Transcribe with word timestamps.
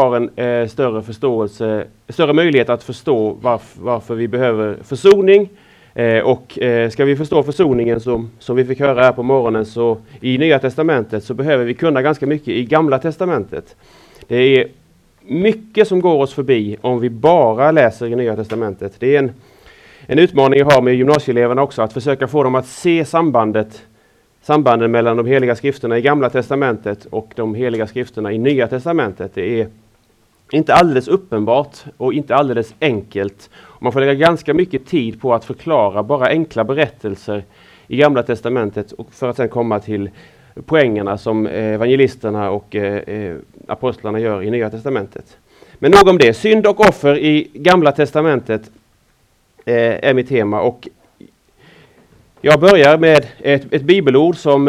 har 0.00 0.16
en 0.16 0.30
eh, 0.36 0.68
större 0.68 1.02
förståelse, 1.02 1.84
större 2.08 2.32
möjlighet 2.32 2.68
att 2.68 2.82
förstå 2.82 3.30
varf, 3.30 3.76
varför 3.80 4.14
vi 4.14 4.28
behöver 4.28 4.76
försoning. 4.82 5.48
Eh, 5.94 6.18
och 6.18 6.58
eh, 6.58 6.90
ska 6.90 7.04
vi 7.04 7.16
förstå 7.16 7.42
försoningen 7.42 8.00
som, 8.00 8.30
som 8.38 8.56
vi 8.56 8.64
fick 8.64 8.80
höra 8.80 9.02
här 9.02 9.12
på 9.12 9.22
morgonen 9.22 9.66
så 9.66 9.98
i 10.20 10.38
Nya 10.38 10.58
Testamentet 10.58 11.24
så 11.24 11.34
behöver 11.34 11.64
vi 11.64 11.74
kunna 11.74 12.02
ganska 12.02 12.26
mycket 12.26 12.48
i 12.48 12.64
Gamla 12.64 12.98
Testamentet. 12.98 13.76
Det 14.28 14.36
är 14.36 14.68
mycket 15.22 15.88
som 15.88 16.00
går 16.00 16.22
oss 16.22 16.34
förbi 16.34 16.76
om 16.80 17.00
vi 17.00 17.10
bara 17.10 17.70
läser 17.70 18.06
i 18.06 18.16
Nya 18.16 18.36
Testamentet. 18.36 18.92
Det 18.98 19.16
är 19.16 19.18
en, 19.18 19.32
en 20.06 20.18
utmaning 20.18 20.58
jag 20.58 20.66
har 20.66 20.82
med 20.82 20.94
gymnasieeleverna 20.94 21.62
också, 21.62 21.82
att 21.82 21.92
försöka 21.92 22.28
få 22.28 22.42
dem 22.42 22.54
att 22.54 22.66
se 22.66 23.04
sambandet 23.04 23.82
sambanden 24.42 24.90
mellan 24.90 25.16
de 25.16 25.26
heliga 25.26 25.56
skrifterna 25.56 25.98
i 25.98 26.02
Gamla 26.02 26.30
Testamentet 26.30 27.06
och 27.10 27.32
de 27.36 27.54
heliga 27.54 27.86
skrifterna 27.86 28.32
i 28.32 28.38
Nya 28.38 28.68
Testamentet. 28.68 29.34
Det 29.34 29.60
är 29.60 29.68
inte 30.52 30.74
alldeles 30.74 31.08
uppenbart 31.08 31.76
och 31.96 32.12
inte 32.12 32.34
alldeles 32.34 32.74
enkelt. 32.80 33.50
Man 33.78 33.92
får 33.92 34.00
lägga 34.00 34.14
ganska 34.14 34.54
mycket 34.54 34.86
tid 34.86 35.20
på 35.20 35.34
att 35.34 35.44
förklara 35.44 36.02
bara 36.02 36.26
enkla 36.26 36.64
berättelser 36.64 37.44
i 37.86 37.96
Gamla 37.96 38.22
Testamentet 38.22 38.92
och 38.92 39.12
för 39.12 39.28
att 39.28 39.36
sedan 39.36 39.48
komma 39.48 39.80
till 39.80 40.10
poängerna 40.66 41.18
som 41.18 41.46
eh, 41.46 41.74
evangelisterna 41.74 42.50
och 42.50 42.76
eh, 42.76 42.94
eh, 42.94 43.36
apostlarna 43.68 44.18
gör 44.18 44.42
i 44.42 44.50
Nya 44.50 44.70
Testamentet. 44.70 45.36
Men 45.78 45.90
nog 45.90 46.08
om 46.08 46.18
det. 46.18 46.34
Synd 46.34 46.66
och 46.66 46.80
offer 46.80 47.18
i 47.18 47.50
Gamla 47.54 47.92
Testamentet 47.92 48.70
är 49.64 50.14
mitt 50.14 50.28
tema 50.28 50.60
och 50.60 50.88
jag 52.40 52.60
börjar 52.60 52.98
med 52.98 53.26
ett, 53.38 53.72
ett 53.72 53.82
bibelord 53.82 54.36
som 54.36 54.66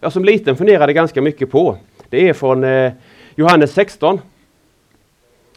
jag 0.00 0.12
som 0.12 0.24
liten 0.24 0.56
funderade 0.56 0.92
ganska 0.92 1.22
mycket 1.22 1.50
på. 1.50 1.76
Det 2.08 2.28
är 2.28 2.32
från 2.32 2.66
Johannes 3.36 3.72
16. 3.72 4.20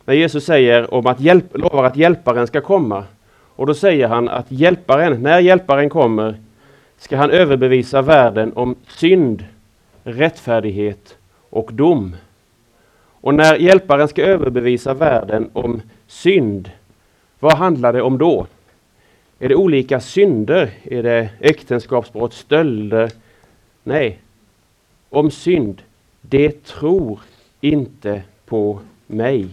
När 0.08 0.14
Jesus 0.14 0.46
säger 0.46 0.94
om 0.94 1.08
att 1.08 1.20
hjälp, 1.20 1.58
lovar 1.58 1.84
att 1.84 1.96
hjälparen 1.96 2.48
ska 2.48 2.62
komma. 2.62 3.04
Och 3.56 3.66
då 3.66 3.74
säger 3.74 4.08
han 4.08 4.30
att 4.30 4.46
hjälparen, 4.52 5.22
när 5.22 5.40
hjälparen 5.40 5.90
kommer, 5.90 6.36
ska 6.98 7.18
han 7.18 7.32
överbevisa 7.32 8.02
världen 8.02 8.54
om 8.56 8.76
synd, 8.88 9.46
rättfärdighet 10.04 11.18
och 11.50 11.74
dom. 11.74 12.16
Och 13.22 13.34
när 13.34 13.56
hjälparen 13.56 14.08
ska 14.08 14.22
överbevisa 14.22 14.94
världen 14.94 15.50
om 15.54 15.82
synd, 16.08 16.72
vad 17.40 17.58
handlar 17.58 17.94
det 17.94 18.02
om 18.02 18.18
då? 18.18 18.48
Är 19.40 19.50
det 19.50 19.56
olika 19.56 20.00
synder? 20.00 20.70
Är 20.84 21.04
det 21.04 21.30
äktenskapsbrott, 21.40 22.34
stölder? 22.34 23.12
Nej, 23.84 24.20
om 25.10 25.32
synd. 25.32 25.82
Det 26.22 26.64
tror 26.66 27.20
inte 27.62 28.22
på 28.46 28.80
mig. 29.08 29.48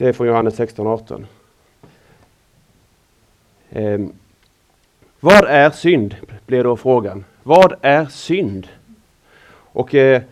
Det 0.00 0.08
är 0.08 0.12
från 0.12 0.26
Johannes 0.26 0.56
16 0.56 0.86
18. 0.86 1.26
Um, 3.70 4.12
vad 5.20 5.44
är 5.44 5.70
synd? 5.70 6.16
blir 6.46 6.64
då 6.64 6.76
frågan. 6.76 7.24
Vad 7.42 7.74
är 7.80 8.04
synd? 8.06 8.68
Och 9.52 9.94
eh, 9.94 10.22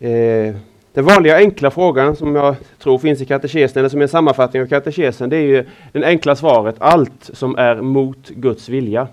eh, 0.00 0.56
Den 0.92 1.04
vanliga 1.04 1.36
enkla 1.36 1.70
frågan 1.70 2.16
som 2.16 2.34
jag 2.34 2.56
tror 2.78 2.98
finns 2.98 3.20
i 3.20 3.26
katekesen, 3.26 3.78
eller 3.78 3.88
som 3.88 4.00
är 4.00 4.02
en 4.02 4.08
sammanfattning 4.08 4.62
av 4.62 4.66
katekesen, 4.66 5.30
det 5.30 5.36
är 5.36 5.46
ju 5.46 5.64
det 5.92 6.04
enkla 6.06 6.36
svaret. 6.36 6.76
Allt 6.78 7.30
som 7.32 7.56
är 7.58 7.80
mot 7.80 8.28
Guds 8.28 8.68
vilja. 8.68 9.08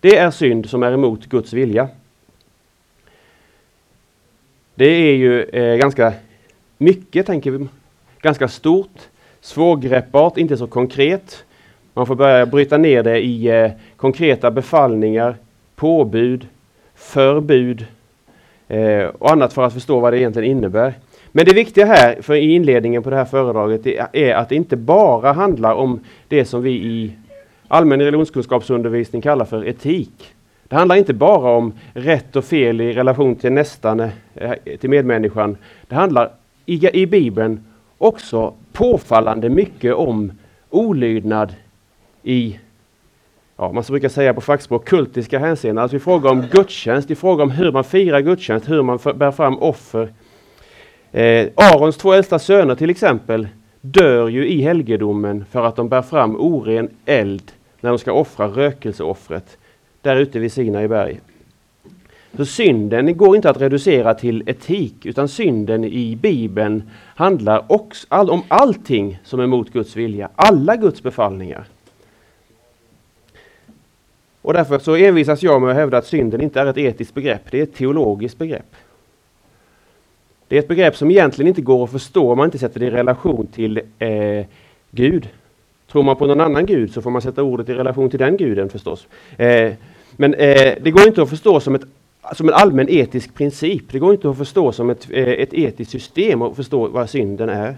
Det 0.00 0.16
är 0.16 0.30
synd 0.30 0.70
som 0.70 0.82
är 0.82 0.92
emot 0.92 1.26
Guds 1.26 1.52
vilja. 1.52 1.88
Det 4.74 4.86
är 4.88 5.14
ju 5.14 5.42
eh, 5.42 5.76
ganska 5.76 6.12
mycket, 6.78 7.26
tänker 7.26 7.50
vi, 7.50 7.68
ganska 8.22 8.48
stort, 8.48 8.98
svårgreppbart, 9.40 10.38
inte 10.38 10.56
så 10.56 10.66
konkret. 10.66 11.44
Man 11.94 12.06
får 12.06 12.14
börja 12.14 12.46
bryta 12.46 12.78
ner 12.78 13.02
det 13.02 13.20
i 13.20 13.46
eh, 13.46 13.70
konkreta 13.96 14.50
befallningar, 14.50 15.36
påbud, 15.76 16.46
förbud 16.94 17.86
eh, 18.68 19.04
och 19.04 19.30
annat 19.30 19.52
för 19.52 19.64
att 19.64 19.72
förstå 19.72 20.00
vad 20.00 20.12
det 20.12 20.18
egentligen 20.18 20.50
innebär. 20.50 20.94
Men 21.32 21.44
det 21.44 21.54
viktiga 21.54 21.86
här, 21.86 22.22
för 22.22 22.34
i 22.34 22.54
inledningen 22.54 23.02
på 23.02 23.10
det 23.10 23.16
här 23.16 23.24
föredraget, 23.24 23.86
är 24.12 24.34
att 24.34 24.48
det 24.48 24.54
inte 24.54 24.76
bara 24.76 25.32
handlar 25.32 25.74
om 25.74 26.00
det 26.28 26.44
som 26.44 26.62
vi 26.62 26.70
i 26.70 27.12
allmän 27.68 28.00
religionskunskapsundervisning 28.00 29.22
kallar 29.22 29.44
för 29.44 29.68
etik. 29.68 30.34
Det 30.68 30.76
handlar 30.76 30.96
inte 30.96 31.14
bara 31.14 31.50
om 31.50 31.72
rätt 31.94 32.36
och 32.36 32.44
fel 32.44 32.80
i 32.80 32.92
relation 32.92 33.36
till 33.36 33.52
nästan, 33.52 34.00
eh, 34.00 34.52
till 34.80 34.90
medmänniskan. 34.90 35.56
Det 35.88 35.94
handlar 35.94 36.30
i, 36.66 37.00
i 37.02 37.06
Bibeln 37.06 37.64
också 38.02 38.54
påfallande 38.72 39.48
mycket 39.48 39.94
om 39.94 40.32
olydnad 40.70 41.54
i, 42.22 42.58
ja, 43.56 43.72
man 43.72 43.84
brukar 43.88 44.08
säga 44.08 44.34
på 44.34 44.40
fackspråk, 44.40 44.84
kultiska 44.84 45.38
hänseenden. 45.38 45.82
Alltså 45.82 45.96
i 45.96 46.00
fråga 46.00 46.30
om 46.30 46.44
gudstjänst, 46.52 47.10
i 47.10 47.14
fråga 47.14 47.42
om 47.42 47.50
hur 47.50 47.72
man 47.72 47.84
firar 47.84 48.20
gudstjänst, 48.20 48.68
hur 48.68 48.82
man 48.82 48.98
bär 49.14 49.30
fram 49.30 49.58
offer. 49.58 50.12
Eh, 51.12 51.48
Arons 51.54 51.96
två 51.96 52.12
äldsta 52.12 52.38
söner 52.38 52.74
till 52.74 52.90
exempel 52.90 53.48
dör 53.80 54.28
ju 54.28 54.48
i 54.48 54.62
helgedomen 54.62 55.44
för 55.50 55.64
att 55.64 55.76
de 55.76 55.88
bär 55.88 56.02
fram 56.02 56.36
oren 56.36 56.90
eld 57.04 57.52
när 57.80 57.90
de 57.90 57.98
ska 57.98 58.12
offra 58.12 58.46
rökelseoffret 58.46 59.58
där 60.00 60.16
ute 60.16 60.38
vid 60.38 60.52
Sinai 60.52 60.88
berg. 60.88 61.20
Så 62.36 62.44
synden 62.44 63.16
går 63.16 63.36
inte 63.36 63.50
att 63.50 63.60
reducera 63.60 64.14
till 64.14 64.42
etik, 64.46 65.06
utan 65.06 65.28
synden 65.28 65.84
i 65.84 66.16
Bibeln 66.16 66.82
handlar 67.14 67.64
också 67.72 68.06
om 68.10 68.42
allting 68.48 69.18
som 69.24 69.40
är 69.40 69.46
mot 69.46 69.72
Guds 69.72 69.96
vilja, 69.96 70.28
alla 70.36 70.76
Guds 70.76 71.02
befallningar. 71.02 71.64
Och 74.42 74.52
därför 74.52 74.78
så 74.78 74.96
envisas 74.96 75.42
jag 75.42 75.60
med 75.60 75.70
att 75.70 75.76
hävda 75.76 75.98
att 75.98 76.06
synden 76.06 76.40
inte 76.40 76.60
är 76.60 76.66
ett 76.66 76.78
etiskt 76.78 77.14
begrepp, 77.14 77.42
det 77.50 77.58
är 77.58 77.62
ett 77.62 77.74
teologiskt 77.74 78.38
begrepp. 78.38 78.76
Det 80.48 80.56
är 80.56 80.60
ett 80.60 80.68
begrepp 80.68 80.96
som 80.96 81.10
egentligen 81.10 81.48
inte 81.48 81.62
går 81.62 81.84
att 81.84 81.90
förstå 81.90 82.32
om 82.32 82.38
man 82.38 82.44
inte 82.44 82.58
sätter 82.58 82.80
det 82.80 82.86
i 82.86 82.90
relation 82.90 83.46
till 83.46 83.80
eh, 83.98 84.46
Gud. 84.90 85.28
Tror 85.92 86.02
man 86.02 86.16
på 86.16 86.26
någon 86.26 86.40
annan 86.40 86.66
gud 86.66 86.92
så 86.92 87.02
får 87.02 87.10
man 87.10 87.22
sätta 87.22 87.42
ordet 87.42 87.68
i 87.68 87.74
relation 87.74 88.10
till 88.10 88.18
den 88.18 88.36
guden 88.36 88.68
förstås. 88.68 89.06
Eh, 89.36 89.72
men 90.16 90.34
eh, 90.34 90.74
det 90.82 90.90
går 90.90 91.06
inte 91.06 91.22
att 91.22 91.30
förstå 91.30 91.60
som, 91.60 91.74
ett, 91.74 91.82
som 92.32 92.48
en 92.48 92.54
allmän 92.54 92.88
etisk 92.88 93.34
princip. 93.34 93.92
Det 93.92 93.98
går 93.98 94.12
inte 94.12 94.30
att 94.30 94.38
förstå 94.38 94.72
som 94.72 94.90
ett, 94.90 95.06
eh, 95.10 95.28
ett 95.28 95.54
etiskt 95.54 95.90
system 95.90 96.42
och 96.42 96.56
förstå 96.56 96.88
vad 96.88 97.10
synden 97.10 97.48
är. 97.48 97.76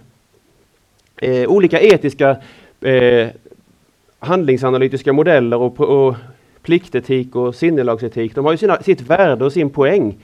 Eh, 1.17 1.49
olika 1.49 1.81
etiska 1.81 2.37
eh, 2.81 3.29
handlingsanalytiska 4.19 5.13
modeller 5.13 5.57
och, 5.57 5.81
och 5.81 6.15
pliktetik 6.63 7.37
och 7.37 7.55
sinnelagsetik, 7.55 8.35
de 8.35 8.45
har 8.45 8.53
ju 8.53 8.59
sina, 8.59 8.83
sitt 8.83 9.01
värde 9.01 9.45
och 9.45 9.53
sin 9.53 9.71
poäng. 9.71 10.17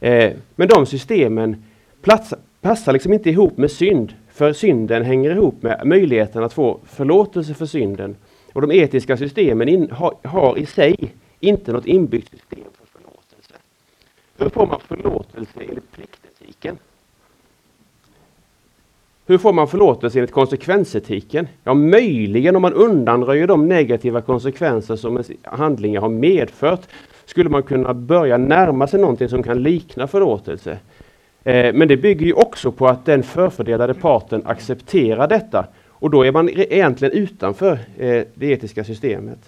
Eh, 0.00 0.32
men 0.54 0.68
de 0.68 0.86
systemen 0.86 1.64
plats, 2.02 2.34
passar 2.60 2.92
liksom 2.92 3.12
inte 3.12 3.30
ihop 3.30 3.56
med 3.56 3.70
synd, 3.70 4.14
för 4.32 4.52
synden 4.52 5.02
hänger 5.02 5.30
ihop 5.30 5.62
med 5.62 5.80
möjligheten 5.84 6.42
att 6.42 6.52
få 6.52 6.80
förlåtelse 6.86 7.54
för 7.54 7.66
synden. 7.66 8.16
Och 8.52 8.60
de 8.60 8.72
etiska 8.72 9.16
systemen 9.16 9.68
in, 9.68 9.90
har, 9.90 10.14
har 10.22 10.58
i 10.58 10.66
sig 10.66 10.96
inte 11.40 11.72
något 11.72 11.86
inbyggt 11.86 12.30
system. 12.30 12.73
Hur 14.38 14.48
får 14.48 14.66
man 14.66 14.80
förlåtelse 14.80 15.60
enligt 15.60 15.92
pliktetiken? 15.92 16.78
Hur 19.26 19.38
får 19.38 19.52
man 19.52 19.68
förlåtelse 19.68 20.18
enligt 20.18 20.32
konsekvensetiken? 20.32 21.48
Ja, 21.64 21.74
möjligen 21.74 22.56
om 22.56 22.62
man 22.62 22.72
undanröjer 22.72 23.46
de 23.46 23.68
negativa 23.68 24.20
konsekvenser 24.20 24.96
som 24.96 25.22
handlingar 25.42 26.00
har 26.00 26.08
medfört 26.08 26.80
skulle 27.24 27.50
man 27.50 27.62
kunna 27.62 27.94
börja 27.94 28.36
närma 28.36 28.86
sig 28.86 29.00
någonting 29.00 29.28
som 29.28 29.42
kan 29.42 29.62
likna 29.62 30.06
förlåtelse. 30.06 30.78
Eh, 31.44 31.74
men 31.74 31.88
det 31.88 31.96
bygger 31.96 32.26
ju 32.26 32.32
också 32.32 32.72
på 32.72 32.88
att 32.88 33.04
den 33.04 33.22
förfördelade 33.22 33.94
parten 33.94 34.42
accepterar 34.46 35.28
detta 35.28 35.66
och 35.88 36.10
då 36.10 36.24
är 36.24 36.32
man 36.32 36.48
egentligen 36.48 37.14
utanför 37.14 37.72
eh, 37.98 38.24
det 38.34 38.46
etiska 38.46 38.84
systemet. 38.84 39.38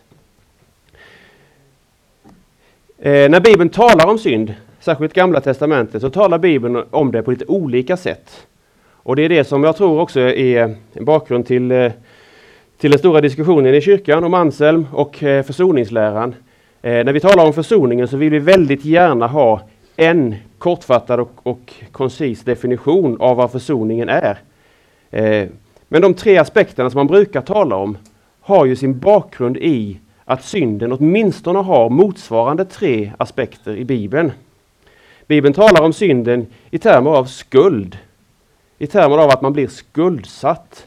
Eh, 2.98 3.30
när 3.30 3.40
Bibeln 3.40 3.68
talar 3.68 4.06
om 4.06 4.18
synd, 4.18 4.54
särskilt 4.86 5.12
Gamla 5.12 5.40
Testamentet, 5.40 6.02
så 6.02 6.10
talar 6.10 6.38
Bibeln 6.38 6.84
om 6.90 7.12
det 7.12 7.22
på 7.22 7.30
lite 7.30 7.44
olika 7.44 7.96
sätt. 7.96 8.46
Och 8.90 9.16
det 9.16 9.22
är 9.22 9.28
det 9.28 9.44
som 9.44 9.64
jag 9.64 9.76
tror 9.76 10.00
också 10.00 10.20
är 10.20 10.76
en 10.92 11.04
bakgrund 11.04 11.46
till, 11.46 11.72
eh, 11.72 11.92
till 12.78 12.90
den 12.90 12.98
stora 12.98 13.20
diskussionen 13.20 13.74
i 13.74 13.80
kyrkan 13.80 14.24
om 14.24 14.34
Anselm 14.34 14.86
och 14.92 15.22
eh, 15.22 15.42
försoningsläran. 15.42 16.34
Eh, 16.82 17.04
när 17.04 17.12
vi 17.12 17.20
talar 17.20 17.46
om 17.46 17.52
försoningen 17.52 18.08
så 18.08 18.16
vill 18.16 18.30
vi 18.30 18.38
väldigt 18.38 18.84
gärna 18.84 19.26
ha 19.26 19.60
en 19.96 20.34
kortfattad 20.58 21.20
och, 21.20 21.32
och 21.42 21.74
koncis 21.92 22.44
definition 22.44 23.20
av 23.20 23.36
vad 23.36 23.52
försoningen 23.52 24.08
är. 24.08 24.38
Men 25.88 26.02
de 26.02 26.14
tre 26.14 26.38
aspekterna 26.38 26.90
som 26.90 26.98
man 26.98 27.06
brukar 27.06 27.40
tala 27.40 27.76
om 27.76 27.98
har 28.40 28.66
ju 28.66 28.76
sin 28.76 28.98
bakgrund 28.98 29.56
i 29.56 29.98
att 30.24 30.44
synden 30.44 30.92
åtminstone 30.92 31.58
har 31.58 31.90
motsvarande 31.90 32.64
tre 32.64 33.12
aspekter 33.18 33.76
i 33.76 33.84
Bibeln. 33.84 34.32
Bibeln 35.26 35.54
talar 35.54 35.82
om 35.82 35.92
synden 35.92 36.46
i 36.70 36.78
termer 36.78 37.10
av 37.10 37.24
skuld. 37.24 37.98
I 38.78 38.86
termer 38.86 39.18
av 39.18 39.30
att 39.30 39.42
man 39.42 39.52
blir 39.52 39.68
skuldsatt. 39.68 40.86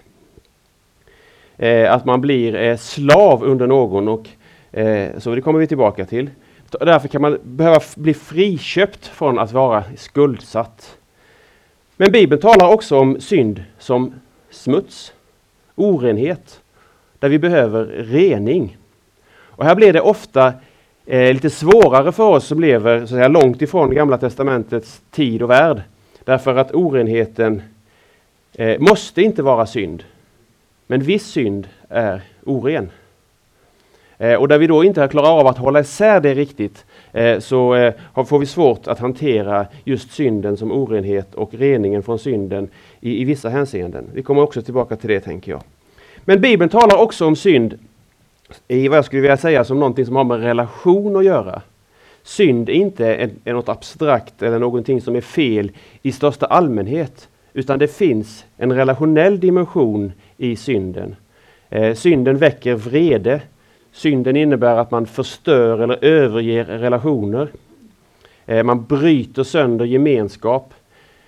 Eh, 1.58 1.94
att 1.94 2.06
man 2.06 2.22
blir 2.22 2.56
eh, 2.56 2.78
slav 2.78 3.44
under 3.44 3.68
någon. 3.68 4.08
Och, 4.08 4.30
eh, 4.72 5.20
så 5.20 5.36
det 5.36 5.42
kommer 5.42 5.60
vi 5.60 5.68
tillbaka 5.68 6.06
till. 6.06 6.30
Därför 6.70 7.08
kan 7.08 7.22
man 7.22 7.40
behöva 7.44 7.80
bli 7.96 8.14
friköpt 8.14 9.08
från 9.08 9.40
att 9.40 9.52
vara 9.52 9.84
skuldsatt. 9.98 10.98
Men 11.98 12.12
Bibeln 12.12 12.42
talar 12.42 12.74
också 12.74 12.98
om 12.98 13.22
synd 13.22 13.64
som 13.80 14.14
smuts, 14.50 15.14
orenhet, 15.76 16.62
där 17.20 17.30
vi 17.30 17.40
behöver 17.40 17.86
rening. 17.86 18.78
Och 19.42 19.66
här 19.66 19.76
blir 19.76 19.94
det 19.94 20.02
ofta 20.02 20.54
eh, 21.10 21.34
lite 21.34 21.50
svårare 21.50 22.12
för 22.12 22.24
oss 22.24 22.46
som 22.46 22.60
lever 22.60 22.98
så 22.98 23.04
att 23.04 23.10
säga, 23.10 23.28
långt 23.28 23.62
ifrån 23.62 23.96
Gamla 23.96 24.18
Testamentets 24.18 25.02
tid 25.12 25.42
och 25.42 25.50
värld. 25.50 25.82
Därför 26.24 26.56
att 26.56 26.76
orenheten 26.76 27.62
eh, 28.54 28.80
måste 28.80 29.22
inte 29.22 29.44
vara 29.44 29.66
synd. 29.66 30.04
Men 30.88 31.02
viss 31.02 31.26
synd 31.26 31.68
är 31.90 32.22
oren. 32.46 32.90
Eh, 34.18 34.34
och 34.34 34.48
där 34.48 34.58
vi 34.58 34.68
då 34.68 34.84
inte 34.84 35.08
klarar 35.08 35.40
av 35.40 35.48
att 35.48 35.58
hålla 35.58 35.80
isär 35.80 36.20
det 36.20 36.34
riktigt 36.34 36.86
eh, 37.12 37.40
så 37.40 37.76
eh, 37.76 37.94
får 38.26 38.40
vi 38.40 38.46
svårt 38.46 38.88
att 38.88 39.00
hantera 39.00 39.66
just 39.84 40.12
synden 40.12 40.58
som 40.58 40.72
orenhet 40.72 41.36
och 41.36 41.54
reningen 41.54 42.04
från 42.04 42.20
synden 42.20 42.70
i, 43.00 43.22
i 43.22 43.24
vissa 43.24 43.50
hänseenden. 43.50 44.06
Vi 44.14 44.24
kommer 44.24 44.42
också 44.42 44.62
tillbaka 44.62 44.96
till 44.96 45.10
det 45.10 45.20
tänker 45.20 45.52
jag. 45.52 45.62
Men 46.26 46.42
Bibeln 46.42 46.70
talar 46.70 46.98
också 46.98 47.26
om 47.26 47.36
synd 47.36 47.80
i 48.68 48.88
vad 48.88 48.98
jag 48.98 49.06
skulle 49.06 49.22
vilja 49.22 49.38
säga 49.38 49.64
som 49.64 49.80
någonting 49.80 50.06
som 50.06 50.16
har 50.16 50.24
med 50.24 50.40
relation 50.40 51.16
att 51.16 51.26
göra. 51.26 51.62
Synd 52.24 52.70
är 52.70 52.74
inte 52.74 53.16
en, 53.16 53.32
är 53.44 53.54
något 53.54 53.70
abstrakt 53.70 54.42
eller 54.42 54.60
någonting 54.60 55.02
som 55.02 55.16
är 55.16 55.22
fel 55.22 55.72
i 56.02 56.12
största 56.12 56.46
allmänhet. 56.46 57.28
Utan 57.54 57.80
det 57.80 57.88
finns 57.88 58.46
en 58.58 58.74
relationell 58.74 59.40
dimension 59.40 60.12
i 60.38 60.56
synden. 60.56 61.16
Eh, 61.70 61.94
synden 61.94 62.38
väcker 62.38 62.76
vrede. 62.76 63.42
Synden 63.92 64.36
innebär 64.36 64.78
att 64.78 64.92
man 64.92 65.06
förstör 65.06 65.80
eller 65.80 66.04
överger 66.06 66.66
relationer. 66.66 67.48
Eh, 68.46 68.64
man 68.64 68.86
bryter 68.86 69.44
sönder 69.44 69.86
gemenskap. 69.86 70.74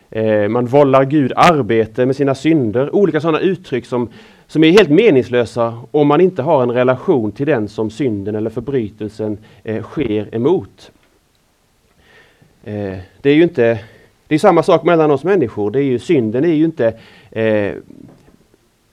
Eh, 0.10 0.48
man 0.48 0.66
vållar 0.66 1.06
Gud 1.06 1.34
arbete 1.36 2.06
med 2.06 2.16
sina 2.16 2.36
synder. 2.36 2.96
Olika 2.96 3.22
sådana 3.22 3.40
uttryck 3.40 3.86
som, 3.86 4.10
som 4.52 4.64
är 4.64 4.72
helt 4.72 4.90
meningslösa 4.90 5.82
om 5.92 6.08
man 6.08 6.22
inte 6.22 6.42
har 6.42 6.64
en 6.64 6.72
relation 6.72 7.32
till 7.32 7.46
den 7.46 7.68
som 7.68 7.90
synden 7.90 8.36
eller 8.36 8.50
förbrytelsen 8.50 9.38
eh, 9.64 9.84
sker 9.84 10.36
emot. 10.36 10.92
Eh, 12.64 12.98
det 13.22 13.30
är 13.30 13.34
ju 13.34 13.44
inte 13.44 13.80
det 14.28 14.36
är 14.36 14.40
samma 14.40 14.64
sak 14.64 14.84
mellan 14.84 15.12
oss 15.12 15.24
människor. 15.24 15.72
Det 15.72 15.80
är 15.80 15.84
ju, 15.84 16.00
synden 16.00 16.44
är 16.44 16.54
ju 16.54 16.66
inte 16.66 16.94
eh, 17.32 17.76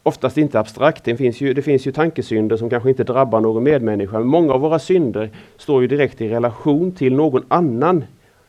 oftast 0.02 0.38
inte 0.38 0.60
abstrakt. 0.60 1.04
Det 1.04 1.16
finns, 1.16 1.40
ju, 1.40 1.54
det 1.54 1.62
finns 1.62 1.86
ju 1.86 1.92
tankesynder 1.92 2.56
som 2.56 2.70
kanske 2.70 2.88
inte 2.88 3.04
drabbar 3.04 3.40
någon 3.40 3.62
medmänniska. 3.62 4.18
Men 4.18 4.28
många 4.28 4.52
av 4.52 4.60
våra 4.60 4.78
synder 4.78 5.30
står 5.56 5.82
ju 5.82 5.88
direkt 5.88 6.20
i 6.20 6.28
relation 6.28 6.92
till 6.92 7.14
någon 7.14 7.44
annan 7.48 8.04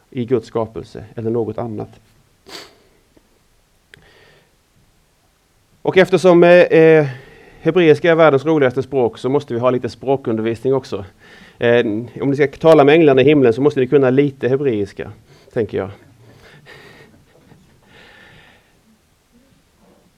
i 0.09 0.25
Guds 0.25 0.47
skapelse 0.47 1.03
eller 1.15 1.29
något 1.29 1.57
annat. 1.57 1.89
Och 5.81 5.97
eftersom 5.97 6.43
eh, 6.43 6.49
eh, 6.49 7.07
hebreiska 7.61 8.11
är 8.11 8.15
världens 8.15 8.45
roligaste 8.45 8.83
språk 8.83 9.17
så 9.17 9.29
måste 9.29 9.53
vi 9.53 9.59
ha 9.59 9.69
lite 9.69 9.89
språkundervisning 9.89 10.73
också. 10.73 11.05
Eh, 11.59 11.85
om 12.21 12.29
ni 12.29 12.35
ska 12.35 12.47
tala 12.47 12.83
med 12.83 12.95
änglarna 12.95 13.21
i 13.21 13.25
himlen 13.25 13.53
så 13.53 13.61
måste 13.61 13.79
ni 13.79 13.87
kunna 13.87 14.09
lite 14.09 14.47
hebreiska, 14.47 15.11
tänker 15.53 15.77
jag. 15.77 15.89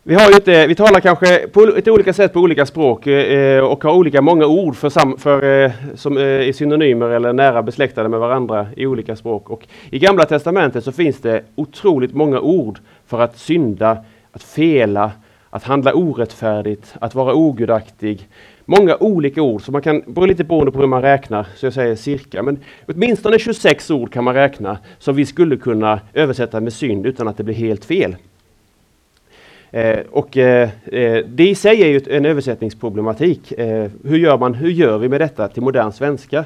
Vi, 0.04 0.16
har 0.16 0.36
inte, 0.36 0.62
eh, 0.62 0.68
vi 0.68 0.76
talar 0.76 1.00
kanske 1.00 1.48
på 1.48 1.64
ett 1.64 1.88
olika 1.88 2.14
sätt 2.14 2.34
på 2.34 2.40
olika 2.40 2.66
språk 2.66 3.08
eh, 3.08 3.40
eh, 3.40 3.64
och 3.64 3.84
har 3.84 3.94
olika 3.94 4.22
många 4.22 4.46
ord 4.46 4.76
för 4.76 4.90
sam, 4.90 5.18
för, 5.18 5.64
eh, 5.64 5.72
som 5.96 6.18
eh, 6.18 6.24
är 6.24 6.54
synonymer 6.54 7.10
eller 7.10 7.34
nära 7.34 7.64
besläktade 7.64 8.10
med 8.10 8.20
varandra 8.20 8.68
i 8.76 8.86
olika 8.86 9.16
språk. 9.16 9.50
Och 9.50 9.68
I 9.90 10.00
Gamla 10.00 10.26
Testamentet 10.26 10.84
så 10.84 10.92
finns 10.92 11.22
det 11.22 11.44
otroligt 11.56 12.14
många 12.14 12.40
ord 12.40 12.80
för 13.08 13.22
att 13.22 13.38
synda, 13.38 13.98
att 14.32 14.44
fela, 14.44 15.12
att 15.52 15.64
handla 15.64 15.94
orättfärdigt, 15.94 16.96
att 17.00 17.16
vara 17.16 17.34
ogudaktig. 17.34 18.28
Många 18.66 18.98
olika 19.00 19.42
ord, 19.42 19.62
så 19.62 19.72
man 19.72 19.82
kan, 19.82 20.04
beror 20.08 20.28
lite 20.28 20.44
beroende 20.44 20.72
på 20.72 20.80
hur 20.80 20.88
man 20.88 21.02
räknar, 21.02 21.48
så 21.56 21.66
jag 21.66 21.74
säger 21.74 21.96
cirka, 21.96 22.44
men 22.44 22.60
åtminstone 22.88 23.40
26 23.40 23.92
ord 23.92 24.14
kan 24.14 24.24
man 24.24 24.34
räkna 24.34 24.78
som 25.00 25.16
vi 25.16 25.26
skulle 25.26 25.58
kunna 25.58 26.00
översätta 26.14 26.60
med 26.60 26.74
synd 26.74 27.06
utan 27.06 27.28
att 27.28 27.38
det 27.38 27.44
blir 27.44 27.56
helt 27.56 27.86
fel. 27.86 28.16
Eh, 29.72 30.00
och 30.12 30.38
eh, 30.38 30.70
eh 30.86 31.26
det 31.26 31.50
i 31.50 31.56
sig 31.56 31.82
är 31.82 31.88
ju 31.88 32.02
en 32.10 32.26
översättningsproblematik. 32.26 33.52
Eh, 33.52 33.92
hur, 34.04 34.18
gör 34.18 34.38
man, 34.38 34.54
hur 34.54 34.70
gör 34.70 34.98
vi 34.98 35.10
med 35.10 35.22
detta 35.22 35.48
till 35.48 35.64
modern 35.64 35.92
svenska? 35.92 36.46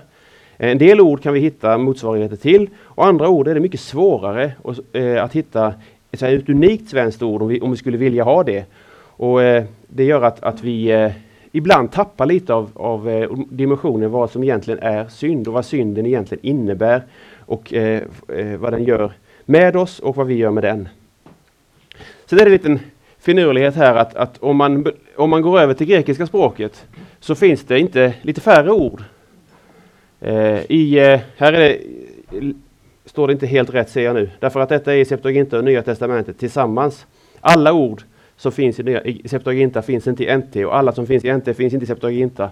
Eh, 0.58 0.72
en 0.72 0.78
del 0.78 1.02
ord 1.02 1.22
kan 1.24 1.34
vi 1.34 1.40
hitta 1.40 1.78
motsvarigheter 1.78 2.36
till 2.36 2.70
och 2.78 3.06
andra 3.06 3.30
ord 3.30 3.48
är 3.48 3.54
det 3.54 3.60
mycket 3.60 3.80
svårare 3.80 4.52
eh, 4.94 5.24
att 5.24 5.34
hitta 5.34 5.74
ett, 6.12 6.22
ett 6.22 6.50
unikt 6.50 6.90
svenskt 6.90 7.22
ord 7.22 7.42
om 7.42 7.48
vi, 7.48 7.62
om 7.62 7.72
vi 7.72 7.78
skulle 7.78 7.98
vilja 7.98 8.24
ha 8.24 8.44
det. 8.44 8.66
Och 9.18 9.44
eh, 9.44 9.64
Det 9.88 10.04
gör 10.04 10.22
att, 10.22 10.44
att 10.44 10.64
vi 10.64 10.92
eh, 10.92 11.12
ibland 11.52 11.92
tappar 11.92 12.26
lite 12.26 12.54
av, 12.54 12.72
av 12.74 13.10
eh, 13.10 13.30
dimensionen 13.50 14.12
vad 14.12 14.32
som 14.32 14.44
egentligen 14.44 14.80
är 14.80 15.08
synd 15.08 15.48
och 15.48 15.54
vad 15.54 15.66
synden 15.66 16.06
egentligen 16.06 16.46
innebär 16.46 17.04
och 17.40 17.74
eh, 17.74 18.02
vad 18.58 18.74
den 18.74 18.84
gör 18.84 19.12
med 19.46 19.76
oss 19.76 20.00
och 20.00 20.16
vad 20.16 20.28
vi 20.28 20.36
gör 20.36 20.52
med 20.52 20.64
den. 20.64 20.90
Så 22.26 22.36
det 22.36 22.42
är 22.42 22.46
en 22.46 22.52
liten 22.52 22.80
finurlighet 23.20 23.76
här 23.76 23.96
att, 23.96 24.16
att 24.16 24.38
om, 24.38 24.58
man, 24.58 24.86
om 25.16 25.30
man 25.30 25.42
går 25.42 25.60
över 25.60 25.74
till 25.74 25.88
grekiska 25.88 26.28
språket 26.28 26.86
så 27.20 27.36
finns 27.36 27.64
det 27.64 27.80
inte 27.80 28.14
lite 28.22 28.42
färre 28.42 28.72
ord. 28.72 29.04
Eh, 30.22 30.72
i, 30.72 31.00
eh, 31.00 31.20
här 31.38 31.54
är 31.54 31.60
det, 31.60 31.80
står 33.06 33.28
det 33.28 33.34
inte 33.34 33.48
helt 33.48 33.74
rätt 33.74 33.90
ser 33.90 34.02
jag 34.02 34.16
nu, 34.16 34.30
därför 34.40 34.60
att 34.60 34.70
detta 34.70 34.94
är 34.94 34.98
i 34.98 35.06
Septuaginta 35.06 35.58
och 35.58 35.64
Nya 35.64 35.82
Testamentet 35.82 36.40
tillsammans. 36.40 37.06
Alla 37.42 37.74
ord 37.74 38.04
som 38.38 38.52
finns 38.52 38.80
i, 38.80 38.84
nya, 38.84 39.04
i 39.04 39.28
Septuaginta 39.28 39.82
finns 39.82 40.08
inte 40.08 40.24
i 40.24 40.38
NT 40.38 40.56
och 40.56 40.78
alla 40.78 40.92
som 40.92 41.08
finns 41.08 41.26
i 41.26 41.34
NT 41.34 41.54
finns 41.58 41.74
inte 41.74 41.84
i 41.84 41.88
Septuaginta. 41.88 42.50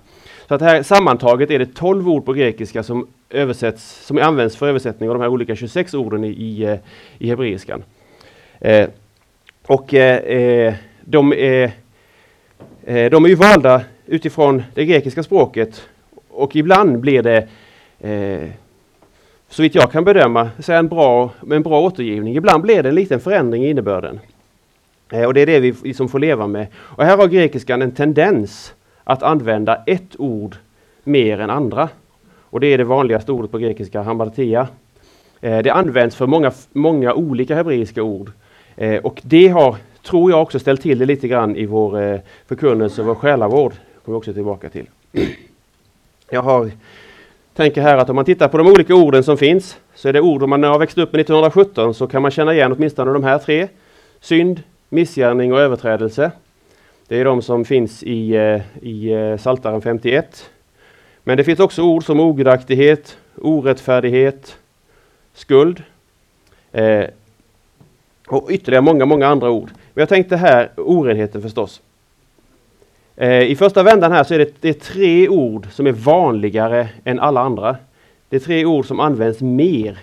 Så 0.47 0.55
att 0.55 0.61
här 0.61 0.83
sammantaget 0.83 1.51
är 1.51 1.59
det 1.59 1.75
12 1.75 2.09
ord 2.09 2.25
på 2.25 2.33
grekiska 2.33 2.83
som, 2.83 3.07
översätts, 3.29 4.05
som 4.05 4.17
används 4.17 4.55
för 4.55 4.67
översättning 4.67 5.09
av 5.09 5.15
de 5.15 5.21
här 5.21 5.29
olika 5.29 5.55
26 5.55 5.93
orden 5.93 6.23
i, 6.23 6.29
i, 6.29 6.63
eh, 6.63 6.77
i 7.17 7.29
hebreiskan. 7.29 7.83
Eh, 8.59 8.87
och 9.67 9.93
eh, 9.93 10.17
eh, 10.17 10.73
de, 11.01 11.33
är, 11.33 11.71
eh, 12.85 13.09
de 13.11 13.25
är 13.25 13.29
ju 13.29 13.35
valda 13.35 13.81
utifrån 14.05 14.63
det 14.73 14.85
grekiska 14.85 15.23
språket 15.23 15.87
och 16.29 16.55
ibland 16.55 16.99
blir 16.99 17.21
det 17.21 17.47
eh, 17.99 18.49
så 19.49 19.61
vitt 19.61 19.75
jag 19.75 19.91
kan 19.91 20.03
bedöma 20.03 20.49
så 20.59 20.73
en 20.73 20.87
bra, 20.87 21.31
en 21.51 21.63
bra 21.63 21.81
återgivning. 21.81 22.35
Ibland 22.35 22.63
blir 22.63 22.83
det 22.83 22.89
en 22.89 22.95
liten 22.95 23.19
förändring 23.19 23.65
i 23.65 23.69
innebörden. 23.69 24.19
Eh, 25.13 25.25
och 25.25 25.33
det 25.33 25.41
är 25.41 25.45
det 25.45 25.59
vi 25.59 25.75
liksom 25.83 26.09
får 26.09 26.19
leva 26.19 26.47
med. 26.47 26.67
Och 26.75 27.03
här 27.03 27.17
har 27.17 27.27
grekiskan 27.27 27.81
en 27.81 27.91
tendens 27.91 28.73
att 29.03 29.23
använda 29.23 29.83
ett 29.85 30.19
ord 30.19 30.55
mer 31.03 31.39
än 31.39 31.49
andra. 31.49 31.89
Och 32.41 32.59
det 32.59 32.67
är 32.67 32.77
det 32.77 32.83
vanligaste 32.83 33.31
ordet 33.31 33.51
på 33.51 33.57
grekiska, 33.57 34.01
hamartia. 34.01 34.67
Eh, 35.41 35.59
det 35.59 35.69
används 35.69 36.15
för 36.15 36.27
många, 36.27 36.51
många 36.71 37.13
olika 37.13 37.55
hebreiska 37.55 38.03
ord. 38.03 38.31
Eh, 38.75 38.97
och 39.03 39.21
det 39.23 39.47
har, 39.47 39.75
tror 40.03 40.31
jag, 40.31 40.41
också 40.41 40.59
ställt 40.59 40.81
till 40.81 40.99
det 40.99 41.05
lite 41.05 41.27
grann 41.27 41.55
i 41.55 41.65
vår 41.65 42.01
eh, 42.01 42.19
förkunnelse 42.47 43.01
och 43.01 43.07
vår 43.07 43.15
själavård. 43.15 43.71
Det 43.71 44.05
kommer 44.05 44.15
vi 44.15 44.19
också 44.19 44.33
tillbaka 44.33 44.69
till. 44.69 44.85
Jag 46.29 46.41
har, 46.41 46.71
tänker 47.55 47.81
här 47.81 47.97
att 47.97 48.09
om 48.09 48.15
man 48.15 48.25
tittar 48.25 48.47
på 48.47 48.57
de 48.57 48.67
olika 48.67 48.95
orden 48.95 49.23
som 49.23 49.37
finns 49.37 49.77
så 49.95 50.09
är 50.09 50.13
det 50.13 50.21
ord, 50.21 50.43
om 50.43 50.49
man 50.49 50.63
har 50.63 50.79
växt 50.79 50.97
upp 50.97 51.11
med 51.11 51.21
1917 51.21 51.93
så 51.93 52.07
kan 52.07 52.21
man 52.21 52.31
känna 52.31 52.53
igen 52.53 52.71
åtminstone 52.71 53.13
de 53.13 53.23
här 53.23 53.37
tre. 53.37 53.67
Synd, 54.21 54.63
missgärning 54.93 55.53
och 55.53 55.59
överträdelse. 55.59 56.31
Det 57.07 57.19
är 57.19 57.25
de 57.25 57.41
som 57.41 57.65
finns 57.65 58.03
i, 58.03 58.35
eh, 58.35 58.61
i 58.81 59.13
eh, 59.13 59.37
Saltaren 59.37 59.81
51. 59.81 60.49
Men 61.23 61.37
det 61.37 61.43
finns 61.43 61.59
också 61.59 61.81
ord 61.81 62.05
som 62.05 62.19
ogudaktighet, 62.19 63.17
orättfärdighet, 63.35 64.57
skuld. 65.33 65.83
Eh, 66.71 67.05
och 68.27 68.47
ytterligare 68.51 68.81
många, 68.81 69.05
många 69.05 69.27
andra 69.27 69.49
ord. 69.49 69.69
Men 69.93 70.01
jag 70.01 70.09
tänkte 70.09 70.35
här 70.35 70.69
orenheten 70.77 71.41
förstås. 71.41 71.81
Eh, 73.15 73.41
I 73.41 73.55
första 73.55 73.83
vändan 73.83 74.11
här 74.11 74.23
så 74.23 74.33
är 74.33 74.39
det, 74.39 74.61
det 74.61 74.69
är 74.69 74.73
tre 74.73 75.29
ord 75.29 75.67
som 75.71 75.87
är 75.87 75.91
vanligare 75.91 76.89
än 77.03 77.19
alla 77.19 77.41
andra. 77.41 77.77
Det 78.29 78.35
är 78.35 78.39
tre 78.39 78.65
ord 78.65 78.85
som 78.85 78.99
används 78.99 79.41
mer 79.41 79.97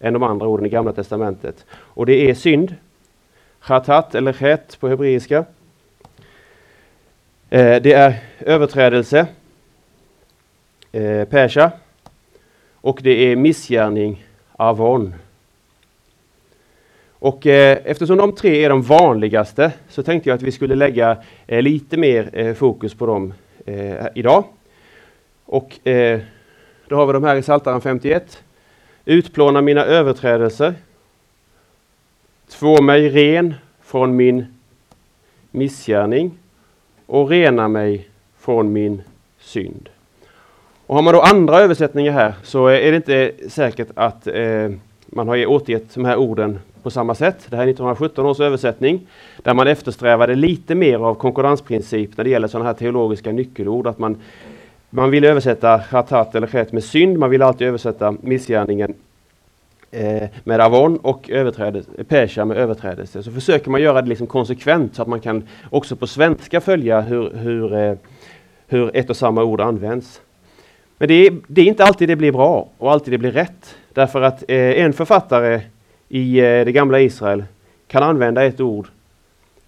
än 0.00 0.12
de 0.12 0.22
andra 0.22 0.46
orden 0.46 0.66
i 0.66 0.68
Gamla 0.68 0.92
Testamentet. 0.92 1.64
Och 1.72 2.06
det 2.06 2.30
är 2.30 2.34
synd, 2.34 2.74
chatat 3.62 4.14
eller 4.14 4.32
chet 4.32 4.80
på 4.80 4.88
hebreiska. 4.88 5.44
Eh, 7.50 7.82
det 7.82 7.92
är 7.92 8.14
överträdelse, 8.40 9.26
eh, 10.92 11.24
pesha. 11.24 11.70
Och 12.74 13.00
det 13.02 13.10
är 13.10 13.36
missgärning, 13.36 14.26
avon. 14.52 15.14
Och 17.12 17.46
eh, 17.46 17.78
eftersom 17.84 18.16
de 18.16 18.34
tre 18.34 18.64
är 18.64 18.68
de 18.68 18.82
vanligaste 18.82 19.72
så 19.88 20.02
tänkte 20.02 20.28
jag 20.28 20.36
att 20.36 20.42
vi 20.42 20.52
skulle 20.52 20.74
lägga 20.74 21.16
eh, 21.46 21.62
lite 21.62 21.96
mer 21.96 22.30
eh, 22.32 22.54
fokus 22.54 22.94
på 22.94 23.06
dem 23.06 23.34
eh, 23.66 24.06
idag. 24.14 24.44
Och 25.44 25.88
eh, 25.88 26.20
då 26.88 26.96
har 26.96 27.06
vi 27.06 27.12
de 27.12 27.24
här 27.24 27.36
i 27.36 27.42
Psaltaren 27.42 27.80
51. 27.80 28.42
Utplåna 29.04 29.60
mina 29.60 29.84
överträdelser. 29.84 30.74
Två 32.52 32.82
mig 32.82 33.08
ren 33.08 33.54
från 33.82 34.16
min 34.16 34.46
missgärning 35.50 36.30
och 37.06 37.28
rena 37.28 37.68
mig 37.68 38.08
från 38.38 38.72
min 38.72 39.02
synd. 39.40 39.88
Och 40.86 40.94
har 40.94 41.02
man 41.02 41.14
då 41.14 41.20
andra 41.20 41.60
översättningar 41.60 42.12
här 42.12 42.34
så 42.42 42.66
är 42.66 42.90
det 42.90 42.96
inte 42.96 43.32
säkert 43.48 43.88
att 43.94 44.26
eh, 44.26 44.70
man 45.06 45.28
har 45.28 45.46
återgett 45.46 45.94
de 45.94 46.04
här 46.04 46.16
orden 46.16 46.58
på 46.82 46.90
samma 46.90 47.14
sätt. 47.14 47.46
Det 47.50 47.56
här 47.56 47.62
är 47.62 47.68
1917 47.68 48.26
års 48.26 48.40
översättning 48.40 49.06
där 49.42 49.54
man 49.54 49.66
eftersträvade 49.66 50.34
lite 50.34 50.74
mer 50.74 50.98
av 50.98 51.14
konkurrensprincip 51.14 52.16
när 52.16 52.24
det 52.24 52.30
gäller 52.30 52.48
sådana 52.48 52.68
här 52.68 52.74
teologiska 52.74 53.32
nyckelord. 53.32 53.86
Att 53.86 53.98
man, 53.98 54.16
man 54.90 55.10
vill 55.10 55.24
översätta 55.24 55.76
hatat 55.76 56.34
eller 56.34 56.46
chet 56.46 56.72
med 56.72 56.84
synd, 56.84 57.18
man 57.18 57.30
vill 57.30 57.42
alltid 57.42 57.68
översätta 57.68 58.14
missgärningen 58.20 58.94
Eh, 59.94 60.28
med 60.44 60.60
avon 60.60 60.96
och 60.96 61.30
pesha 62.08 62.44
med 62.44 62.56
överträdelse. 62.56 63.22
Så 63.22 63.32
försöker 63.32 63.70
man 63.70 63.82
göra 63.82 64.02
det 64.02 64.08
liksom 64.08 64.26
konsekvent 64.26 64.94
så 64.94 65.02
att 65.02 65.08
man 65.08 65.20
kan 65.20 65.48
också 65.70 65.96
på 65.96 66.06
svenska 66.06 66.60
följa 66.60 67.00
hur, 67.00 67.30
hur, 67.36 67.74
eh, 67.74 67.94
hur 68.66 68.96
ett 68.96 69.10
och 69.10 69.16
samma 69.16 69.42
ord 69.42 69.60
används. 69.60 70.20
Men 70.98 71.08
det 71.08 71.26
är, 71.26 71.36
det 71.46 71.60
är, 71.60 71.66
inte 71.66 71.84
alltid 71.84 72.08
det 72.08 72.16
blir 72.16 72.32
bra 72.32 72.68
och 72.78 72.92
alltid 72.92 73.12
det 73.14 73.18
blir 73.18 73.30
rätt. 73.30 73.76
Därför 73.92 74.22
att 74.22 74.44
eh, 74.48 74.56
en 74.56 74.92
författare 74.92 75.60
i 76.08 76.38
eh, 76.38 76.64
det 76.64 76.72
gamla 76.72 77.00
Israel 77.00 77.44
kan 77.86 78.02
använda 78.02 78.44
ett 78.44 78.60
ord 78.60 78.88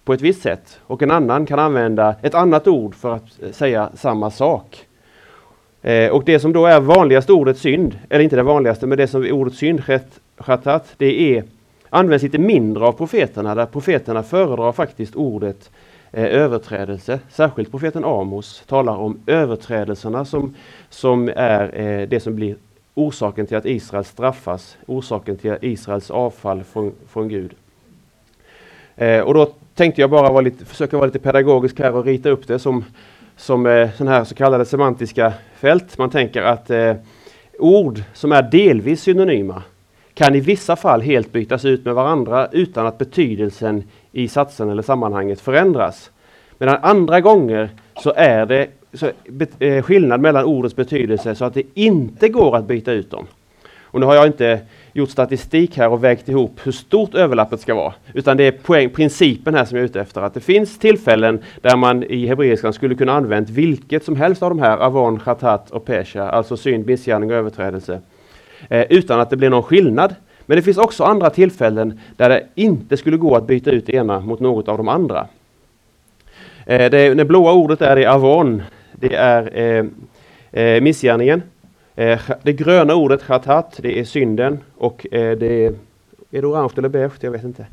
på 0.05 0.13
ett 0.13 0.21
visst 0.21 0.41
sätt 0.41 0.79
och 0.81 1.01
en 1.01 1.11
annan 1.11 1.45
kan 1.45 1.59
använda 1.59 2.15
ett 2.21 2.35
annat 2.35 2.67
ord 2.67 2.95
för 2.95 3.15
att 3.15 3.43
eh, 3.43 3.51
säga 3.51 3.89
samma 3.95 4.31
sak. 4.31 4.85
Eh, 5.85 6.09
och 6.09 6.23
det 6.23 6.39
som 6.39 6.53
då 6.53 6.65
är 6.65 6.79
vanligaste 6.79 7.33
ordet 7.33 7.57
synd, 7.57 7.99
eller 8.09 8.23
inte 8.23 8.35
det 8.35 8.43
vanligaste, 8.43 8.87
men 8.87 8.97
det 8.97 9.07
som 9.07 9.23
är 9.23 9.31
ordet 9.31 9.53
synd, 9.53 9.81
chatat, 10.37 10.93
det 10.97 11.37
är, 11.37 11.43
används 11.89 12.23
lite 12.23 12.37
mindre 12.37 12.85
av 12.85 12.91
profeterna, 12.91 13.55
där 13.55 13.65
profeterna 13.65 14.23
föredrar 14.23 14.71
faktiskt 14.71 15.15
ordet 15.15 15.69
eh, 16.11 16.23
överträdelse. 16.23 17.19
Särskilt 17.29 17.71
profeten 17.71 18.05
Amos 18.05 18.63
talar 18.67 18.95
om 18.95 19.19
överträdelserna 19.27 20.25
som, 20.25 20.55
som 20.89 21.29
är 21.35 21.79
eh, 21.79 22.07
det 22.07 22.19
som 22.19 22.35
blir 22.35 22.55
orsaken 22.93 23.47
till 23.47 23.57
att 23.57 23.65
Israel 23.65 24.05
straffas, 24.05 24.77
orsaken 24.85 25.37
till 25.37 25.55
Israels 25.61 26.11
avfall 26.11 26.63
från, 26.63 26.91
från 27.07 27.29
Gud. 27.29 27.51
Eh, 28.95 29.19
och 29.19 29.33
då 29.33 29.49
tänkte 29.75 30.01
jag 30.01 30.09
bara 30.09 30.31
vara 30.31 30.41
lite, 30.41 30.65
försöka 30.65 30.97
vara 30.97 31.05
lite 31.05 31.19
pedagogisk 31.19 31.79
här 31.79 31.95
och 31.95 32.05
rita 32.05 32.29
upp 32.29 32.47
det 32.47 32.59
som, 32.59 32.85
som 33.37 33.65
eh, 33.65 33.89
sådana 33.97 34.17
här 34.17 34.23
så 34.23 34.35
kallade 34.35 34.65
semantiska 34.65 35.33
fält. 35.55 35.97
Man 35.97 36.09
tänker 36.09 36.41
att 36.41 36.69
eh, 36.69 36.93
ord 37.59 38.01
som 38.13 38.31
är 38.31 38.41
delvis 38.41 39.01
synonyma 39.01 39.63
kan 40.13 40.35
i 40.35 40.39
vissa 40.39 40.75
fall 40.75 41.01
helt 41.01 41.31
bytas 41.31 41.65
ut 41.65 41.85
med 41.85 41.95
varandra 41.95 42.47
utan 42.51 42.87
att 42.87 42.97
betydelsen 42.97 43.83
i 44.11 44.27
satsen 44.27 44.69
eller 44.69 44.81
sammanhanget 44.81 45.41
förändras. 45.41 46.11
Medan 46.57 46.77
andra 46.81 47.21
gånger 47.21 47.69
så 48.03 48.13
är 48.15 48.45
det 48.45 48.67
så, 48.93 49.11
eh, 49.59 49.83
skillnad 49.83 50.21
mellan 50.21 50.45
ordens 50.45 50.75
betydelse 50.75 51.35
så 51.35 51.45
att 51.45 51.53
det 51.53 51.63
inte 51.73 52.29
går 52.29 52.55
att 52.55 52.67
byta 52.67 52.91
ut 52.91 53.11
dem. 53.11 53.27
Och 53.81 53.99
nu 53.99 54.05
har 54.05 54.15
jag 54.15 54.27
inte 54.27 54.59
gjort 54.95 55.09
statistik 55.09 55.77
här 55.77 55.89
och 55.89 56.03
vägt 56.03 56.29
ihop 56.29 56.59
hur 56.63 56.71
stort 56.71 57.15
överlappet 57.15 57.61
ska 57.61 57.75
vara. 57.75 57.93
Utan 58.13 58.37
det 58.37 58.43
är 58.43 58.51
poäng, 58.51 58.89
principen 58.89 59.55
här 59.55 59.65
som 59.65 59.77
jag 59.77 59.83
är 59.83 59.85
ute 59.85 60.01
efter. 60.01 60.21
Att 60.21 60.33
det 60.33 60.39
finns 60.39 60.79
tillfällen 60.79 61.39
där 61.61 61.77
man 61.77 62.03
i 62.03 62.27
hebreiskan 62.27 62.73
skulle 62.73 62.95
kunna 62.95 63.13
använt 63.13 63.49
vilket 63.49 64.05
som 64.05 64.15
helst 64.15 64.43
av 64.43 64.49
de 64.49 64.59
här 64.59 64.77
avon, 64.77 65.19
chatat 65.19 65.71
och 65.71 65.85
pesha, 65.85 66.29
alltså 66.29 66.57
synd, 66.57 66.85
missgärning 66.85 67.31
och 67.31 67.37
överträdelse. 67.37 68.01
Eh, 68.69 68.85
utan 68.89 69.19
att 69.19 69.29
det 69.29 69.37
blir 69.37 69.49
någon 69.49 69.63
skillnad. 69.63 70.15
Men 70.45 70.57
det 70.57 70.61
finns 70.61 70.77
också 70.77 71.03
andra 71.03 71.29
tillfällen 71.29 71.99
där 72.15 72.29
det 72.29 72.47
inte 72.55 72.97
skulle 72.97 73.17
gå 73.17 73.35
att 73.35 73.47
byta 73.47 73.71
ut 73.71 73.85
det 73.85 73.93
ena 73.93 74.19
mot 74.19 74.39
något 74.39 74.67
av 74.67 74.77
de 74.77 74.87
andra. 74.87 75.27
Eh, 76.65 76.89
det, 76.91 77.13
det 77.13 77.25
blåa 77.25 77.53
ordet 77.53 77.81
är 77.81 77.97
i 77.97 78.05
avon, 78.05 78.63
det 78.91 79.15
är 79.15 79.57
eh, 79.57 79.85
eh, 80.63 80.81
missgärningen. 80.81 81.41
Eh, 81.95 82.21
det 82.43 82.53
gröna 82.53 82.95
ordet 82.95 83.23
chatat, 83.23 83.79
det 83.81 83.99
är 83.99 84.03
synden 84.03 84.59
och 84.77 85.07
eh, 85.11 85.37
det 85.37 85.65
är, 85.65 85.73
är 86.31 86.41
det 86.41 86.47
orange 86.47 86.73
eller 86.77 86.89
beige? 86.89 87.11
Jag 87.21 87.31
vet 87.31 87.43
inte. 87.43 87.65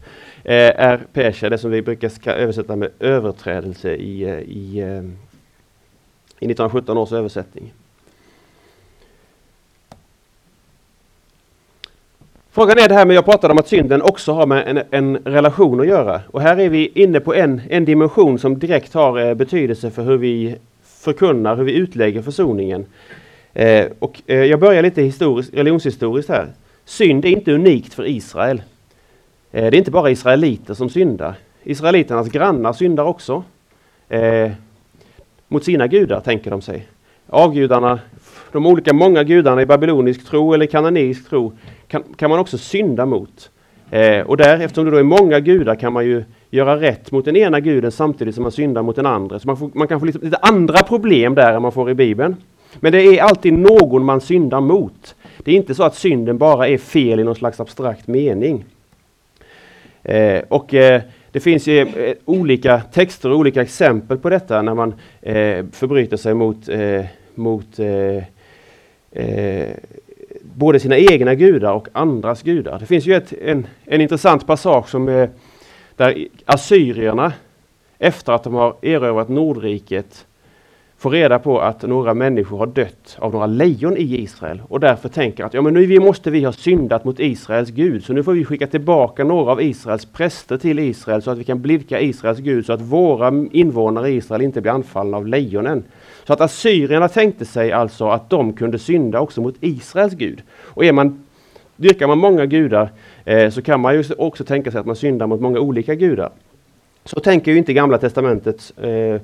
Eh, 0.44 0.80
är 0.80 1.00
pesha, 1.12 1.48
det 1.48 1.58
som 1.58 1.70
vi 1.70 1.82
brukar 1.82 2.32
översätta 2.32 2.76
med 2.76 2.90
överträdelse 3.00 3.94
i, 3.94 4.22
eh, 4.22 4.38
i, 4.38 4.78
eh, 4.78 5.02
i 6.38 6.46
1917 6.46 6.98
års 6.98 7.12
översättning. 7.12 7.72
Frågan 12.50 12.78
är 12.78 12.88
det 12.88 12.94
här 12.94 13.06
med, 13.06 13.16
jag 13.16 13.24
pratade 13.24 13.52
om 13.52 13.58
att 13.58 13.68
synden 13.68 14.02
också 14.02 14.32
har 14.32 14.46
med 14.46 14.68
en, 14.68 14.82
en, 14.90 15.16
relation 15.16 15.80
att 15.80 15.86
göra. 15.86 16.20
Och 16.30 16.40
här 16.40 16.60
är 16.60 16.68
vi 16.68 16.92
inne 16.94 17.20
på 17.20 17.34
en, 17.34 17.60
en 17.70 17.84
dimension 17.84 18.38
som 18.38 18.58
direkt 18.58 18.94
har 18.94 19.20
eh, 19.20 19.34
betydelse 19.34 19.90
för 19.90 20.02
hur 20.02 20.16
vi 20.16 20.56
förkunnar, 20.84 21.56
hur 21.56 21.64
vi 21.64 21.72
utlägger 21.72 22.22
försoningen. 22.22 22.86
Eh, 23.54 23.86
och 23.98 24.22
eh, 24.26 24.44
jag 24.44 24.60
börjar 24.60 24.82
lite 24.82 25.02
historiskt, 25.02 25.54
religionshistoriskt 25.54 26.30
här. 26.30 26.52
Synd 26.84 27.24
är 27.24 27.28
inte 27.28 27.52
unikt 27.52 27.94
för 27.94 28.06
Israel. 28.06 28.62
Eh, 29.52 29.70
det 29.70 29.76
är 29.76 29.78
inte 29.78 29.90
bara 29.90 30.10
israeliter 30.10 30.74
som 30.74 30.88
syndar. 30.88 31.34
Israeliternas 31.62 32.28
grannar 32.28 32.72
syndar 32.72 33.04
också. 33.04 33.44
Eh, 34.08 34.50
mot 35.48 35.64
sina 35.64 35.86
gudar, 35.86 36.20
tänker 36.20 36.50
de 36.50 36.60
sig. 36.62 36.86
Avgudarna, 37.28 38.00
de 38.52 38.66
olika 38.66 38.92
många 38.92 39.22
gudarna 39.22 39.62
i 39.62 39.66
babylonisk 39.66 40.26
tro 40.26 40.52
eller 40.54 40.66
kananeisk 40.66 41.28
tro 41.28 41.52
kan, 41.88 42.02
kan 42.16 42.30
man 42.30 42.38
också 42.38 42.58
synda 42.58 43.06
mot. 43.06 43.50
Eh, 43.90 44.20
och 44.20 44.36
där, 44.36 44.60
eftersom 44.60 44.84
det 44.84 44.90
då 44.90 44.96
är 44.96 45.02
många 45.02 45.40
gudar, 45.40 45.74
kan 45.74 45.92
man 45.92 46.04
ju 46.04 46.24
göra 46.50 46.80
rätt 46.80 47.12
mot 47.12 47.24
den 47.24 47.36
ena 47.36 47.60
guden 47.60 47.92
samtidigt 47.92 48.34
som 48.34 48.42
man 48.42 48.52
syndar 48.52 48.82
mot 48.82 48.96
den 48.96 49.06
andra. 49.06 49.38
Så 49.38 49.46
man, 49.46 49.56
får, 49.56 49.70
man 49.74 49.88
kan 49.88 50.00
få 50.00 50.06
lite, 50.06 50.18
lite 50.18 50.36
andra 50.36 50.78
problem 50.82 51.34
där 51.34 51.54
än 51.54 51.62
man 51.62 51.72
får 51.72 51.90
i 51.90 51.94
Bibeln. 51.94 52.36
Men 52.80 52.92
det 52.92 53.02
är 53.02 53.22
alltid 53.22 53.52
någon 53.52 54.04
man 54.04 54.20
syndar 54.20 54.60
mot. 54.60 55.14
Det 55.38 55.52
är 55.52 55.56
inte 55.56 55.74
så 55.74 55.82
att 55.82 55.94
synden 55.94 56.38
bara 56.38 56.68
är 56.68 56.78
fel 56.78 57.20
i 57.20 57.24
någon 57.24 57.34
slags 57.34 57.60
abstrakt 57.60 58.06
mening. 58.06 58.64
Eh, 60.02 60.42
och 60.48 60.74
eh, 60.74 61.02
det 61.30 61.40
finns 61.40 61.66
ju 61.66 61.80
eh, 61.80 62.14
olika 62.24 62.80
texter 62.80 63.30
och 63.30 63.38
olika 63.38 63.62
exempel 63.62 64.18
på 64.18 64.30
detta 64.30 64.62
när 64.62 64.74
man 64.74 64.94
eh, 65.20 65.64
förbryter 65.72 66.16
sig 66.16 66.34
mot, 66.34 66.68
eh, 66.68 67.04
mot 67.34 67.78
eh, 67.78 68.22
eh 69.12 69.68
både 70.42 70.80
sina 70.80 70.98
egna 70.98 71.34
gudar 71.34 71.72
och 71.72 71.88
andras 71.92 72.42
gudar. 72.42 72.78
Det 72.78 72.86
finns 72.86 73.06
ju 73.06 73.14
ett, 73.14 73.32
en, 73.32 73.66
en 73.84 74.00
intressant 74.00 74.46
passage 74.46 74.88
som 74.88 75.08
eh, 75.08 75.28
där 75.96 76.26
assyrierna 76.44 77.32
efter 77.98 78.32
att 78.32 78.44
de 78.44 78.54
har 78.54 78.76
erövrat 78.82 79.28
Nordriket 79.28 80.26
får 81.02 81.10
reda 81.10 81.38
på 81.38 81.60
att 81.60 81.82
några 81.82 82.14
människor 82.14 82.58
har 82.58 82.66
dött 82.66 83.16
av 83.18 83.32
några 83.32 83.46
lejon 83.46 83.96
i 83.96 84.20
Israel 84.22 84.62
och 84.68 84.80
därför 84.80 85.08
tänker 85.08 85.44
att 85.44 85.54
ja, 85.54 85.62
men 85.62 85.74
nu 85.74 86.00
måste 86.00 86.30
vi 86.30 86.44
ha 86.44 86.52
syndat 86.52 87.04
mot 87.04 87.20
Israels 87.20 87.70
Gud 87.70 88.04
så 88.04 88.12
nu 88.12 88.22
får 88.22 88.32
vi 88.32 88.44
skicka 88.44 88.66
tillbaka 88.66 89.24
några 89.24 89.52
av 89.52 89.62
Israels 89.62 90.04
präster 90.04 90.58
till 90.58 90.78
Israel 90.78 91.22
så 91.22 91.30
att 91.30 91.38
vi 91.38 91.44
kan 91.44 91.62
blidka 91.62 92.00
Israels 92.00 92.38
Gud 92.38 92.66
så 92.66 92.72
att 92.72 92.80
våra 92.80 93.46
invånare 93.52 94.10
i 94.10 94.16
Israel 94.16 94.42
inte 94.42 94.60
blir 94.60 94.72
anfallna 94.72 95.16
av 95.16 95.26
lejonen. 95.26 95.84
Så 96.24 96.32
att 96.32 96.40
assyrierna 96.40 97.08
tänkte 97.08 97.44
sig 97.44 97.72
alltså 97.72 98.08
att 98.08 98.30
de 98.30 98.52
kunde 98.52 98.78
synda 98.78 99.20
också 99.20 99.40
mot 99.40 99.54
Israels 99.60 100.14
Gud. 100.14 100.42
Och 100.64 100.84
är 100.84 100.92
man, 100.92 101.24
dyrkar 101.76 102.06
man 102.06 102.18
många 102.18 102.46
gudar 102.46 102.88
eh, 103.24 103.50
så 103.50 103.62
kan 103.62 103.80
man 103.80 103.94
ju 103.94 104.04
också 104.18 104.44
tänka 104.44 104.70
sig 104.70 104.80
att 104.80 104.86
man 104.86 104.96
syndar 104.96 105.26
mot 105.26 105.40
många 105.40 105.60
olika 105.60 105.94
gudar. 105.94 106.30
Så 107.04 107.20
tänker 107.20 107.52
ju 107.52 107.58
inte 107.58 107.72
Gamla 107.72 107.98
Testamentets 107.98 108.70
eh, 108.70 109.20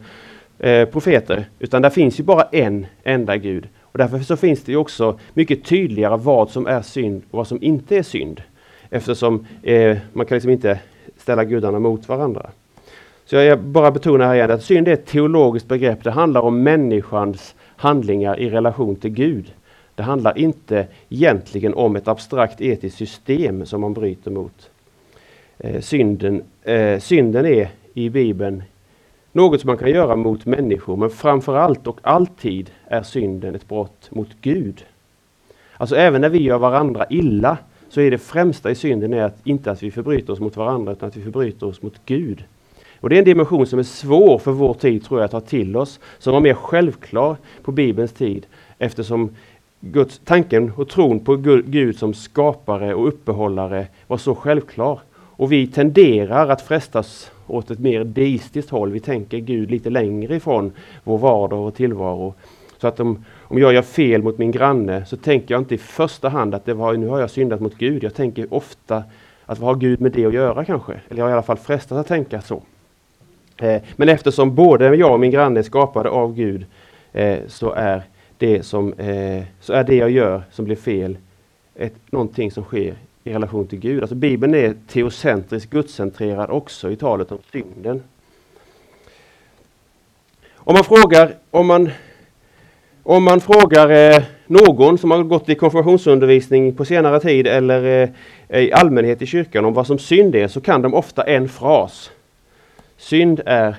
eh, 0.58 0.88
profeter, 0.88 1.44
utan 1.58 1.82
där 1.82 1.90
finns 1.90 2.20
ju 2.20 2.24
bara 2.24 2.42
en 2.42 2.86
enda 3.04 3.36
Gud. 3.36 3.68
Och 3.82 3.98
därför 3.98 4.18
så 4.18 4.36
finns 4.36 4.62
det 4.62 4.72
ju 4.72 4.78
också 4.78 5.18
mycket 5.34 5.64
tydligare 5.64 6.16
vad 6.16 6.50
som 6.50 6.66
är 6.66 6.82
synd 6.82 7.22
och 7.30 7.38
vad 7.38 7.46
som 7.46 7.62
inte 7.62 7.96
är 7.96 8.02
synd. 8.02 8.42
Eftersom 8.90 9.46
eh, 9.62 9.96
man 10.12 10.26
kan 10.26 10.36
liksom 10.36 10.50
inte 10.50 10.80
ställa 11.16 11.44
gudarna 11.44 11.78
mot 11.78 12.08
varandra. 12.08 12.50
Så 13.24 13.36
jag 13.36 13.58
bara 13.58 13.90
betonar 13.90 14.26
här 14.26 14.34
igen 14.34 14.50
att 14.50 14.64
synd 14.64 14.88
är 14.88 14.92
ett 14.92 15.06
teologiskt 15.06 15.68
begrepp. 15.68 16.04
Det 16.04 16.10
handlar 16.10 16.40
om 16.40 16.62
människans 16.62 17.54
handlingar 17.76 18.40
i 18.40 18.50
relation 18.50 18.96
till 18.96 19.10
Gud. 19.10 19.52
Det 19.94 20.02
handlar 20.02 20.38
inte 20.38 20.86
egentligen 21.08 21.74
om 21.74 21.96
ett 21.96 22.08
abstrakt 22.08 22.60
etiskt 22.60 22.98
system 22.98 23.66
som 23.66 23.80
man 23.80 23.94
bryter 23.94 24.30
mot. 24.30 24.70
Eh, 25.58 25.80
synden, 25.80 26.42
eh, 26.62 26.98
synden 26.98 27.46
är 27.46 27.68
i 27.94 28.10
Bibeln 28.10 28.62
något 29.32 29.60
som 29.60 29.68
man 29.68 29.78
kan 29.78 29.90
göra 29.90 30.16
mot 30.16 30.46
människor, 30.46 30.96
men 30.96 31.10
framförallt 31.10 31.86
och 31.86 32.00
alltid 32.02 32.70
är 32.86 33.02
synden 33.02 33.54
ett 33.54 33.68
brott 33.68 34.08
mot 34.10 34.28
Gud. 34.40 34.84
Alltså 35.76 35.96
även 35.96 36.20
när 36.20 36.28
vi 36.28 36.42
gör 36.42 36.58
varandra 36.58 37.06
illa 37.10 37.58
så 37.88 38.00
är 38.00 38.10
det 38.10 38.18
främsta 38.18 38.70
i 38.70 38.74
synden 38.74 39.12
är 39.12 39.22
att, 39.22 39.36
inte 39.44 39.70
att 39.70 39.82
vi 39.82 39.90
förbryter 39.90 40.32
oss 40.32 40.40
mot 40.40 40.56
varandra 40.56 40.92
utan 40.92 41.08
att 41.08 41.16
vi 41.16 41.22
förbryter 41.22 41.66
oss 41.66 41.82
mot 41.82 42.00
Gud. 42.06 42.44
Och 43.00 43.08
Det 43.08 43.16
är 43.16 43.18
en 43.18 43.24
dimension 43.24 43.66
som 43.66 43.78
är 43.78 43.82
svår 43.82 44.38
för 44.38 44.52
vår 44.52 44.74
tid 44.74 45.04
tror 45.04 45.20
jag 45.20 45.24
att 45.24 45.30
ta 45.30 45.40
till 45.40 45.76
oss, 45.76 46.00
som 46.18 46.32
var 46.32 46.40
mer 46.40 46.54
självklar 46.54 47.36
på 47.62 47.72
Bibelns 47.72 48.12
tid 48.12 48.46
eftersom 48.78 49.30
Guds, 49.80 50.20
tanken 50.24 50.72
och 50.76 50.88
tron 50.88 51.20
på 51.20 51.36
Gud 51.66 51.98
som 51.98 52.14
skapare 52.14 52.94
och 52.94 53.08
uppehållare 53.08 53.86
var 54.06 54.16
så 54.16 54.34
självklar. 54.34 55.00
Och 55.12 55.52
vi 55.52 55.66
tenderar 55.66 56.48
att 56.48 56.62
frestas 56.62 57.30
åt 57.48 57.70
ett 57.70 57.78
mer 57.78 58.04
deistiskt 58.04 58.70
håll. 58.70 58.90
Vi 58.90 59.00
tänker 59.00 59.38
Gud 59.38 59.70
lite 59.70 59.90
längre 59.90 60.36
ifrån 60.36 60.72
vår 61.04 61.18
vardag 61.18 61.66
och 61.66 61.74
tillvaro. 61.74 62.34
Så 62.80 62.86
att 62.86 63.00
om, 63.00 63.24
om 63.40 63.58
jag 63.58 63.74
gör 63.74 63.82
fel 63.82 64.22
mot 64.22 64.38
min 64.38 64.50
granne 64.50 65.04
så 65.04 65.16
tänker 65.16 65.54
jag 65.54 65.60
inte 65.60 65.74
i 65.74 65.78
första 65.78 66.28
hand 66.28 66.54
att 66.54 66.64
det 66.64 66.74
var, 66.74 66.94
nu 66.94 67.06
har 67.06 67.20
jag 67.20 67.30
syndat 67.30 67.60
mot 67.60 67.74
Gud. 67.78 68.04
Jag 68.04 68.14
tänker 68.14 68.54
ofta 68.54 69.02
att 69.46 69.58
vad 69.58 69.68
har 69.68 69.80
Gud 69.80 70.00
med 70.00 70.12
det 70.12 70.26
att 70.26 70.34
göra 70.34 70.64
kanske? 70.64 70.92
Eller 70.92 71.18
jag 71.18 71.24
har 71.24 71.30
i 71.30 71.32
alla 71.32 71.42
fall 71.42 71.56
frestats 71.56 71.92
att 71.92 72.06
tänka 72.06 72.40
så. 72.40 72.62
Eh, 73.56 73.82
men 73.96 74.08
eftersom 74.08 74.54
både 74.54 74.96
jag 74.96 75.12
och 75.12 75.20
min 75.20 75.30
granne 75.30 75.60
är 75.60 75.62
skapade 75.62 76.08
av 76.08 76.34
Gud 76.34 76.66
eh, 77.12 77.38
så, 77.46 77.72
är 77.72 78.02
det 78.38 78.62
som, 78.62 78.92
eh, 78.92 79.42
så 79.60 79.72
är 79.72 79.84
det 79.84 79.96
jag 79.96 80.10
gör 80.10 80.42
som 80.50 80.64
blir 80.64 80.76
fel 80.76 81.18
ett, 81.74 81.94
någonting 82.12 82.50
som 82.50 82.64
sker 82.64 82.94
i 83.28 83.34
relation 83.34 83.66
till 83.66 83.78
Gud. 83.78 84.00
Alltså 84.00 84.14
Bibeln 84.14 84.54
är 84.54 84.74
teocentrisk, 84.86 85.70
gudscentrerad 85.70 86.50
också 86.50 86.90
i 86.90 86.96
talet 86.96 87.32
om 87.32 87.38
synden. 87.52 88.02
Om 90.54 90.74
man 90.74 90.84
frågar, 90.84 91.34
om 91.50 91.66
man, 91.66 91.90
om 93.02 93.24
man 93.24 93.40
frågar 93.40 93.90
eh, 93.90 94.22
någon 94.46 94.98
som 94.98 95.10
har 95.10 95.22
gått 95.22 95.48
i 95.48 95.54
konfirmationsundervisning 95.54 96.74
på 96.74 96.84
senare 96.84 97.20
tid 97.20 97.46
eller 97.46 98.12
eh, 98.48 98.60
i 98.60 98.72
allmänhet 98.72 99.22
i 99.22 99.26
kyrkan 99.26 99.64
om 99.64 99.74
vad 99.74 99.86
som 99.86 99.98
synd 99.98 100.34
är 100.34 100.48
så 100.48 100.60
kan 100.60 100.82
de 100.82 100.94
ofta 100.94 101.22
en 101.22 101.48
fras. 101.48 102.10
Synd 102.96 103.40
är 103.46 103.76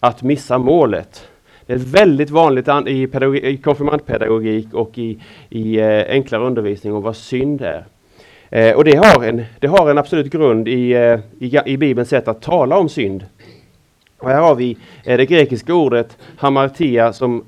att 0.00 0.22
missa 0.22 0.58
målet. 0.58 1.28
Det 1.66 1.72
är 1.72 1.78
väldigt 1.78 2.30
vanligt 2.30 2.68
i, 2.86 3.08
i 3.42 3.56
konfirmandpedagogik 3.56 4.74
och 4.74 4.98
i, 4.98 5.18
i 5.48 5.80
eh, 5.80 6.04
enklare 6.08 6.46
undervisning 6.46 6.94
om 6.94 7.02
vad 7.02 7.16
synd 7.16 7.62
är. 7.62 7.84
Eh, 8.50 8.76
och 8.76 8.84
det 8.84 8.96
har, 8.96 9.24
en, 9.24 9.44
det 9.58 9.66
har 9.66 9.90
en 9.90 9.98
absolut 9.98 10.32
grund 10.32 10.68
i, 10.68 10.92
eh, 10.92 11.20
i, 11.38 11.58
i 11.66 11.76
Bibelns 11.76 12.08
sätt 12.08 12.28
att 12.28 12.42
tala 12.42 12.78
om 12.78 12.88
synd. 12.88 13.24
Och 14.18 14.28
här 14.28 14.40
har 14.40 14.54
vi 14.54 14.76
eh, 15.04 15.16
det 15.16 15.26
grekiska 15.26 15.74
ordet 15.74 16.18
hamartia 16.36 17.12
som 17.12 17.44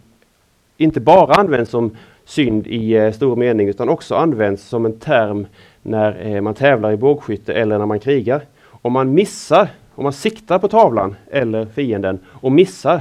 inte 0.76 1.00
bara 1.00 1.34
används 1.34 1.70
som 1.70 1.96
synd 2.24 2.66
i 2.66 2.92
eh, 2.92 3.12
stor 3.12 3.36
mening 3.36 3.68
utan 3.68 3.88
också 3.88 4.14
används 4.14 4.62
som 4.62 4.84
en 4.86 4.98
term 4.98 5.46
när 5.82 6.26
eh, 6.26 6.40
man 6.40 6.54
tävlar 6.54 6.92
i 6.92 6.96
bågskytte 6.96 7.54
eller 7.54 7.78
när 7.78 7.86
man 7.86 8.00
krigar. 8.00 8.42
Om 8.64 8.92
man 8.92 9.14
missar, 9.14 9.68
om 9.94 10.04
man 10.04 10.12
siktar 10.12 10.58
på 10.58 10.68
tavlan 10.68 11.16
eller 11.30 11.66
fienden 11.66 12.18
och 12.26 12.52
missar 12.52 13.00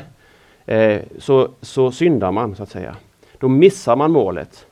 eh, 0.66 1.00
så, 1.18 1.50
så 1.62 1.92
syndar 1.92 2.32
man 2.32 2.56
så 2.56 2.64
att 2.64 2.70
säga. 2.70 2.96
Då 3.40 3.48
missar 3.48 3.96
man 3.96 4.12
målet. 4.12 4.66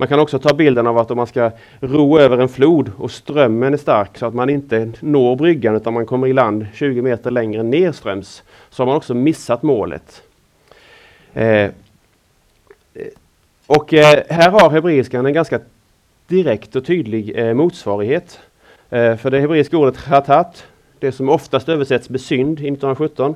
Man 0.00 0.08
kan 0.08 0.20
också 0.20 0.38
ta 0.38 0.54
bilden 0.54 0.86
av 0.86 0.98
att 0.98 1.10
om 1.10 1.16
man 1.16 1.26
ska 1.26 1.50
ro 1.80 2.18
över 2.18 2.38
en 2.38 2.48
flod 2.48 2.90
och 2.96 3.10
strömmen 3.10 3.74
är 3.74 3.78
stark 3.78 4.18
så 4.18 4.26
att 4.26 4.34
man 4.34 4.50
inte 4.50 4.92
når 5.00 5.36
bryggan 5.36 5.76
utan 5.76 5.94
man 5.94 6.06
kommer 6.06 6.26
i 6.26 6.32
land 6.32 6.66
20 6.74 7.02
meter 7.02 7.30
längre 7.30 7.62
nerströms 7.62 8.42
så 8.70 8.82
har 8.82 8.86
man 8.86 8.96
också 8.96 9.14
missat 9.14 9.62
målet. 9.62 10.22
Eh, 11.34 11.44
eh, 11.44 11.70
och 13.66 13.94
eh, 13.94 14.22
här 14.28 14.50
har 14.50 14.70
hebreiskan 14.70 15.26
en 15.26 15.32
ganska 15.32 15.60
direkt 16.26 16.76
och 16.76 16.84
tydlig 16.84 17.38
eh, 17.38 17.54
motsvarighet. 17.54 18.40
Eh, 18.90 19.16
för 19.16 19.30
det 19.30 19.40
hebreiska 19.40 19.76
ordet 19.76 19.96
chatat, 19.96 20.66
det 20.98 21.12
som 21.12 21.28
oftast 21.28 21.68
översätts 21.68 22.10
med 22.10 22.20
synd 22.20 22.60
i 22.60 22.62
1917, 22.62 23.34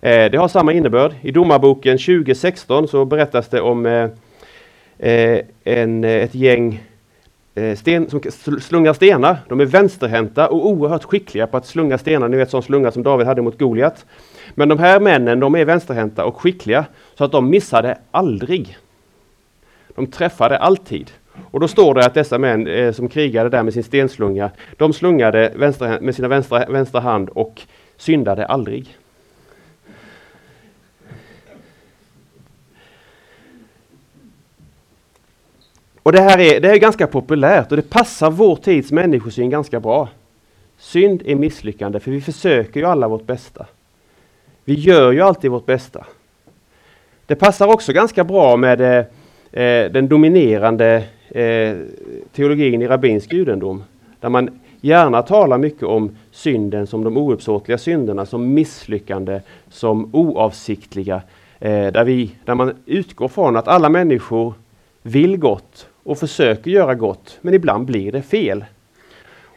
eh, 0.00 0.30
det 0.30 0.36
har 0.36 0.48
samma 0.48 0.72
innebörd. 0.72 1.14
I 1.20 1.30
Domarboken 1.30 1.98
2016 1.98 2.88
så 2.88 3.04
berättas 3.04 3.48
det 3.48 3.60
om 3.60 3.86
Eh, 3.86 4.08
Eh, 5.02 5.40
en, 5.64 6.04
eh, 6.04 6.10
ett 6.10 6.34
gäng 6.34 6.82
eh, 7.54 7.76
sten, 7.76 8.10
som 8.10 8.20
slungar 8.60 8.92
stenar. 8.92 9.38
De 9.48 9.60
är 9.60 9.64
vänsterhänta 9.64 10.48
och 10.48 10.66
oerhört 10.68 11.04
skickliga 11.04 11.46
på 11.46 11.56
att 11.56 11.66
slunga 11.66 11.98
stenar. 11.98 12.28
Ni 12.28 12.36
vet 12.36 12.50
sån 12.50 12.62
slunga 12.62 12.90
som 12.90 13.02
David 13.02 13.26
hade 13.26 13.42
mot 13.42 13.58
Goliat. 13.58 14.06
Men 14.54 14.68
de 14.68 14.78
här 14.78 15.00
männen 15.00 15.40
de 15.40 15.54
är 15.54 15.64
vänsterhänta 15.64 16.24
och 16.24 16.40
skickliga 16.40 16.84
så 17.14 17.24
att 17.24 17.32
de 17.32 17.50
missade 17.50 17.98
aldrig. 18.10 18.78
De 19.94 20.06
träffade 20.06 20.58
alltid. 20.58 21.10
Och 21.50 21.60
då 21.60 21.68
står 21.68 21.94
det 21.94 22.06
att 22.06 22.14
dessa 22.14 22.38
män 22.38 22.66
eh, 22.66 22.92
som 22.92 23.08
krigade 23.08 23.50
där 23.50 23.62
med 23.62 23.72
sin 23.72 23.84
stenslunga, 23.84 24.50
de 24.76 24.92
slungade 24.92 25.52
vänster, 25.56 26.00
med 26.00 26.14
sina 26.14 26.28
vänstra, 26.28 26.66
vänstra 26.66 27.00
hand 27.00 27.28
och 27.28 27.62
syndade 27.96 28.46
aldrig. 28.46 28.96
Och 36.02 36.12
det 36.12 36.20
här 36.20 36.38
är, 36.38 36.60
det 36.60 36.70
är 36.70 36.76
ganska 36.76 37.06
populärt 37.06 37.70
och 37.70 37.76
det 37.76 37.90
passar 37.90 38.30
vår 38.30 38.56
tids 38.56 38.92
människosyn 38.92 39.50
ganska 39.50 39.80
bra. 39.80 40.08
Synd 40.78 41.22
är 41.26 41.34
misslyckande 41.34 42.00
för 42.00 42.10
vi 42.10 42.20
försöker 42.20 42.80
ju 42.80 42.86
alla 42.86 43.08
vårt 43.08 43.26
bästa. 43.26 43.66
Vi 44.64 44.74
gör 44.74 45.12
ju 45.12 45.20
alltid 45.20 45.50
vårt 45.50 45.66
bästa. 45.66 46.06
Det 47.26 47.34
passar 47.34 47.66
också 47.66 47.92
ganska 47.92 48.24
bra 48.24 48.56
med 48.56 48.80
eh, 48.80 49.04
eh, 49.62 49.90
den 49.92 50.08
dominerande 50.08 51.04
eh, 51.28 51.76
teologin 52.32 52.82
i 52.82 52.86
rabbinsk 52.86 53.32
judendom. 53.32 53.84
Där 54.20 54.28
man 54.28 54.60
gärna 54.80 55.22
talar 55.22 55.58
mycket 55.58 55.82
om 55.82 56.16
synden 56.30 56.86
som 56.86 57.04
de 57.04 57.16
ouppsåtliga 57.16 57.78
synderna, 57.78 58.26
som 58.26 58.54
misslyckande, 58.54 59.40
som 59.70 60.10
oavsiktliga. 60.12 61.22
Eh, 61.58 61.92
där, 61.92 62.04
vi, 62.04 62.30
där 62.44 62.54
man 62.54 62.74
utgår 62.86 63.28
från 63.28 63.56
att 63.56 63.68
alla 63.68 63.88
människor 63.88 64.54
vill 65.02 65.36
gott 65.36 65.88
och 66.10 66.18
försöker 66.18 66.70
göra 66.70 66.94
gott, 66.94 67.38
men 67.40 67.54
ibland 67.54 67.86
blir 67.86 68.12
det 68.12 68.22
fel. 68.22 68.64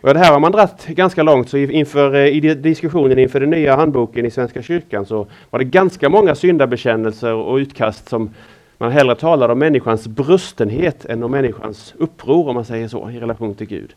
Och 0.02 0.14
det 0.14 0.20
här 0.20 0.32
har 0.32 0.40
man 0.40 0.52
dratt 0.52 0.88
ganska 0.88 1.24
långt, 1.24 1.50
så 1.50 1.58
inför, 1.58 2.16
eh, 2.16 2.28
i 2.28 2.40
diskussionen 2.56 3.20
inför 3.20 3.40
den 3.40 3.50
nya 3.50 3.76
handboken 3.76 4.26
i 4.26 4.32
Svenska 4.32 4.62
kyrkan 4.62 5.06
så 5.06 5.28
var 5.50 5.60
det 5.60 5.66
ganska 5.66 6.10
många 6.10 6.36
syndabekännelser 6.36 7.34
och 7.34 7.56
utkast 7.56 8.10
som 8.10 8.34
man 8.78 8.92
hellre 8.92 9.16
talade 9.16 9.54
om 9.54 9.60
människans 9.60 10.08
brustenhet 10.08 11.06
än 11.06 11.24
om 11.24 11.32
människans 11.32 11.94
uppror, 11.98 12.50
om 12.50 12.56
man 12.56 12.66
säger 12.66 12.88
så, 12.88 13.10
i 13.10 13.20
relation 13.20 13.56
till 13.56 13.68
Gud. 13.68 13.94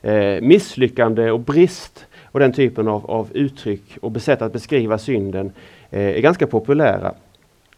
Eh, 0.00 0.40
misslyckande 0.40 1.30
och 1.30 1.40
brist 1.40 2.06
och 2.24 2.40
den 2.40 2.52
typen 2.52 2.88
av, 2.88 3.10
av 3.10 3.28
uttryck 3.32 3.98
och 4.00 4.22
sätt 4.22 4.42
att 4.42 4.52
beskriva 4.52 4.98
synden 4.98 5.52
eh, 5.90 6.16
är 6.16 6.20
ganska 6.20 6.46
populära. 6.46 7.14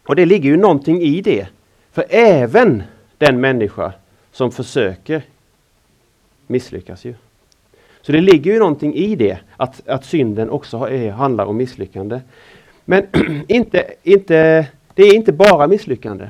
Och 0.07 0.15
det 0.15 0.25
ligger 0.25 0.49
ju 0.49 0.57
någonting 0.57 1.01
i 1.01 1.21
det. 1.21 1.47
För 1.91 2.05
även 2.09 2.83
den 3.17 3.41
människa 3.41 3.93
som 4.35 4.51
försöker 4.51 5.21
misslyckas 6.47 7.05
ju. 7.05 7.13
Så 8.01 8.11
det 8.11 8.21
ligger 8.21 8.53
ju 8.53 8.59
någonting 8.59 8.95
i 8.95 9.15
det, 9.15 9.37
att, 9.57 9.87
att 9.87 10.05
synden 10.05 10.49
också 10.49 10.77
är, 10.77 11.11
handlar 11.11 11.45
om 11.45 11.57
misslyckande. 11.57 12.21
Men 12.85 13.05
inte, 13.47 13.85
inte, 14.03 14.67
det 14.93 15.03
är 15.03 15.15
inte 15.15 15.31
bara 15.31 15.67
misslyckande. 15.67 16.29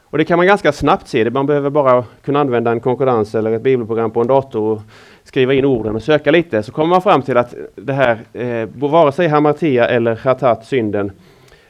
Och 0.00 0.18
det 0.18 0.24
kan 0.24 0.36
man 0.36 0.46
ganska 0.46 0.72
snabbt 0.72 1.08
se. 1.08 1.30
Man 1.30 1.46
behöver 1.46 1.70
bara 1.70 2.04
kunna 2.22 2.40
använda 2.40 2.70
en 2.70 2.80
konkurrens 2.80 3.34
eller 3.34 3.52
ett 3.52 3.62
bibelprogram 3.62 4.10
på 4.10 4.20
en 4.20 4.26
dator 4.26 4.72
och 4.72 4.82
skriva 5.24 5.54
in 5.54 5.64
orden 5.64 5.96
och 5.96 6.02
söka 6.02 6.30
lite. 6.30 6.62
Så 6.62 6.72
kommer 6.72 6.88
man 6.88 7.02
fram 7.02 7.22
till 7.22 7.36
att 7.36 7.54
det 7.74 7.92
här, 7.92 8.18
eh, 8.32 8.68
vare 8.74 9.12
sig 9.12 9.28
hamartia 9.28 9.88
eller 9.88 10.16
chatat, 10.16 10.66
synden, 10.66 11.12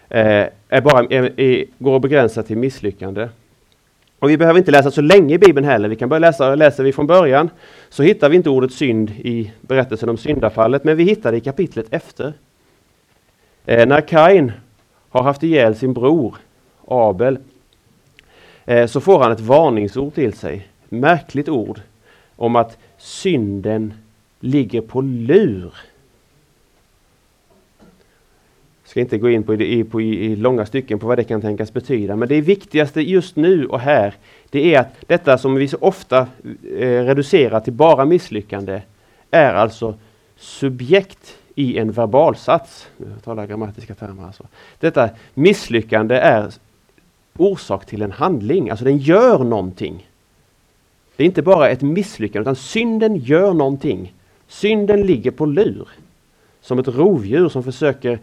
eh, 0.08 0.46
är 0.68 0.80
bara, 0.80 1.06
är, 1.10 1.40
är, 1.40 1.64
går 1.78 1.96
att 1.96 2.02
begränsa 2.02 2.42
till 2.42 2.58
misslyckande. 2.58 3.28
Och 4.20 4.30
vi 4.30 4.36
behöver 4.36 4.58
inte 4.58 4.70
läsa 4.70 4.90
så 4.90 5.00
länge 5.00 5.34
i 5.34 5.38
Bibeln 5.38 5.66
heller. 5.66 5.88
Vi 5.88 5.96
kan 5.96 6.08
börja 6.08 6.18
läsa, 6.20 6.54
läser 6.54 6.84
vi 6.84 6.92
från 6.92 7.06
början 7.06 7.50
så 7.88 8.02
hittar 8.02 8.28
vi 8.28 8.36
inte 8.36 8.50
ordet 8.50 8.72
synd 8.72 9.10
i 9.10 9.52
berättelsen 9.60 10.08
om 10.08 10.16
syndafallet, 10.16 10.84
men 10.84 10.96
vi 10.96 11.04
hittar 11.04 11.32
det 11.32 11.38
i 11.38 11.40
kapitlet 11.40 11.86
efter. 11.90 12.32
Eh, 13.64 13.86
när 13.86 14.00
Kain 14.00 14.52
har 15.10 15.22
haft 15.22 15.42
ihjäl 15.42 15.74
sin 15.74 15.92
bror 15.92 16.36
Abel 16.86 17.38
eh, 18.64 18.86
så 18.86 19.00
får 19.00 19.22
han 19.22 19.32
ett 19.32 19.40
varningsord 19.40 20.14
till 20.14 20.32
sig. 20.32 20.68
Märkligt 20.88 21.48
ord 21.48 21.80
om 22.36 22.56
att 22.56 22.78
synden 22.98 23.94
ligger 24.40 24.80
på 24.80 25.00
lur 25.00 25.74
ska 28.90 29.00
inte 29.00 29.18
gå 29.18 29.30
in 29.30 29.42
på, 29.42 29.54
i, 29.54 29.84
på 29.84 30.00
i, 30.00 30.24
i, 30.24 30.36
långa 30.36 30.66
stycken 30.66 30.98
på 30.98 31.06
vad 31.06 31.18
det 31.18 31.24
kan 31.24 31.40
tänkas 31.40 31.72
betyda. 31.72 32.16
Men 32.16 32.28
det 32.28 32.40
viktigaste 32.40 33.00
just 33.00 33.36
nu 33.36 33.66
och 33.66 33.80
här, 33.80 34.14
det 34.50 34.74
är 34.74 34.80
att 34.80 34.96
detta 35.06 35.38
som 35.38 35.54
vi 35.54 35.68
så 35.68 35.76
ofta 35.80 36.18
eh, 36.78 37.04
reducerar 37.04 37.60
till 37.60 37.72
bara 37.72 38.04
misslyckande, 38.04 38.82
är 39.30 39.54
alltså 39.54 39.94
subjekt 40.36 41.38
i 41.54 41.78
en 41.78 41.92
verbalsats. 41.92 42.88
Nu 42.96 43.06
talar 43.24 43.42
jag 43.42 43.48
grammatiska 43.48 43.94
termer. 43.94 44.26
Alltså. 44.26 44.46
Detta 44.80 45.10
misslyckande 45.34 46.14
är 46.14 46.52
orsak 47.36 47.86
till 47.86 48.02
en 48.02 48.12
handling, 48.12 48.70
alltså 48.70 48.84
den 48.84 48.98
gör 48.98 49.38
någonting. 49.38 50.08
Det 51.16 51.24
är 51.24 51.26
inte 51.26 51.42
bara 51.42 51.68
ett 51.68 51.82
misslyckande, 51.82 52.42
utan 52.42 52.56
synden 52.56 53.16
gör 53.16 53.52
någonting. 53.54 54.14
Synden 54.48 55.02
ligger 55.02 55.30
på 55.30 55.46
lur. 55.46 55.88
Som 56.60 56.78
ett 56.78 56.88
rovdjur 56.88 57.48
som 57.48 57.62
försöker 57.62 58.18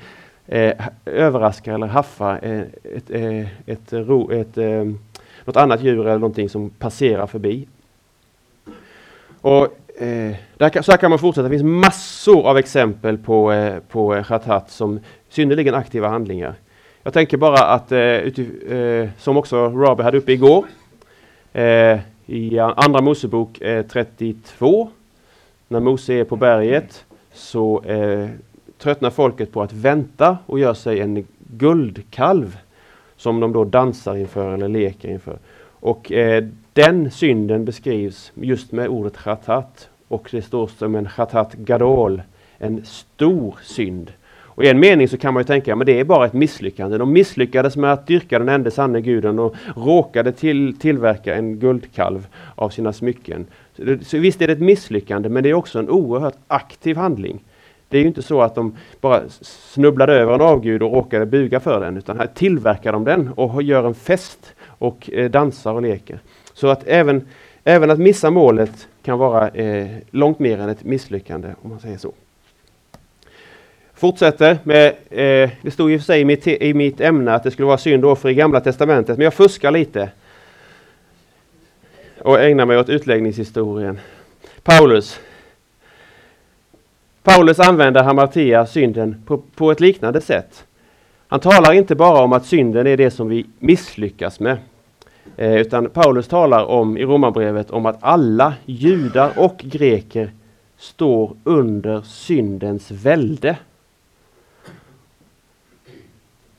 eh, 0.48 0.74
överraska 1.06 1.74
eller 1.74 1.88
haffa 1.88 2.40
eh, 2.40 2.62
ett, 2.96 3.10
eh, 3.10 3.48
ett, 3.66 3.94
ro, 3.94 4.32
ett, 4.32 4.58
eh, 4.58 4.84
något 5.46 5.58
annat 5.58 5.84
djur 5.84 6.00
eller 6.00 6.20
någonting 6.20 6.50
som 6.50 6.70
passerar 6.70 7.28
förbi. 7.28 7.68
Och, 9.42 9.64
eh, 10.02 10.36
där, 10.58 10.82
så 10.82 10.92
här 10.92 10.98
kan 10.98 11.10
man 11.10 11.20
fortsätta. 11.20 11.44
Det 11.44 11.58
finns 11.58 11.86
massor 11.86 12.48
av 12.48 12.58
exempel 12.58 13.18
på, 13.18 13.52
eh, 13.52 13.80
på 13.80 14.16
eh, 14.16 14.24
khatat 14.24 14.72
som 14.72 15.00
synnerligen 15.30 15.76
aktiva 15.76 16.08
handlingar. 16.08 16.56
Jag 17.04 17.14
tänker 17.14 17.38
bara 17.38 17.64
att, 17.64 17.92
eh, 17.92 18.00
utif, 18.00 18.64
eh, 18.64 19.10
som 19.18 19.38
också 19.38 19.70
Robert 19.70 20.04
hade 20.04 20.18
uppe 20.18 20.32
igår, 20.32 20.66
eh, 21.54 22.00
i 22.26 22.60
Andra 22.60 23.02
Mosebok 23.02 23.62
eh, 23.62 23.86
32, 23.86 24.90
när 25.68 25.80
Mose 25.80 26.14
är 26.14 26.24
på 26.24 26.36
berget, 26.36 27.06
så 27.34 27.84
eh, 27.84 28.30
tröttnar 28.78 29.10
folket 29.10 29.52
på 29.52 29.62
att 29.62 29.74
vänta 29.74 30.38
och 30.46 30.60
gör 30.60 30.74
sig 30.74 31.00
en 31.00 31.28
guldkalv 31.38 32.58
som 33.18 33.40
de 33.40 33.54
då 33.54 33.64
dansar 33.64 34.16
inför 34.16 34.54
eller 34.54 34.68
leker 34.68 35.10
inför. 35.10 35.38
Och 35.80 36.12
eh, 36.12 36.44
den 36.74 37.12
synden 37.12 37.66
beskrivs 37.66 38.32
just 38.36 38.72
med 38.72 38.88
ordet 38.88 39.18
chatat 39.18 39.90
och 40.08 40.28
det 40.32 40.42
står 40.42 40.68
som 40.68 40.96
en 40.96 41.10
chatat 41.10 41.54
gadol, 41.54 42.22
en 42.58 42.86
stor 42.86 43.56
synd. 43.64 44.12
Och 44.58 44.64
i 44.64 44.70
en 44.70 44.80
mening 44.80 45.08
så 45.08 45.18
kan 45.18 45.34
man 45.34 45.42
ju 45.42 45.46
tänka, 45.48 45.74
att 45.74 45.86
det 45.86 46.00
är 46.00 46.04
bara 46.04 46.26
ett 46.26 46.34
misslyckande. 46.34 46.98
De 46.98 47.14
misslyckades 47.14 47.78
med 47.78 47.94
att 47.94 48.08
dyrka 48.08 48.40
den 48.40 48.50
enda 48.50 48.72
sanne 48.72 49.02
guden 49.02 49.40
och 49.40 49.56
råkade 49.76 50.32
till, 50.32 50.80
tillverka 50.80 51.36
en 51.36 51.60
guldkalv 51.60 52.28
av 52.56 52.70
sina 52.70 52.94
smycken. 52.94 53.46
Så, 53.74 53.98
så 54.02 54.18
visst 54.18 54.42
är 54.42 54.48
det 54.48 54.54
ett 54.54 54.60
misslyckande, 54.60 55.30
men 55.30 55.44
det 55.44 55.50
är 55.50 55.54
också 55.54 55.80
en 55.80 55.90
oerhört 55.90 56.38
aktiv 56.48 56.98
handling. 56.98 57.44
Det 57.90 57.98
är 57.98 58.02
ju 58.02 58.08
inte 58.08 58.22
så 58.22 58.42
att 58.42 58.56
de 58.56 58.78
bara 59.02 59.22
snubblade 59.42 60.14
över 60.14 60.34
en 60.34 60.42
avgud 60.42 60.84
och 60.84 60.94
råkade 60.94 61.26
buga 61.26 61.60
för 61.60 61.80
den, 61.80 61.98
utan 61.98 62.18
här 62.18 62.28
tillverkar 62.28 62.92
de 62.92 63.04
den 63.04 63.30
och 63.36 63.64
gör 63.64 63.84
en 63.84 63.96
fest 63.96 64.54
och 64.66 65.10
eh, 65.14 65.32
dansar 65.32 65.74
och 65.74 65.82
leker. 65.82 66.20
Så 66.54 66.68
att 66.68 66.88
även, 66.88 67.28
även 67.64 67.92
att 67.92 68.00
missa 68.00 68.30
målet 68.30 68.88
kan 69.04 69.20
vara 69.20 69.50
eh, 69.50 69.88
långt 70.12 70.40
mer 70.40 70.60
än 70.60 70.70
ett 70.70 70.84
misslyckande, 70.84 71.48
om 71.62 71.70
man 71.70 71.80
säger 71.80 71.98
så. 71.98 72.12
Fortsätter 73.94 74.58
med, 74.64 74.88
eh, 75.10 75.50
det 75.62 75.72
stod 75.72 75.92
i 75.92 75.98
och 75.98 76.02
för 76.02 76.06
sig 76.06 76.22
i 76.22 76.26
mitt, 76.26 76.48
i 76.48 76.74
mitt 76.74 77.02
ämne 77.02 77.34
att 77.34 77.44
det 77.44 77.52
skulle 77.52 77.66
vara 77.66 77.78
synd 77.78 78.06
och 78.06 78.12
offer 78.12 78.30
i 78.30 78.34
Gamla 78.34 78.62
Testamentet, 78.62 79.18
men 79.18 79.24
jag 79.24 79.34
fuskar 79.34 79.72
lite 79.72 80.10
och 82.20 82.42
ägnar 82.42 82.66
mig 82.66 82.78
åt 82.78 82.90
utläggningshistorien. 82.90 84.00
Paulus. 84.64 85.20
Paulus 87.28 87.60
använder 87.60 88.04
hamartia, 88.04 88.66
synden, 88.66 89.24
på, 89.26 89.38
på 89.38 89.72
ett 89.72 89.80
liknande 89.80 90.22
sätt. 90.22 90.66
Han 91.28 91.40
talar 91.40 91.74
inte 91.74 91.96
bara 91.96 92.24
om 92.24 92.34
att 92.34 92.46
synden 92.46 92.88
är 92.88 92.98
det 92.98 93.12
som 93.12 93.28
vi 93.28 93.46
misslyckas 93.60 94.40
med. 94.40 94.58
Eh, 95.38 95.56
utan 95.56 95.90
Paulus 95.90 96.28
talar 96.28 96.66
om 96.66 96.98
i 96.98 97.06
Romarbrevet 97.06 97.72
om 97.72 97.86
att 97.86 97.98
alla 98.00 98.54
judar 98.66 99.32
och 99.36 99.58
greker 99.58 100.32
står 100.78 101.36
under 101.44 102.02
syndens 102.02 102.92
välde. 102.92 103.58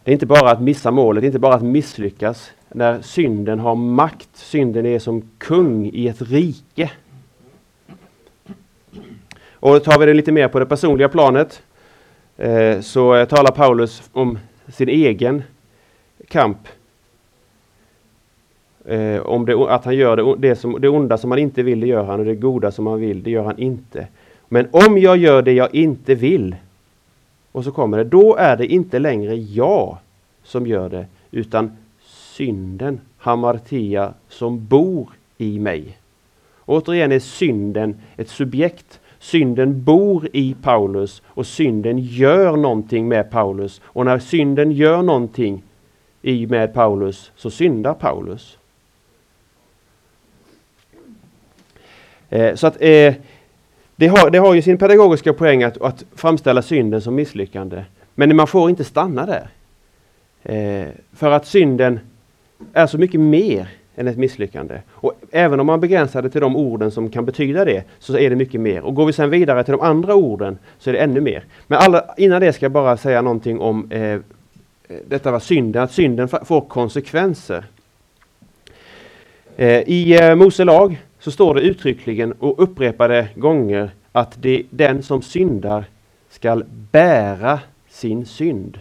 Det 0.04 0.10
är 0.10 0.12
inte 0.12 0.26
bara 0.26 0.50
att 0.50 0.62
missa 0.62 0.90
målet, 0.90 1.24
inte 1.24 1.38
bara 1.38 1.54
att 1.54 1.62
misslyckas. 1.62 2.50
När 2.68 3.00
synden 3.02 3.58
har 3.58 3.74
makt, 3.74 4.28
synden 4.32 4.86
är 4.86 4.98
som 4.98 5.30
kung 5.38 5.90
i 5.92 6.08
ett 6.08 6.22
rike. 6.22 6.90
Och 9.60 9.84
tar 9.84 9.98
vi 9.98 10.06
det 10.06 10.14
lite 10.14 10.32
mer 10.32 10.48
på 10.48 10.58
det 10.58 10.66
personliga 10.66 11.08
planet 11.08 11.62
eh, 12.36 12.80
så 12.80 13.14
eh, 13.14 13.28
talar 13.28 13.50
Paulus 13.50 14.02
om 14.12 14.38
sin 14.68 14.88
egen 14.88 15.42
kamp. 16.28 16.58
Eh, 18.84 19.20
om 19.20 19.46
det, 19.46 19.54
att 19.54 19.84
han 19.84 19.96
gör 19.96 20.16
det, 20.16 20.34
det, 20.48 20.56
som, 20.56 20.80
det 20.80 20.88
onda 20.88 21.18
som 21.18 21.30
han 21.30 21.40
inte 21.40 21.62
vill, 21.62 21.80
det 21.80 21.86
gör 21.86 22.04
han 22.04 22.20
och 22.20 22.26
det 22.26 22.34
goda 22.34 22.70
som 22.70 22.86
han 22.86 23.00
vill, 23.00 23.22
det 23.22 23.30
gör 23.30 23.44
han 23.44 23.58
inte. 23.58 24.06
Men 24.48 24.68
om 24.70 24.98
jag 24.98 25.16
gör 25.16 25.42
det 25.42 25.52
jag 25.52 25.74
inte 25.74 26.14
vill, 26.14 26.56
och 27.52 27.64
så 27.64 27.72
kommer 27.72 27.98
det, 27.98 28.04
då 28.04 28.36
är 28.36 28.56
det 28.56 28.66
inte 28.66 28.98
längre 28.98 29.36
jag 29.36 29.96
som 30.42 30.66
gör 30.66 30.88
det, 30.88 31.06
utan 31.30 31.76
synden, 32.06 33.00
hamartia, 33.18 34.12
som 34.28 34.66
bor 34.66 35.08
i 35.38 35.58
mig. 35.58 35.98
Återigen 36.64 37.12
är 37.12 37.18
synden 37.18 38.00
ett 38.16 38.28
subjekt. 38.28 39.00
Synden 39.18 39.84
bor 39.84 40.28
i 40.32 40.56
Paulus 40.62 41.22
och 41.26 41.46
synden 41.46 41.98
gör 41.98 42.56
någonting 42.56 43.08
med 43.08 43.30
Paulus. 43.30 43.80
Och 43.84 44.04
när 44.04 44.18
synden 44.18 44.72
gör 44.72 45.02
någonting 45.02 45.62
i 46.22 46.46
med 46.46 46.74
Paulus 46.74 47.32
så 47.36 47.50
syndar 47.50 47.94
Paulus. 47.94 48.58
Eh, 52.28 52.54
så 52.54 52.66
att 52.66 52.76
eh, 52.80 53.14
det 53.96 54.06
har, 54.06 54.30
det 54.30 54.38
har 54.38 54.54
ju 54.54 54.62
sin 54.62 54.78
pedagogiska 54.78 55.32
poäng 55.32 55.62
att, 55.62 55.82
att 55.82 56.04
framställa 56.14 56.62
synden 56.62 57.00
som 57.00 57.14
misslyckande. 57.14 57.84
Men 58.14 58.36
man 58.36 58.46
får 58.46 58.70
inte 58.70 58.84
stanna 58.84 59.26
där. 59.26 59.48
Eh, 60.42 60.88
för 61.12 61.30
att 61.30 61.46
synden 61.46 62.00
är 62.72 62.86
så 62.86 62.98
mycket 62.98 63.20
mer 63.20 63.68
än 63.96 64.08
ett 64.08 64.16
misslyckande. 64.16 64.80
Och 64.88 65.17
även 65.30 65.60
om 65.60 65.66
man 65.66 65.80
begränsar 65.80 66.22
det 66.22 66.30
till 66.30 66.40
de 66.40 66.56
orden 66.56 66.90
som 66.90 67.10
kan 67.10 67.24
betyda 67.24 67.64
det, 67.64 67.84
så 67.98 68.18
är 68.18 68.30
det 68.30 68.36
mycket 68.36 68.60
mer. 68.60 68.82
Och 68.82 68.94
går 68.94 69.06
vi 69.06 69.12
sedan 69.12 69.30
vidare 69.30 69.64
till 69.64 69.72
de 69.72 69.80
andra 69.80 70.14
orden, 70.14 70.58
så 70.78 70.90
är 70.90 70.94
det 70.94 71.00
ännu 71.00 71.20
mer. 71.20 71.44
Men 71.66 71.78
alla, 71.78 72.04
innan 72.16 72.40
det 72.40 72.52
ska 72.52 72.64
jag 72.64 72.72
bara 72.72 72.96
säga 72.96 73.22
någonting 73.22 73.60
om 73.60 73.90
eh, 73.90 74.02
eh 74.02 74.20
detta 75.08 75.30
var 75.30 75.40
synden, 75.40 75.82
att 75.82 75.92
synden 75.92 76.28
får 76.28 76.60
konsekvenser. 76.60 77.64
Eh, 79.56 79.82
I 79.86 80.18
eh, 80.22 80.34
Mose 80.34 80.64
lag 80.64 81.02
så 81.20 81.30
står 81.30 81.54
det 81.54 81.60
uttryckligen 81.60 82.32
och 82.32 82.62
upprepade 82.62 83.28
gånger 83.34 83.90
att 84.12 84.42
det, 84.42 84.62
den 84.70 85.02
som 85.02 85.22
syndar 85.22 85.84
skall 86.30 86.64
bära 86.90 87.60
sin 87.88 88.26
synd. 88.26 88.78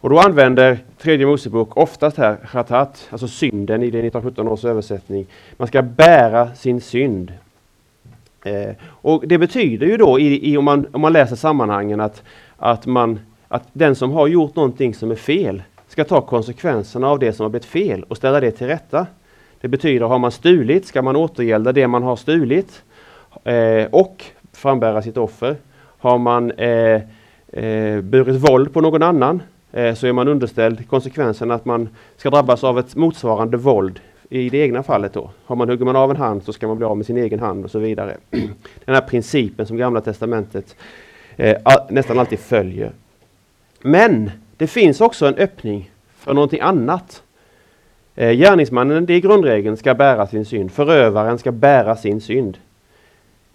Och 0.00 0.10
då 0.10 0.18
använder 0.18 0.78
tredje 0.98 1.26
Mosebok 1.26 1.76
oftast 1.76 2.16
här 2.16 2.36
chatat, 2.44 3.08
alltså 3.10 3.28
synden 3.28 3.82
i 3.82 3.90
det 3.90 3.98
1917 3.98 4.48
års 4.48 4.64
översättning. 4.64 5.26
Man 5.56 5.68
ska 5.68 5.82
bära 5.82 6.54
sin 6.54 6.80
synd. 6.80 7.32
Eh, 8.44 8.74
och 8.82 9.28
Det 9.28 9.38
betyder 9.38 9.86
ju 9.86 9.96
då, 9.96 10.20
i, 10.20 10.52
i, 10.52 10.56
om, 10.56 10.64
man, 10.64 10.86
om 10.92 11.00
man 11.00 11.12
läser 11.12 11.36
sammanhangen, 11.36 12.00
att, 12.00 12.22
att, 12.56 12.86
man, 12.86 13.20
att 13.48 13.68
den 13.72 13.94
som 13.94 14.12
har 14.12 14.26
gjort 14.26 14.56
någonting 14.56 14.94
som 14.94 15.10
är 15.10 15.14
fel 15.14 15.62
ska 15.88 16.04
ta 16.04 16.20
konsekvenserna 16.20 17.08
av 17.08 17.18
det 17.18 17.32
som 17.32 17.44
har 17.44 17.50
blivit 17.50 17.64
fel 17.64 18.02
och 18.02 18.16
ställa 18.16 18.40
det 18.40 18.50
till 18.50 18.66
rätta. 18.66 19.06
Det 19.60 19.68
betyder, 19.68 20.06
har 20.06 20.18
man 20.18 20.32
stulit 20.32 20.86
ska 20.86 21.02
man 21.02 21.16
återgälda 21.16 21.72
det 21.72 21.86
man 21.86 22.02
har 22.02 22.16
stulit 22.16 22.82
eh, 23.44 23.84
och 23.90 24.24
frambära 24.52 25.02
sitt 25.02 25.16
offer. 25.16 25.56
Har 25.98 26.18
man 26.18 26.50
eh, 26.50 27.00
eh, 27.48 28.00
burit 28.00 28.50
våld 28.50 28.72
på 28.72 28.80
någon 28.80 29.02
annan 29.02 29.42
Eh, 29.76 29.94
så 29.94 30.06
är 30.06 30.12
man 30.12 30.28
underställd 30.28 30.88
konsekvensen 30.88 31.50
att 31.50 31.64
man 31.64 31.88
ska 32.16 32.30
drabbas 32.30 32.64
av 32.64 32.78
ett 32.78 32.94
motsvarande 32.94 33.56
våld 33.56 34.00
i 34.28 34.50
det 34.50 34.58
egna 34.58 34.82
fallet 34.82 35.12
då. 35.12 35.30
Har 35.44 35.56
man, 35.56 35.68
hugger 35.68 35.84
man 35.84 35.96
av 35.96 36.10
en 36.10 36.16
hand 36.16 36.44
så 36.44 36.52
ska 36.52 36.68
man 36.68 36.76
bli 36.76 36.86
av 36.86 36.96
med 36.96 37.06
sin 37.06 37.16
egen 37.16 37.40
hand 37.40 37.64
och 37.64 37.70
så 37.70 37.78
vidare. 37.78 38.16
Den 38.84 38.94
här 38.94 39.00
principen 39.00 39.66
som 39.66 39.76
Gamla 39.76 40.00
Testamentet 40.00 40.76
eh, 41.36 41.56
nästan 41.88 42.18
alltid 42.18 42.38
följer. 42.38 42.92
Men 43.80 44.30
det 44.56 44.66
finns 44.66 45.00
också 45.00 45.26
en 45.26 45.34
öppning 45.34 45.90
för 46.18 46.34
någonting 46.34 46.60
annat. 46.60 47.22
Eh, 48.14 48.32
gärningsmannen, 48.32 49.06
det 49.06 49.14
är 49.14 49.20
grundregeln, 49.20 49.76
ska 49.76 49.94
bära 49.94 50.26
sin 50.26 50.44
synd. 50.44 50.72
Förövaren 50.72 51.38
ska 51.38 51.52
bära 51.52 51.96
sin 51.96 52.20
synd. 52.20 52.58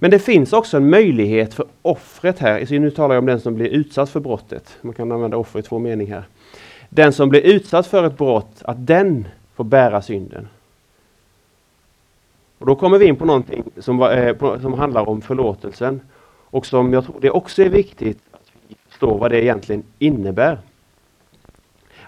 Men 0.03 0.11
det 0.11 0.19
finns 0.19 0.53
också 0.53 0.77
en 0.77 0.89
möjlighet 0.89 1.53
för 1.53 1.65
offret 1.81 2.39
här, 2.39 2.65
så 2.65 2.73
nu 2.73 2.91
talar 2.91 3.15
jag 3.15 3.21
om 3.21 3.25
den 3.25 3.39
som 3.39 3.55
blir 3.55 3.67
utsatt 3.67 4.09
för 4.09 4.19
brottet. 4.19 4.77
Man 4.81 4.93
kan 4.93 5.11
använda 5.11 5.37
offer 5.37 5.59
i 5.59 5.61
två 5.61 5.79
meningar. 5.79 6.27
Den 6.89 7.13
som 7.13 7.29
blir 7.29 7.41
utsatt 7.41 7.87
för 7.87 8.03
ett 8.03 8.17
brott, 8.17 8.61
att 8.61 8.87
den 8.87 9.27
får 9.55 9.63
bära 9.63 10.01
synden. 10.01 10.47
Och 12.57 12.65
Då 12.65 12.75
kommer 12.75 12.97
vi 12.97 13.05
in 13.05 13.15
på 13.15 13.25
någonting 13.25 13.63
som, 13.77 14.01
eh, 14.01 14.33
på, 14.33 14.59
som 14.59 14.73
handlar 14.73 15.09
om 15.09 15.21
förlåtelsen. 15.21 16.01
Och 16.27 16.65
som 16.65 16.93
jag 16.93 17.05
tror 17.05 17.15
det 17.21 17.29
också 17.29 17.63
är 17.63 17.69
viktigt 17.69 18.19
att 18.31 18.51
vi 18.67 18.75
förstår 18.89 19.17
vad 19.17 19.31
det 19.31 19.43
egentligen 19.43 19.83
innebär. 19.99 20.57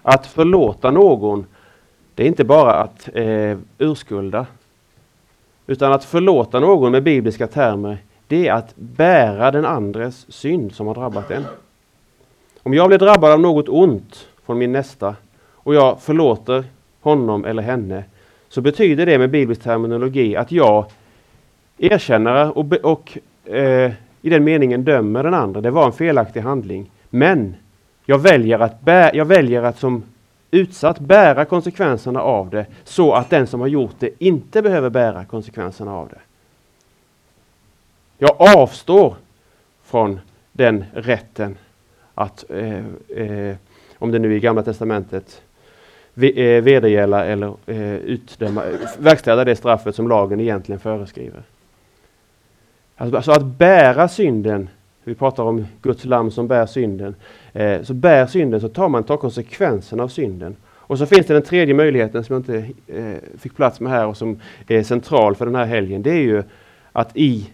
Att 0.02 0.28
förlåta 0.28 0.92
någon, 0.92 1.46
det 2.16 2.24
är 2.24 2.28
inte 2.28 2.44
bara 2.44 2.74
att 2.74 3.10
eh, 3.14 3.58
urskulda, 3.78 4.46
utan 5.68 5.94
att 5.94 6.04
förlåta 6.06 6.60
någon 6.60 6.92
med 6.92 7.04
bibliska 7.04 7.48
termer, 7.48 7.98
det 8.28 8.48
är 8.48 8.54
att 8.54 8.74
bära 8.76 9.52
den 9.52 9.66
andres 9.66 10.26
synd 10.34 10.74
som 10.74 10.88
har 10.88 10.96
drabbat 10.96 11.32
en. 11.32 11.46
Om 12.64 12.74
jag 12.74 12.88
blir 12.88 12.98
drabbad 12.98 13.32
av 13.32 13.40
något 13.40 13.70
ont 13.70 14.28
från 14.46 14.58
min 14.58 14.72
nästa 14.72 15.16
och 15.52 15.76
jag 15.76 16.02
förlåter 16.02 16.64
honom 17.02 17.46
eller 17.46 17.64
henne, 17.64 18.04
så 18.50 18.62
betyder 18.62 19.06
det 19.06 19.18
med 19.18 19.30
biblisk 19.30 19.62
terminologi 19.64 20.36
att 20.36 20.52
jag 20.52 20.86
erkänner 21.78 22.58
och, 22.58 22.74
och 22.84 23.18
eh, 23.54 23.92
i 24.22 24.30
den 24.30 24.44
meningen 24.44 24.84
dömer 24.84 25.24
den 25.24 25.34
andra. 25.34 25.62
Det 25.62 25.72
var 25.72 25.86
en 25.86 25.92
felaktig 25.92 26.42
handling. 26.42 26.92
Men 27.10 27.56
jag 28.06 28.20
väljer 28.20 28.60
att, 28.60 28.82
bä, 28.82 29.12
jag 29.14 29.26
väljer 29.26 29.64
att 29.64 29.80
som 29.80 30.04
utsatt 30.54 31.00
bära 31.00 31.46
konsekvenserna 31.46 32.22
av 32.22 32.50
det 32.50 32.66
så 32.84 33.14
att 33.14 33.30
den 33.30 33.48
som 33.48 33.60
har 33.60 33.68
gjort 33.68 33.96
det 34.00 34.10
inte 34.20 34.62
behöver 34.62 34.90
bära 34.90 35.26
konsekvenserna 35.26 35.94
av 35.94 36.10
det. 36.10 36.20
Jag 38.18 38.36
avstår 38.58 39.16
från 39.84 40.20
den 40.52 40.86
rätten 40.94 41.58
att, 42.16 42.46
eh, 42.50 42.86
eh, 43.18 43.56
om 43.98 44.12
det 44.12 44.20
nu 44.20 44.32
är 44.32 44.36
i 44.36 44.40
Gamla 44.40 44.64
Testamentet, 44.64 45.42
eh, 46.16 46.64
vedergälla 46.64 47.26
eller 47.26 47.54
eh, 47.66 47.96
utdöma, 47.96 48.64
verkställa 48.98 49.44
det 49.44 49.56
straffet 49.56 49.96
som 49.96 50.08
lagen 50.08 50.40
egentligen 50.40 50.80
föreskriver. 50.80 51.44
Alltså, 52.98 53.16
alltså 53.16 53.32
att 53.32 53.46
bära 53.46 54.08
synden, 54.08 54.70
vi 55.04 55.16
pratar 55.16 55.44
om 55.44 55.66
Guds 55.82 56.06
lamm 56.06 56.32
som 56.32 56.48
bär 56.48 56.66
synden, 56.66 57.16
eh, 57.54 57.82
så 57.82 57.94
bär 57.94 58.26
synden 58.26 58.62
så 58.62 58.70
tar 58.70 58.90
man 58.90 59.04
tar 59.04 59.18
konsekvenserna 59.18 60.04
av 60.04 60.08
synden. 60.08 60.56
Och 60.94 60.98
så 60.98 61.06
finns 61.06 61.28
det 61.28 61.34
den 61.34 61.44
tredje 61.44 61.74
möjligheten 61.74 62.24
som 62.24 62.34
jag 62.34 62.40
inte 62.40 62.74
eh, 62.88 63.38
fick 63.38 63.56
plats 63.56 63.80
med 63.80 63.92
här 63.92 64.08
och 64.08 64.18
som 64.18 64.40
är 64.68 64.84
central 64.84 65.36
för 65.36 65.46
den 65.46 65.56
här 65.56 65.66
helgen. 65.66 66.04
Det 66.04 66.12
är 66.12 66.22
ju 66.22 66.44
att 66.92 67.18
i, 67.18 67.50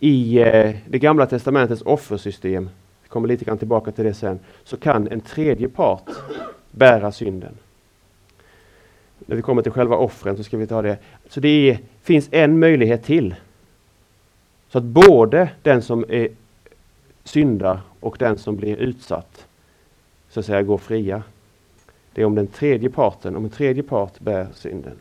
i 0.00 0.38
eh, 0.38 0.74
det 0.86 0.98
gamla 0.98 1.26
testamentets 1.26 1.82
offersystem, 1.82 2.70
vi 3.02 3.08
kommer 3.08 3.28
lite 3.28 3.44
grann 3.44 3.58
tillbaka 3.58 3.92
till 3.92 4.04
det 4.04 4.14
sen, 4.14 4.38
så 4.64 4.76
kan 4.76 5.08
en 5.08 5.20
tredje 5.20 5.68
part 5.68 6.10
bära 6.70 7.12
synden. 7.12 7.52
När 9.18 9.36
vi 9.36 9.42
kommer 9.42 9.62
till 9.62 9.72
själva 9.72 9.96
offren 9.96 10.36
så 10.36 10.44
ska 10.44 10.56
vi 10.56 10.66
ta 10.66 10.82
det. 10.82 10.98
Så 11.28 11.40
det 11.40 11.70
är, 11.70 11.78
finns 12.02 12.28
en 12.30 12.58
möjlighet 12.58 13.04
till. 13.04 13.34
Så 14.68 14.78
att 14.78 14.84
både 14.84 15.48
den 15.62 15.82
som 15.82 16.04
är 16.08 16.28
syndar 17.28 17.80
och 18.00 18.16
den 18.18 18.38
som 18.38 18.56
blir 18.56 18.76
utsatt 18.76 19.46
så 20.30 20.40
att 20.40 20.46
säga 20.46 20.62
går 20.62 20.78
fria. 20.78 21.22
Det 22.12 22.22
är 22.22 22.26
om 22.26 22.34
den 22.34 22.46
tredje 22.46 22.90
parten, 22.90 23.36
om 23.36 23.44
en 23.44 23.50
tredje 23.50 23.82
part 23.82 24.20
bär 24.20 24.46
synden. 24.54 24.92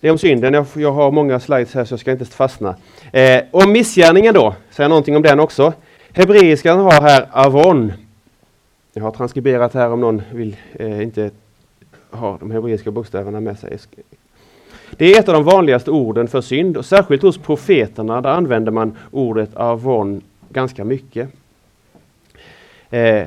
Det 0.00 0.08
är 0.08 0.12
om 0.12 0.18
synden. 0.18 0.54
Jag, 0.54 0.66
jag 0.74 0.92
har 0.92 1.10
många 1.10 1.40
slides 1.40 1.74
här 1.74 1.84
så 1.84 1.92
jag 1.92 2.00
ska 2.00 2.12
inte 2.12 2.24
fastna. 2.24 2.76
Eh, 3.12 3.42
om 3.50 3.72
missgärningen 3.72 4.34
då, 4.34 4.54
säga 4.70 4.88
någonting 4.88 5.16
om 5.16 5.22
den 5.22 5.40
också. 5.40 5.72
Hebreiskan 6.12 6.78
har 6.78 7.00
här 7.00 7.28
avon. 7.32 7.92
Jag 8.92 9.02
har 9.02 9.10
transkriberat 9.10 9.74
här 9.74 9.90
om 9.90 10.00
någon 10.00 10.22
vill 10.32 10.56
eh, 10.72 11.02
inte 11.02 11.30
ha 12.10 12.36
de 12.40 12.50
hebreiska 12.50 12.90
bokstäverna 12.90 13.40
med 13.40 13.58
sig. 13.58 13.78
Det 14.90 15.14
är 15.14 15.20
ett 15.20 15.28
av 15.28 15.34
de 15.34 15.44
vanligaste 15.44 15.90
orden 15.90 16.28
för 16.28 16.40
synd 16.40 16.76
och 16.76 16.84
särskilt 16.84 17.22
hos 17.22 17.38
profeterna 17.38 18.20
där 18.20 18.30
använder 18.30 18.72
man 18.72 18.96
ordet 19.10 19.56
avon 19.56 20.22
ganska 20.48 20.84
mycket. 20.84 21.28
Eh, 22.90 23.22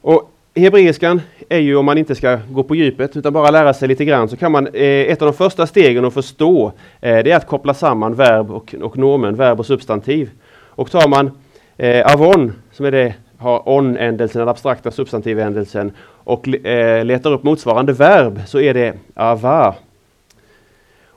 och 0.00 0.30
Hebreiskan 0.54 1.20
är 1.48 1.58
ju, 1.58 1.76
om 1.76 1.84
man 1.84 1.98
inte 1.98 2.14
ska 2.14 2.38
gå 2.50 2.62
på 2.62 2.74
djupet 2.74 3.16
utan 3.16 3.32
bara 3.32 3.50
lära 3.50 3.74
sig 3.74 3.88
lite 3.88 4.04
grann, 4.04 4.28
så 4.28 4.36
kan 4.36 4.52
man, 4.52 4.66
eh, 4.66 4.82
ett 4.82 5.22
av 5.22 5.26
de 5.26 5.34
första 5.34 5.66
stegen 5.66 6.04
att 6.04 6.14
förstå, 6.14 6.72
eh, 7.00 7.24
det 7.24 7.30
är 7.30 7.36
att 7.36 7.46
koppla 7.46 7.74
samman 7.74 8.14
verb 8.14 8.50
och, 8.50 8.74
och 8.82 8.98
nomen, 8.98 9.34
verb 9.34 9.60
och 9.60 9.66
substantiv. 9.66 10.30
Och 10.54 10.90
tar 10.90 11.08
man 11.08 11.30
eh, 11.76 12.14
avon, 12.14 12.52
som 12.72 12.86
är 12.86 12.90
det, 12.90 13.14
har 13.38 13.68
on-ändelsen, 13.68 14.38
den 14.38 14.48
abstrakta 14.48 14.90
substantivändelsen, 14.90 15.92
och 16.24 16.48
eh, 16.66 17.04
letar 17.04 17.32
upp 17.32 17.42
motsvarande 17.42 17.92
verb, 17.92 18.40
så 18.46 18.60
är 18.60 18.74
det 18.74 18.94
ava. 19.14 19.74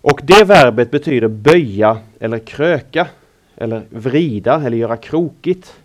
Och 0.05 0.21
det 0.23 0.43
verbet 0.43 0.91
betyder 0.91 1.27
böja 1.27 1.97
eller 2.19 2.39
kröka, 2.39 3.07
eller 3.57 3.81
vrida 3.89 4.61
eller 4.65 4.77
göra 4.77 4.97
krokigt. 4.97 5.75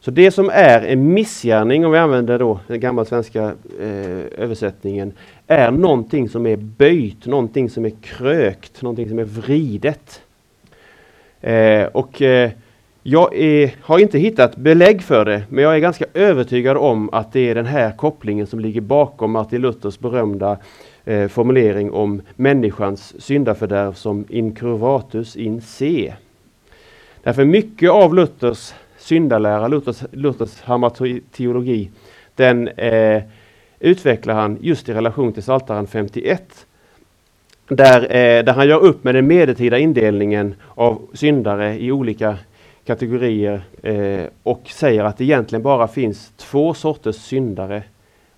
Så 0.00 0.10
det 0.10 0.30
som 0.30 0.50
är 0.52 0.80
en 0.80 1.14
missgärning, 1.14 1.86
om 1.86 1.92
vi 1.92 1.98
använder 1.98 2.38
då 2.38 2.60
den 2.66 2.80
gamla 2.80 3.04
svenska 3.04 3.42
eh, 3.80 4.24
översättningen, 4.38 5.12
är 5.46 5.70
någonting 5.70 6.28
som 6.28 6.46
är 6.46 6.56
böjt, 6.56 7.26
någonting 7.26 7.70
som 7.70 7.84
är 7.84 7.92
krökt, 8.02 8.82
någonting 8.82 9.08
som 9.08 9.18
är 9.18 9.24
vridet. 9.24 10.22
Eh, 11.40 11.84
och 11.84 12.22
eh, 12.22 12.50
jag 13.02 13.36
är, 13.36 13.74
har 13.80 13.98
inte 13.98 14.18
hittat 14.18 14.56
belägg 14.56 15.02
för 15.02 15.24
det, 15.24 15.42
men 15.48 15.64
jag 15.64 15.74
är 15.74 15.78
ganska 15.78 16.04
övertygad 16.14 16.76
om 16.76 17.10
att 17.12 17.32
det 17.32 17.50
är 17.50 17.54
den 17.54 17.66
här 17.66 17.92
kopplingen 17.96 18.46
som 18.46 18.60
ligger 18.60 18.80
bakom 18.80 19.30
Martin 19.30 19.60
Luthers 19.60 19.98
berömda 19.98 20.58
eh, 21.04 21.28
formulering 21.28 21.92
om 21.92 22.22
människans 22.36 23.22
syndafördärv 23.22 23.92
som 23.92 24.24
incurvatus 24.28 25.36
in 25.36 25.60
se. 25.60 26.14
Därför 27.22 27.44
mycket 27.44 27.90
av 27.90 28.14
Luthers 28.14 28.74
syndalära, 28.98 29.68
Luthers, 29.68 30.02
Luthers 30.10 30.62
teologi, 31.32 31.90
den 32.34 32.68
eh, 32.68 33.22
utvecklar 33.80 34.34
han 34.34 34.58
just 34.60 34.88
i 34.88 34.94
relation 34.94 35.32
till 35.32 35.42
Psaltaren 35.42 35.86
51. 35.86 36.66
Där, 37.68 38.02
eh, 38.02 38.44
där 38.44 38.52
han 38.52 38.68
gör 38.68 38.80
upp 38.80 39.04
med 39.04 39.14
den 39.14 39.26
medeltida 39.26 39.78
indelningen 39.78 40.54
av 40.74 41.02
syndare 41.12 41.78
i 41.78 41.92
olika 41.92 42.38
kategorier 42.84 43.62
eh, 43.82 44.26
och 44.42 44.62
säger 44.66 45.04
att 45.04 45.18
det 45.18 45.24
egentligen 45.24 45.62
bara 45.62 45.88
finns 45.88 46.32
två 46.36 46.74
sorters 46.74 47.16
syndare. 47.16 47.82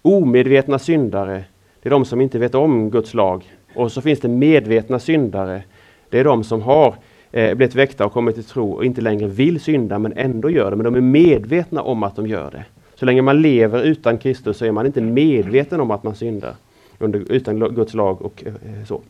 Omedvetna 0.02 0.78
syndare, 0.78 1.44
det 1.86 1.88
är 1.88 1.90
de 1.90 2.04
som 2.04 2.20
inte 2.20 2.38
vet 2.38 2.54
om 2.54 2.90
Guds 2.90 3.14
lag. 3.14 3.44
Och 3.74 3.92
så 3.92 4.00
finns 4.00 4.20
det 4.20 4.28
medvetna 4.28 4.98
syndare. 4.98 5.62
Det 6.10 6.18
är 6.18 6.24
de 6.24 6.44
som 6.44 6.62
har 6.62 6.94
eh, 7.32 7.54
blivit 7.54 7.74
väckta 7.74 8.06
och 8.06 8.12
kommit 8.12 8.34
till 8.34 8.44
tro 8.44 8.72
och 8.72 8.84
inte 8.84 9.00
längre 9.00 9.26
vill 9.26 9.60
synda 9.60 9.98
men 9.98 10.12
ändå 10.16 10.50
gör 10.50 10.70
det. 10.70 10.76
Men 10.76 10.84
de 10.84 10.94
är 10.94 11.00
medvetna 11.00 11.82
om 11.82 12.02
att 12.02 12.16
de 12.16 12.26
gör 12.26 12.50
det. 12.50 12.64
Så 12.94 13.06
länge 13.06 13.22
man 13.22 13.42
lever 13.42 13.82
utan 13.82 14.18
Kristus 14.18 14.56
så 14.56 14.64
är 14.64 14.72
man 14.72 14.86
inte 14.86 15.00
medveten 15.00 15.80
om 15.80 15.90
att 15.90 16.02
man 16.02 16.14
syndar 16.14 16.54
under, 16.98 17.32
utan 17.32 17.58
Guds 17.58 17.94
lag 17.94 18.22
och 18.22 18.44
eh, 18.46 18.52
så. 18.86 19.00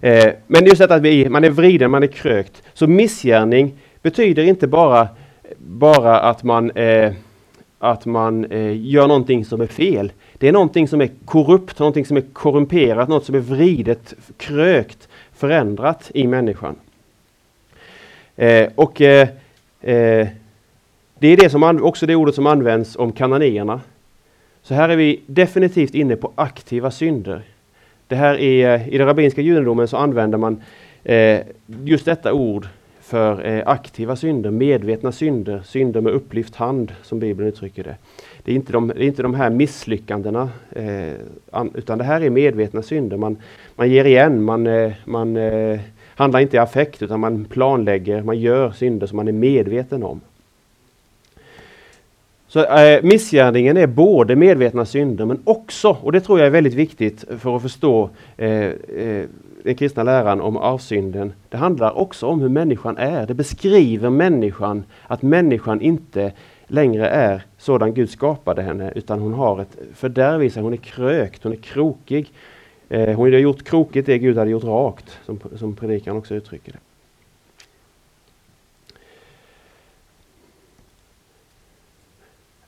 Eh, 0.00 0.32
men 0.46 0.64
just 0.64 0.78
detta 0.78 0.94
att 0.94 1.02
vi, 1.02 1.28
man 1.28 1.44
är 1.44 1.50
vriden, 1.50 1.90
man 1.90 2.02
är 2.02 2.06
krökt. 2.06 2.62
Så 2.74 2.86
missgärning 2.86 3.72
betyder 4.02 4.42
inte 4.42 4.66
bara, 4.66 5.08
bara 5.58 6.20
att 6.20 6.42
man, 6.42 6.70
eh, 6.70 7.12
att 7.78 8.06
man 8.06 8.44
eh, 8.44 8.86
gör 8.86 9.08
någonting 9.08 9.44
som 9.44 9.60
är 9.60 9.66
fel. 9.66 10.12
Det 10.38 10.48
är 10.48 10.52
någonting 10.52 10.88
som 10.88 11.00
är 11.00 11.10
korrupt, 11.24 11.78
någonting 11.78 12.06
som 12.06 12.16
är 12.16 12.24
korrumperat, 12.32 13.08
något 13.08 13.24
som 13.24 13.34
är 13.34 13.40
vridet, 13.40 14.14
krökt, 14.36 15.08
förändrat 15.32 16.10
i 16.14 16.26
människan. 16.26 16.76
Eh, 18.36 18.68
och 18.74 19.00
eh, 19.00 19.28
eh, 19.80 20.28
Det 21.18 21.28
är 21.28 21.36
det 21.36 21.50
som 21.50 21.82
också 21.82 22.06
det 22.06 22.14
ordet 22.14 22.34
som 22.34 22.46
används 22.46 22.96
om 22.96 23.12
kananéerna. 23.12 23.80
Så 24.62 24.74
här 24.74 24.88
är 24.88 24.96
vi 24.96 25.20
definitivt 25.26 25.94
inne 25.94 26.16
på 26.16 26.32
aktiva 26.34 26.90
synder. 26.90 27.42
Det 28.08 28.16
här 28.16 28.40
är, 28.40 28.74
eh, 28.74 28.88
I 28.88 28.98
den 28.98 29.06
rabbinska 29.06 29.40
judendomen 29.40 29.88
så 29.88 29.96
använder 29.96 30.38
man 30.38 30.62
eh, 31.04 31.40
just 31.84 32.04
detta 32.04 32.32
ord 32.32 32.66
för 33.00 33.46
eh, 33.46 33.62
aktiva 33.66 34.16
synder, 34.16 34.50
medvetna 34.50 35.12
synder, 35.12 35.62
synder 35.64 36.00
med 36.00 36.12
upplyft 36.12 36.56
hand 36.56 36.92
som 37.02 37.18
Bibeln 37.18 37.48
uttrycker 37.48 37.84
det. 37.84 37.96
Det 38.44 38.52
är 38.52 38.54
inte 38.54 38.72
de, 38.72 38.88
det 38.88 39.04
är 39.04 39.06
inte 39.06 39.22
de 39.22 39.34
här 39.34 39.50
misslyckandena, 39.50 40.48
eh, 40.70 41.64
utan 41.74 41.98
det 41.98 42.04
här 42.04 42.20
är 42.20 42.30
medvetna 42.30 42.82
synder. 42.82 43.16
Man, 43.16 43.36
man 43.76 43.90
ger 43.90 44.04
igen, 44.04 44.42
man, 44.42 44.66
eh, 44.66 44.92
man 45.04 45.36
eh, 45.36 45.80
handlar 46.14 46.40
inte 46.40 46.56
i 46.56 46.60
affekt 46.60 47.02
utan 47.02 47.20
man 47.20 47.44
planlägger, 47.44 48.22
man 48.22 48.38
gör 48.38 48.70
synder 48.70 49.06
som 49.06 49.16
man 49.16 49.28
är 49.28 49.32
medveten 49.32 50.02
om. 50.02 50.20
Så 52.48 52.64
eh, 52.64 53.02
Missgärningen 53.02 53.76
är 53.76 53.86
både 53.86 54.36
medvetna 54.36 54.84
synder 54.84 55.24
men 55.24 55.40
också, 55.44 55.96
och 56.02 56.12
det 56.12 56.20
tror 56.20 56.38
jag 56.38 56.46
är 56.46 56.50
väldigt 56.50 56.74
viktigt 56.74 57.24
för 57.38 57.56
att 57.56 57.62
förstå 57.62 58.10
eh, 58.36 58.50
eh, 58.50 59.24
den 59.62 59.74
kristna 59.74 60.02
läran 60.02 60.40
om 60.40 60.56
avsynden. 60.56 61.32
Det 61.48 61.56
handlar 61.56 61.98
också 61.98 62.26
om 62.26 62.40
hur 62.40 62.48
människan 62.48 62.96
är. 62.96 63.26
Det 63.26 63.34
beskriver 63.34 64.10
människan, 64.10 64.84
att 65.06 65.22
människan 65.22 65.80
inte 65.80 66.32
längre 66.66 67.08
är 67.08 67.42
sådan 67.58 67.94
Gud 67.94 68.10
skapade 68.10 68.62
henne 68.62 68.92
utan 68.94 69.20
hon 69.20 69.34
har 69.34 69.60
ett 69.60 69.78
fördärv 69.94 70.42
i 70.42 70.50
sig. 70.50 70.62
Hon 70.62 70.72
är 70.72 70.76
krökt, 70.76 71.42
hon 71.42 71.52
är 71.52 71.56
krokig. 71.56 72.32
Eh, 72.88 73.16
hon 73.16 73.32
har 73.32 73.38
gjort 73.38 73.64
krokigt 73.64 74.06
det 74.06 74.18
Gud 74.18 74.38
hade 74.38 74.50
gjort 74.50 74.64
rakt, 74.64 75.18
som, 75.26 75.40
som 75.56 75.76
predikan 75.76 76.16
också 76.16 76.34
uttrycker 76.34 76.72
det. 76.72 76.78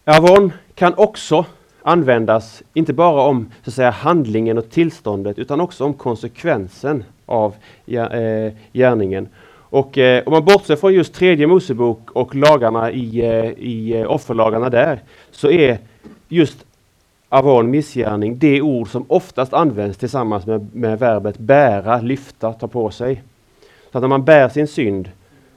Avon 0.04 0.52
kan 0.74 0.94
också 0.94 1.46
användas, 1.82 2.62
inte 2.74 2.92
bara 2.92 3.22
om 3.22 3.50
så 3.62 3.70
att 3.70 3.74
säga, 3.74 3.90
handlingen 3.90 4.58
och 4.58 4.70
tillståndet, 4.70 5.38
utan 5.38 5.60
också 5.60 5.84
om 5.84 5.94
konsekvensen 5.94 7.04
av 7.26 7.54
eh, 7.86 8.52
gärningen. 8.72 9.28
Och 9.70 9.98
eh, 9.98 10.22
om 10.26 10.32
man 10.32 10.44
bortser 10.44 10.76
från 10.76 10.94
just 10.94 11.14
tredje 11.14 11.46
Mosebok 11.46 12.10
och 12.10 12.34
lagarna 12.34 12.90
i, 12.90 13.20
eh, 13.20 13.50
i 13.50 13.96
eh, 13.96 14.10
offerlagarna 14.10 14.70
där, 14.70 15.00
så 15.30 15.50
är 15.50 15.78
just 16.28 16.64
avon, 17.28 17.70
missgärning, 17.70 18.38
det 18.38 18.62
ord 18.62 18.88
som 18.88 19.04
oftast 19.08 19.52
används 19.52 19.98
tillsammans 19.98 20.46
med, 20.46 20.68
med 20.74 20.98
verbet 20.98 21.38
bära, 21.38 22.00
lyfta, 22.00 22.52
ta 22.52 22.68
på 22.68 22.90
sig. 22.90 23.22
Så 23.92 23.98
att 23.98 24.02
när 24.02 24.08
man 24.08 24.24
bär 24.24 24.48
sin 24.48 24.66
synd 24.66 25.10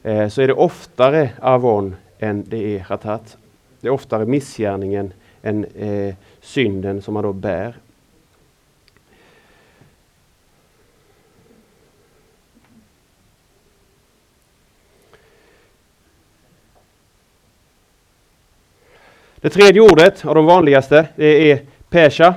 eh, 0.04 0.28
så 0.28 0.42
är 0.42 0.48
det 0.48 0.54
oftare 0.54 1.30
avon 1.42 1.96
än 2.20 2.44
det 2.48 2.78
är 2.78 2.86
ratat. 2.90 3.38
Det 3.82 3.88
är 3.88 3.92
oftare 3.92 4.26
missgärningen 4.26 5.14
än 5.42 5.66
eh, 5.66 6.16
synden 6.42 7.02
som 7.02 7.14
man 7.14 7.24
då 7.24 7.34
bär. 7.34 7.74
Det 19.42 19.50
tredje 19.50 19.82
ordet 19.82 20.26
av 20.26 20.36
de 20.36 20.46
vanligaste, 20.46 21.08
det 21.16 21.52
är 21.52 21.60
pesha. 21.90 22.34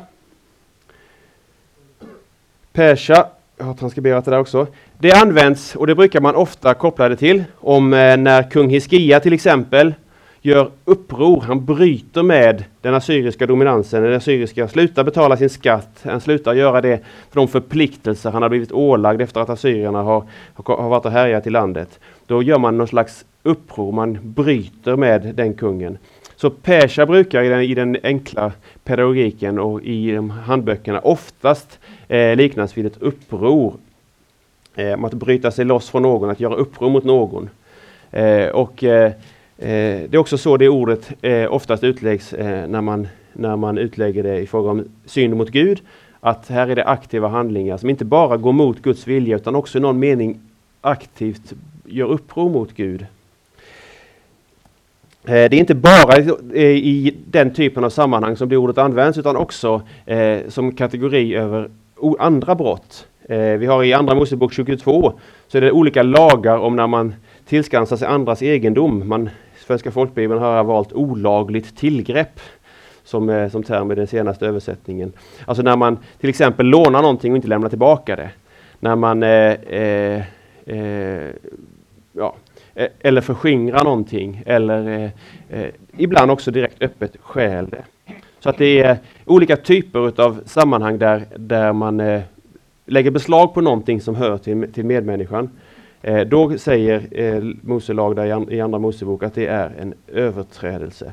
Pesha, 2.73 3.27
jag 3.59 3.65
har 3.65 3.75
transkriberat 3.75 4.25
det 4.25 4.31
där 4.31 4.39
också. 4.39 4.67
Det 4.99 5.13
används, 5.13 5.77
och 5.77 5.87
det 5.87 5.95
brukar 5.95 6.21
man 6.21 6.35
ofta 6.35 6.75
koppla 6.75 7.09
det 7.09 7.17
till, 7.17 7.45
om 7.57 7.93
eh, 7.93 8.17
när 8.17 8.51
kung 8.51 8.71
Hiskia 8.71 9.21
till 9.21 9.33
exempel 9.33 9.95
gör 10.41 10.71
uppror, 10.85 11.41
han 11.41 11.65
bryter 11.65 12.23
med 12.23 12.65
den 12.81 12.95
assyriska 12.95 13.47
dominansen, 13.47 14.03
den 14.03 14.15
assyriska 14.15 14.69
slutar 14.69 15.05
betala 15.05 15.37
sin 15.37 15.51
skatt, 15.51 16.01
han 16.03 16.21
slutar 16.21 16.55
göra 16.55 16.81
det 16.81 16.99
för 17.31 17.41
de 17.41 17.49
förpliktelser 17.49 18.31
han 18.31 18.43
har 18.43 18.49
blivit 18.49 18.73
ålagd 18.73 19.21
efter 19.21 19.41
att 19.41 19.51
assyrierna 19.51 20.03
har, 20.03 20.25
har 20.55 20.89
varit 20.89 21.05
och 21.05 21.13
härjat 21.13 21.47
i 21.47 21.51
landet. 21.51 22.01
Då 22.27 22.43
gör 22.43 22.59
man 22.59 22.79
någon 22.79 22.89
slags 22.89 23.25
uppror, 23.43 23.93
man 23.93 24.19
bryter 24.23 24.97
med 24.97 25.35
den 25.35 25.55
kungen. 25.55 25.99
Så 26.43 26.51
Pesha 26.51 27.07
brukar 27.07 27.43
i 27.43 27.49
den, 27.49 27.63
i 27.63 27.75
den, 27.75 27.97
enkla 28.03 28.53
pedagogiken 28.85 29.59
och 29.59 29.83
i 29.83 30.11
de 30.11 30.31
handböckerna 30.31 31.01
oftast 31.01 31.79
eh, 32.09 32.37
liknas 32.37 32.77
vid 32.77 32.87
ett 32.87 33.03
uppror. 33.03 33.75
Eh, 34.75 35.05
att 35.05 35.15
bryta 35.15 35.51
sig 35.51 35.65
loss 35.65 35.91
från 35.91 36.03
någon, 36.03 36.31
att 36.31 36.41
göra 36.41 36.55
uppror 36.55 36.91
mot 36.91 37.05
någon. 37.05 37.51
Eh, 38.11 38.47
och 38.47 38.85
eh, 38.85 39.07
eh, 39.59 40.01
Det 40.09 40.15
är 40.15 40.17
också 40.17 40.39
så 40.39 40.57
det 40.57 40.69
ordet 40.69 41.11
eh, 41.21 41.53
oftast 41.53 41.85
utläggs 41.85 42.33
eh, 42.33 42.69
när, 42.69 42.81
man, 42.81 43.09
när 43.33 43.57
man 43.57 43.79
utlägger 43.79 44.23
det 44.23 44.39
i 44.39 44.47
fråga 44.47 44.71
om 44.71 44.85
synd 45.07 45.37
mot 45.37 45.51
Gud. 45.51 45.81
Att 46.21 46.49
här 46.49 46.69
är 46.69 46.77
det 46.77 46.85
aktiva 46.85 47.29
handlingar 47.29 47.77
som 47.77 47.91
inte 47.91 48.05
bara 48.05 48.37
går 48.37 48.53
mot 48.53 48.83
Guds 48.83 49.07
vilja 49.07 49.37
utan 49.37 49.55
också 49.55 49.79
i 49.79 49.81
någon 49.81 49.99
mening 49.99 50.41
aktivt 50.81 51.53
gör 51.85 52.07
uppror 52.07 52.51
mot 52.51 52.75
Gud. 52.75 53.07
Eh, 55.25 55.33
det 55.33 55.53
är 55.53 55.55
inte 55.55 55.75
bara 55.75 56.17
i 56.55 57.17
den 57.27 57.55
typen 57.55 57.85
av 57.85 57.91
sammanhang 57.91 58.37
som 58.37 58.49
det 58.49 58.57
ordet 58.57 58.79
används 58.79 59.19
utan 59.19 59.37
också 59.37 59.83
eh, 60.07 60.39
som 60.49 60.75
kategori 60.75 61.35
över 61.35 61.71
andra 62.19 62.55
brott. 62.55 63.07
Eh, 63.29 63.39
vi 63.39 63.67
har 63.67 63.85
i 63.85 63.93
Andra 63.93 64.15
Mosebok 64.15 64.53
22 64.53 65.13
så 65.49 65.59
är 65.59 65.63
det 65.63 65.73
olika 65.73 66.03
lagar 66.03 66.59
om 66.59 66.77
när 66.77 66.87
man 66.87 67.15
tillskansar 67.49 67.97
sig 67.97 68.09
andras 68.09 68.43
egendom. 68.43 69.09
Man, 69.09 69.31
Svenska 69.67 69.91
folkbibeln 69.91 70.41
har 70.41 70.65
valt 70.65 70.93
olagligt 70.93 71.77
tillgrepp 71.77 72.41
som, 73.05 73.49
som 73.53 73.63
term 73.63 73.93
i 73.93 73.95
den 73.95 74.07
senaste 74.07 74.47
översättningen. 74.47 75.13
Alltså 75.45 75.63
när 75.63 75.77
man 75.77 75.99
till 76.21 76.31
exempel 76.31 76.67
lånar 76.67 77.03
någonting 77.03 77.33
och 77.33 77.37
inte 77.37 77.49
lämnar 77.49 77.69
tillbaka 77.69 78.17
det. 78.17 78.31
När 78.81 78.97
man 78.97 79.23
eh, 79.23 80.23
eh, 80.67 81.31
ja, 82.13 82.35
Eh, 82.75 82.89
eller 83.01 83.21
förskingra 83.21 83.83
någonting 83.83 84.43
eller 84.47 84.89
eh, 84.89 85.11
eh, 85.61 85.69
ibland 85.97 86.31
också 86.31 86.51
direkt 86.51 86.83
öppet 86.83 87.17
stjäl 87.21 87.67
det. 87.67 87.85
Så 88.41 88.51
att 88.51 88.59
det 88.59 88.81
är 88.81 88.99
olika 89.25 89.57
typer 89.57 90.21
av 90.23 90.41
sammanhang 90.47 90.99
där, 90.99 91.23
där 91.37 91.73
man 91.73 92.01
eh, 92.01 92.21
lägger 92.87 93.11
beslag 93.11 93.55
på 93.55 93.61
någonting 93.61 94.01
som 94.01 94.15
hör 94.15 94.39
till, 94.39 94.73
till 94.73 94.85
medmänniskan. 94.85 95.51
Eh, 96.03 96.21
då 96.21 96.59
säger 96.59 97.07
eh, 97.11 97.43
Moselag 97.63 98.17
där 98.17 98.51
i, 98.51 98.57
i 98.57 98.61
Andra 98.61 98.79
Mosebok 98.79 99.23
att 99.23 99.35
det 99.35 99.47
är 99.47 99.73
en 99.81 99.95
överträdelse. 100.09 101.13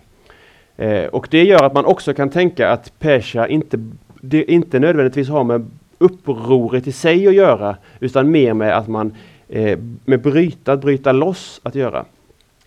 Eh, 0.77 1.05
och 1.05 1.27
det 1.31 1.43
gör 1.43 1.63
att 1.63 1.73
man 1.73 1.85
också 1.85 2.13
kan 2.13 2.29
tänka 2.29 2.69
att 2.69 2.99
Pesha 2.99 3.47
inte, 3.47 3.77
det 4.21 4.51
inte 4.51 4.79
nödvändigtvis 4.79 5.29
har 5.29 5.43
med 5.43 5.65
upproret 5.97 6.87
i 6.87 6.91
sig 6.91 7.27
att 7.27 7.33
göra 7.33 7.75
utan 7.99 8.31
mer 8.31 8.53
med 8.53 8.77
att 8.77 8.87
man 8.87 9.15
eh, 9.49 9.79
med 10.05 10.21
bryta, 10.21 10.73
att 10.73 10.81
bryta 10.81 11.11
loss 11.11 11.61
att 11.63 11.75
göra. 11.75 12.05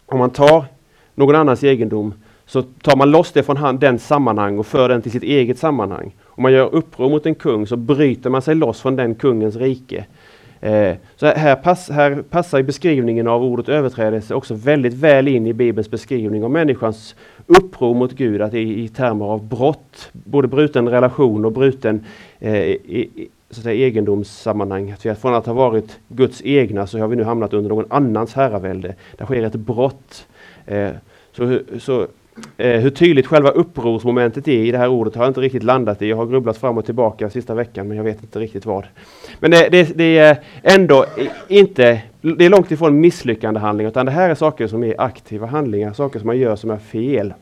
Om 0.06 0.18
man 0.18 0.30
tar 0.30 0.64
någon 1.14 1.34
annans 1.34 1.64
egendom 1.64 2.14
så 2.46 2.62
tar 2.62 2.96
man 2.96 3.10
loss 3.10 3.32
det 3.32 3.42
från 3.42 3.56
han, 3.56 3.78
den 3.78 3.98
sammanhang 3.98 4.58
och 4.58 4.66
för 4.66 4.88
den 4.88 5.02
till 5.02 5.12
sitt 5.12 5.22
eget 5.22 5.58
sammanhang. 5.58 6.14
Om 6.24 6.42
man 6.42 6.52
gör 6.52 6.74
uppror 6.74 7.10
mot 7.10 7.26
en 7.26 7.34
kung 7.34 7.66
så 7.66 7.76
bryter 7.76 8.30
man 8.30 8.42
sig 8.42 8.54
loss 8.54 8.80
från 8.80 8.96
den 8.96 9.14
kungens 9.14 9.56
rike. 9.56 10.04
Eh, 10.60 10.96
så 11.16 11.26
här, 11.26 11.56
pass, 11.56 11.90
här 11.90 12.22
passar 12.30 12.62
beskrivningen 12.62 13.28
av 13.28 13.44
ordet 13.44 13.68
överträdelse 13.68 14.34
också 14.34 14.54
väldigt 14.54 14.94
väl 14.94 15.28
in 15.28 15.46
i 15.46 15.52
Bibelns 15.52 15.90
beskrivning 15.90 16.44
av 16.44 16.50
människans 16.50 17.14
uppror 17.46 17.94
mot 17.94 18.12
Gud, 18.12 18.42
att 18.42 18.54
i, 18.54 18.84
i 18.84 18.88
termer 18.88 19.24
av 19.24 19.48
brott, 19.48 20.10
både 20.12 20.48
bruten 20.48 20.88
relation 20.88 21.44
och 21.44 21.52
bruten 21.52 22.04
eh, 22.38 22.66
i, 22.66 23.28
så 23.52 23.60
att 23.60 23.64
säga, 23.64 23.86
egendomssammanhang. 23.86 24.90
Att 24.90 25.06
vi 25.06 25.14
från 25.14 25.34
att 25.34 25.46
ha 25.46 25.52
varit 25.52 25.98
Guds 26.08 26.42
egna 26.44 26.86
så 26.86 26.98
har 26.98 27.08
vi 27.08 27.16
nu 27.16 27.22
hamnat 27.24 27.52
under 27.52 27.68
någon 27.68 27.86
annans 27.90 28.34
herravälde. 28.34 28.94
Det 29.18 29.24
sker 29.24 29.42
ett 29.42 29.54
brott. 29.54 30.26
Eh, 30.66 30.90
så, 31.32 31.60
så 31.78 32.06
eh, 32.56 32.80
hur 32.80 32.90
tydligt 32.90 33.26
själva 33.26 33.50
upprorsmomentet 33.50 34.48
är 34.48 34.64
i 34.64 34.70
det 34.70 34.78
här 34.78 34.88
ordet 34.88 35.14
har 35.14 35.24
jag 35.24 35.30
inte 35.30 35.40
riktigt 35.40 35.62
landat 35.62 36.02
i. 36.02 36.08
Jag 36.08 36.16
har 36.16 36.26
grubblat 36.26 36.56
fram 36.56 36.78
och 36.78 36.84
tillbaka 36.84 37.30
sista 37.30 37.54
veckan 37.54 37.88
men 37.88 37.96
jag 37.96 38.04
vet 38.04 38.22
inte 38.22 38.38
riktigt 38.38 38.66
vad. 38.66 38.86
Men 39.40 39.50
det, 39.50 39.68
det, 39.70 39.96
det 39.96 40.18
är 40.18 40.36
ändå 40.62 41.06
inte, 41.48 42.02
det 42.20 42.44
är 42.44 42.50
långt 42.50 42.70
ifrån 42.70 43.00
misslyckande 43.00 43.60
handling 43.60 43.86
utan 43.86 44.06
det 44.06 44.12
här 44.12 44.30
är 44.30 44.34
saker 44.34 44.66
som 44.66 44.84
är 44.84 45.00
aktiva 45.00 45.46
handlingar, 45.46 45.92
saker 45.92 46.18
som 46.18 46.26
man 46.26 46.38
gör 46.38 46.56
som 46.56 46.70
är 46.70 46.78
fel. 46.78 47.34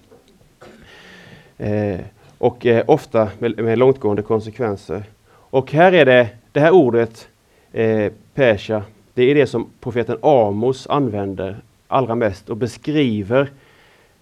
Eh, 1.58 2.00
och 2.38 2.66
eh, 2.66 2.84
ofta 2.86 3.28
med, 3.38 3.58
med 3.58 3.78
långtgående 3.78 4.22
konsekvenser. 4.22 5.02
Och 5.50 5.72
här 5.72 5.92
är 5.92 6.04
det, 6.04 6.28
det 6.52 6.60
här 6.60 6.70
ordet 6.70 7.28
eh, 7.72 8.12
Pesha, 8.34 8.82
det 9.14 9.22
är 9.22 9.34
det 9.34 9.46
som 9.46 9.66
profeten 9.80 10.18
Amos 10.22 10.86
använder 10.86 11.56
allra 11.88 12.14
mest 12.14 12.50
och 12.50 12.56
beskriver 12.56 13.50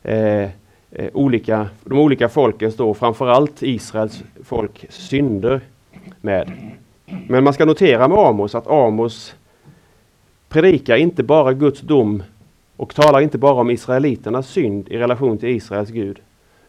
eh, 0.02 0.42
eh, 0.42 0.50
olika, 1.12 1.68
de 1.84 1.98
olika 1.98 2.28
folkens, 2.28 2.76
då, 2.76 2.94
framförallt 2.94 3.62
Israels 3.62 4.22
folk, 4.44 4.86
synder 4.88 5.60
med. 6.20 6.52
Men 7.28 7.44
man 7.44 7.52
ska 7.52 7.64
notera 7.64 8.08
med 8.08 8.18
Amos 8.18 8.54
att 8.54 8.66
Amos 8.66 9.34
predikar 10.48 10.96
inte 10.96 11.22
bara 11.22 11.52
Guds 11.52 11.80
dom 11.80 12.22
och 12.76 12.94
talar 12.94 13.20
inte 13.20 13.38
bara 13.38 13.60
om 13.60 13.70
israeliternas 13.70 14.48
synd 14.48 14.88
i 14.88 14.98
relation 14.98 15.38
till 15.38 15.48
Israels 15.48 15.90
Gud. 15.90 16.18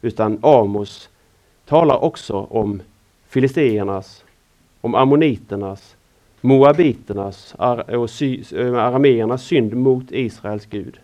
Utan 0.02 0.40
Amos 0.42 1.10
talar 1.66 2.04
också 2.04 2.48
om 2.50 2.82
filisteernas 3.28 4.24
om 4.82 4.96
ammoniternas, 4.96 5.96
moabiternas 6.42 7.56
och 7.58 8.22
eh, 8.22 8.74
arameernas 8.74 9.44
synd 9.44 9.74
mot 9.74 10.12
Israels 10.12 10.66
Gud. 10.66 11.00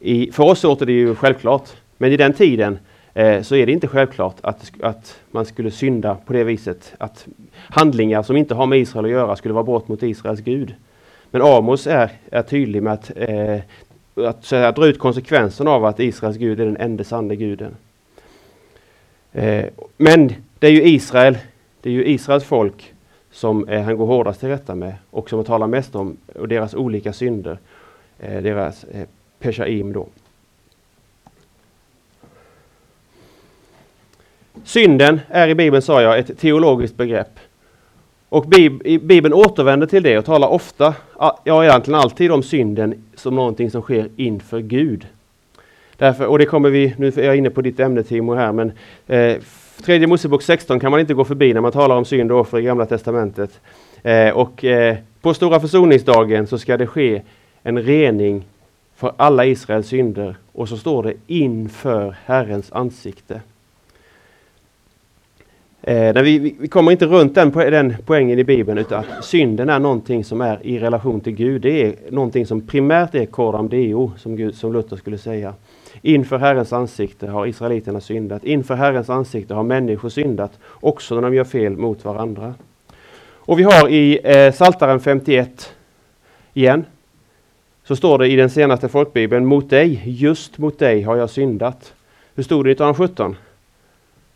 I, 0.00 0.32
för 0.32 0.44
oss 0.44 0.62
låter 0.62 0.86
det 0.86 0.92
ju 0.92 1.14
självklart, 1.14 1.68
men 1.96 2.12
i 2.12 2.16
den 2.16 2.32
tiden 2.32 2.78
eh, 3.14 3.42
så 3.42 3.56
är 3.56 3.66
det 3.66 3.72
inte 3.72 3.88
självklart 3.88 4.36
att, 4.40 4.72
att 4.82 5.20
man 5.30 5.46
skulle 5.46 5.70
synda 5.70 6.14
på 6.14 6.32
det 6.32 6.44
viset. 6.44 6.94
Att 6.98 7.26
handlingar 7.54 8.22
som 8.22 8.36
inte 8.36 8.54
har 8.54 8.66
med 8.66 8.78
Israel 8.78 9.04
att 9.04 9.10
göra 9.10 9.36
skulle 9.36 9.54
vara 9.54 9.64
brott 9.64 9.88
mot 9.88 10.02
Israels 10.02 10.40
Gud. 10.40 10.74
Men 11.30 11.42
Amos 11.42 11.86
är, 11.86 12.10
är 12.30 12.42
tydlig 12.42 12.82
med 12.82 12.92
att, 12.92 13.10
eh, 13.16 13.60
att, 14.14 14.44
säga, 14.44 14.72
dra 14.72 14.86
ut 14.86 14.98
konsekvenserna 14.98 15.70
av 15.70 15.84
att 15.84 16.00
Israels 16.00 16.36
Gud 16.36 16.60
är 16.60 16.64
den 16.64 16.76
enda 16.76 17.04
sanne 17.04 17.36
guden. 17.36 17.76
Eh, 19.32 19.64
men 19.96 20.34
det 20.58 20.66
är 20.66 20.70
ju 20.70 20.82
Israel 20.82 21.38
det 21.80 21.90
är 21.90 21.94
ju 21.94 22.06
Israels 22.06 22.44
folk 22.44 22.94
som 23.30 23.68
eh, 23.68 23.82
han 23.82 23.96
går 23.96 24.06
hårdast 24.06 24.40
till 24.40 24.48
rätta 24.48 24.74
med 24.74 24.94
och 25.10 25.30
som 25.30 25.38
han 25.38 25.46
talar 25.46 25.66
mest 25.66 25.94
om 25.94 26.16
och 26.34 26.48
deras 26.48 26.74
olika 26.74 27.12
synder. 27.12 27.58
Eh, 28.18 28.42
deras 28.42 28.84
eh, 28.84 29.06
peshaim 29.38 29.92
då. 29.92 30.06
Synden 34.64 35.20
är 35.28 35.48
i 35.48 35.54
Bibeln, 35.54 35.82
sa 35.82 36.02
jag, 36.02 36.18
ett 36.18 36.38
teologiskt 36.38 36.96
begrepp. 36.96 37.38
Och 38.28 38.46
Bibeln 39.00 39.34
återvänder 39.34 39.86
till 39.86 40.02
det 40.02 40.18
och 40.18 40.24
talar 40.24 40.48
ofta, 40.48 40.94
ja 41.44 41.64
egentligen 41.64 42.00
alltid 42.00 42.32
om 42.32 42.42
synden 42.42 43.04
som 43.14 43.34
någonting 43.34 43.70
som 43.70 43.82
sker 43.82 44.08
inför 44.16 44.60
Gud. 44.60 45.06
Därför, 45.96 46.26
och 46.26 46.38
det 46.38 46.46
kommer 46.46 46.70
vi, 46.70 46.94
nu 46.98 47.06
är 47.06 47.22
jag 47.22 47.36
inne 47.36 47.50
på 47.50 47.62
ditt 47.62 47.80
ämne 47.80 48.02
Timo 48.02 48.34
här, 48.34 48.52
men 48.52 48.72
eh, 49.06 49.36
Tredje 49.82 50.06
Mosebok 50.06 50.42
16 50.42 50.80
kan 50.80 50.90
man 50.90 51.00
inte 51.00 51.14
gå 51.14 51.24
förbi 51.24 51.54
när 51.54 51.60
man 51.60 51.72
talar 51.72 51.96
om 51.96 52.04
synd 52.04 52.32
och 52.32 52.40
offer 52.40 52.58
i 52.58 52.62
Gamla 52.62 52.86
Testamentet. 52.86 53.60
Eh, 54.02 54.30
och 54.30 54.64
eh, 54.64 54.96
på 55.20 55.34
Stora 55.34 55.60
försoningsdagen 55.60 56.46
så 56.46 56.58
ska 56.58 56.76
det 56.76 56.86
ske 56.86 57.22
en 57.62 57.82
rening 57.82 58.44
för 58.96 59.12
alla 59.16 59.46
Israels 59.46 59.88
synder 59.88 60.36
och 60.52 60.68
så 60.68 60.76
står 60.76 61.02
det 61.02 61.14
inför 61.26 62.16
Herrens 62.24 62.72
ansikte. 62.72 63.40
Eh, 65.82 66.22
vi, 66.22 66.56
vi, 66.60 66.68
kommer 66.68 66.92
inte 66.92 67.06
runt 67.06 67.34
den, 67.34 67.50
den 67.50 67.96
poängen 68.06 68.38
i 68.38 68.44
Bibeln 68.44 68.78
utan 68.78 68.98
att 68.98 69.24
synden 69.24 69.68
är 69.68 69.78
någonting 69.78 70.24
som 70.24 70.40
är 70.40 70.66
i 70.66 70.78
relation 70.78 71.20
till 71.20 71.34
Gud. 71.34 71.62
Det 71.62 71.86
är 71.86 71.94
någonting 72.10 72.46
som 72.46 72.60
primärt 72.60 73.14
är 73.14 73.26
coram 73.26 73.68
deo, 73.68 74.12
som, 74.16 74.36
Gud, 74.36 74.54
som 74.54 74.72
Luther 74.72 74.96
skulle 74.96 75.18
säga. 75.18 75.54
Inför 76.02 76.38
Herrens 76.38 76.72
ansikte 76.72 77.26
har 77.26 77.46
israeliterna 77.46 78.00
syndat. 78.00 78.44
Inför 78.44 78.74
Herrens 78.74 79.10
ansikte 79.10 79.54
har 79.54 79.62
människor 79.62 80.08
syndat, 80.08 80.58
också 80.80 81.14
när 81.14 81.22
de 81.22 81.34
gör 81.34 81.44
fel 81.44 81.76
mot 81.76 82.04
varandra. 82.04 82.54
Och 83.48 83.58
vi 83.58 83.62
har 83.62 83.88
i 83.88 84.20
eh, 84.24 84.52
Saltaren 84.52 85.00
51 85.00 85.74
igen, 86.54 86.84
så 87.84 87.96
står 87.96 88.18
det 88.18 88.28
i 88.28 88.36
den 88.36 88.50
senaste 88.50 88.88
folkbibeln, 88.88 89.46
mot 89.46 89.70
dig, 89.70 90.02
just 90.04 90.58
mot 90.58 90.78
dig 90.78 91.02
har 91.02 91.16
jag 91.16 91.30
syndat. 91.30 91.94
Hur 92.34 92.42
stod 92.42 92.64
det 92.66 92.70
1917? 92.70 93.36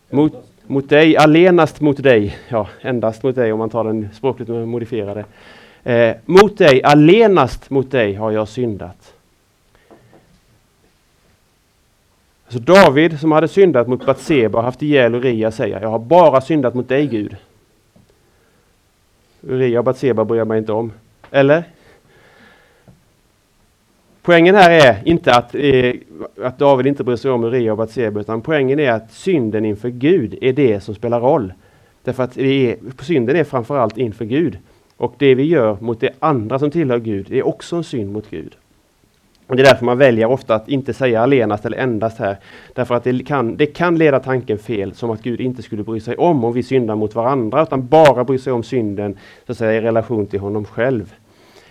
Mot, 0.09 0.33
mot 0.67 0.89
dig, 0.89 1.17
allenast 1.17 1.81
mot 1.81 2.03
dig, 2.03 2.37
ja 2.49 2.67
endast 2.81 3.23
mot 3.23 3.35
dig 3.35 3.53
om 3.53 3.59
man 3.59 3.69
tar 3.69 3.83
den 3.83 4.09
språkligt 4.13 4.49
modifierade. 4.49 5.25
Eh, 5.83 6.15
mot 6.25 6.57
dig, 6.57 6.83
allenast 6.83 7.69
mot 7.69 7.91
dig 7.91 8.13
har 8.13 8.31
jag 8.31 8.47
syndat. 8.47 9.13
Så 12.53 12.59
David 12.59 13.19
som 13.19 13.31
hade 13.31 13.47
syndat 13.47 13.87
mot 13.87 14.05
Batseba 14.05 14.59
och 14.59 14.63
haft 14.63 14.81
ihjäl 14.81 15.15
Uria 15.15 15.51
säger, 15.51 15.81
jag 15.81 15.89
har 15.89 15.99
bara 15.99 16.41
syndat 16.41 16.73
mot 16.73 16.89
dig 16.89 17.07
Gud. 17.07 17.35
Uria 19.41 19.79
och 19.79 19.85
Batseba 19.85 20.25
bryr 20.25 20.37
jag 20.37 20.47
mig 20.47 20.57
inte 20.57 20.71
om. 20.71 20.91
Eller? 21.31 21.63
Poängen 24.21 24.55
här 24.55 24.71
är 24.71 25.01
inte 25.05 25.33
att, 25.33 25.55
eh, 25.55 25.93
att 26.41 26.59
David 26.59 26.87
inte 26.87 27.03
bryr 27.03 27.15
sig 27.15 27.31
om 27.31 27.43
Uria 27.43 27.71
och 27.71 27.77
Batseba, 27.77 28.19
utan 28.19 28.41
poängen 28.41 28.79
är 28.79 28.91
att 28.91 29.11
synden 29.11 29.65
inför 29.65 29.89
Gud 29.89 30.37
är 30.41 30.53
det 30.53 30.79
som 30.79 30.95
spelar 30.95 31.19
roll. 31.19 31.53
Därför 32.03 32.23
att 32.23 32.37
är, 32.37 32.75
synden 33.01 33.35
är 33.35 33.43
framförallt 33.43 33.97
inför 33.97 34.25
Gud. 34.25 34.57
Och 34.97 35.15
det 35.17 35.35
vi 35.35 35.43
gör 35.43 35.77
mot 35.81 35.99
det 35.99 36.13
andra 36.19 36.59
som 36.59 36.71
tillhör 36.71 36.99
Gud 36.99 37.33
är 37.33 37.47
också 37.47 37.75
en 37.75 37.83
synd 37.83 38.11
mot 38.11 38.29
Gud. 38.29 38.55
Och 39.47 39.55
det 39.55 39.61
är 39.61 39.65
därför 39.65 39.85
man 39.85 39.97
väljer 39.97 40.25
ofta 40.25 40.55
att 40.55 40.69
inte 40.69 40.93
säga 40.93 41.21
allenast 41.21 41.65
eller 41.65 41.77
endast 41.77 42.17
här. 42.17 42.37
Därför 42.73 42.95
att 42.95 43.03
det 43.03 43.27
kan, 43.27 43.57
det 43.57 43.65
kan 43.65 43.97
leda 43.97 44.19
tanken 44.19 44.57
fel, 44.57 44.93
som 44.93 45.11
att 45.11 45.21
Gud 45.21 45.41
inte 45.41 45.61
skulle 45.61 45.83
bry 45.83 45.99
sig 45.99 46.15
om 46.15 46.43
om 46.43 46.53
vi 46.53 46.63
syndar 46.63 46.95
mot 46.95 47.15
varandra, 47.15 47.63
utan 47.63 47.87
bara 47.87 48.23
bry 48.23 48.37
sig 48.37 48.53
om 48.53 48.63
synden 48.63 49.17
så 49.45 49.51
att 49.51 49.57
säga, 49.57 49.73
i 49.73 49.81
relation 49.81 50.27
till 50.27 50.39
honom 50.39 50.65
själv. 50.65 51.13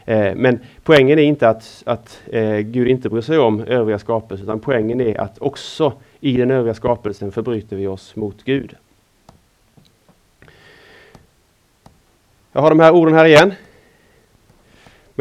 Eh, 0.05 0.35
men 0.35 0.59
poängen 0.83 1.19
är 1.19 1.23
inte 1.23 1.49
att, 1.49 1.83
att 1.87 2.23
eh, 2.27 2.59
Gud 2.59 2.89
inte 2.89 3.09
bryr 3.09 3.21
sig 3.21 3.39
om 3.39 3.61
övriga 3.61 3.99
skapelser, 3.99 4.45
utan 4.45 4.61
poängen 4.61 5.01
är 5.01 5.21
att 5.21 5.39
också 5.39 5.93
i 6.21 6.37
den 6.37 6.51
övriga 6.51 6.75
skapelsen 6.75 7.33
förbryter 7.33 7.77
vi 7.77 7.87
oss 7.87 8.17
mot 8.17 8.45
Gud. 8.45 8.75
Jag 12.53 12.63
har 12.63 12.71
de 12.71 12.81
här 12.81 12.95
orden 12.95 13.15
här 13.15 13.25
igen. 13.25 13.53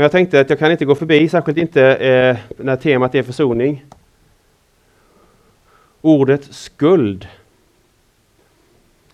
Men 0.02 0.04
jag 0.04 0.12
tänkte 0.12 0.40
att 0.40 0.50
jag 0.50 0.60
kan 0.60 0.72
inte 0.72 0.86
gå 0.86 0.96
förbi, 0.96 1.30
särskilt 1.30 1.58
inte 1.58 1.96
eh, 1.96 2.38
när 2.58 2.76
temat 2.76 3.16
är 3.16 3.24
försoning. 3.24 3.86
Ordet 6.02 6.44
skuld. 6.44 7.28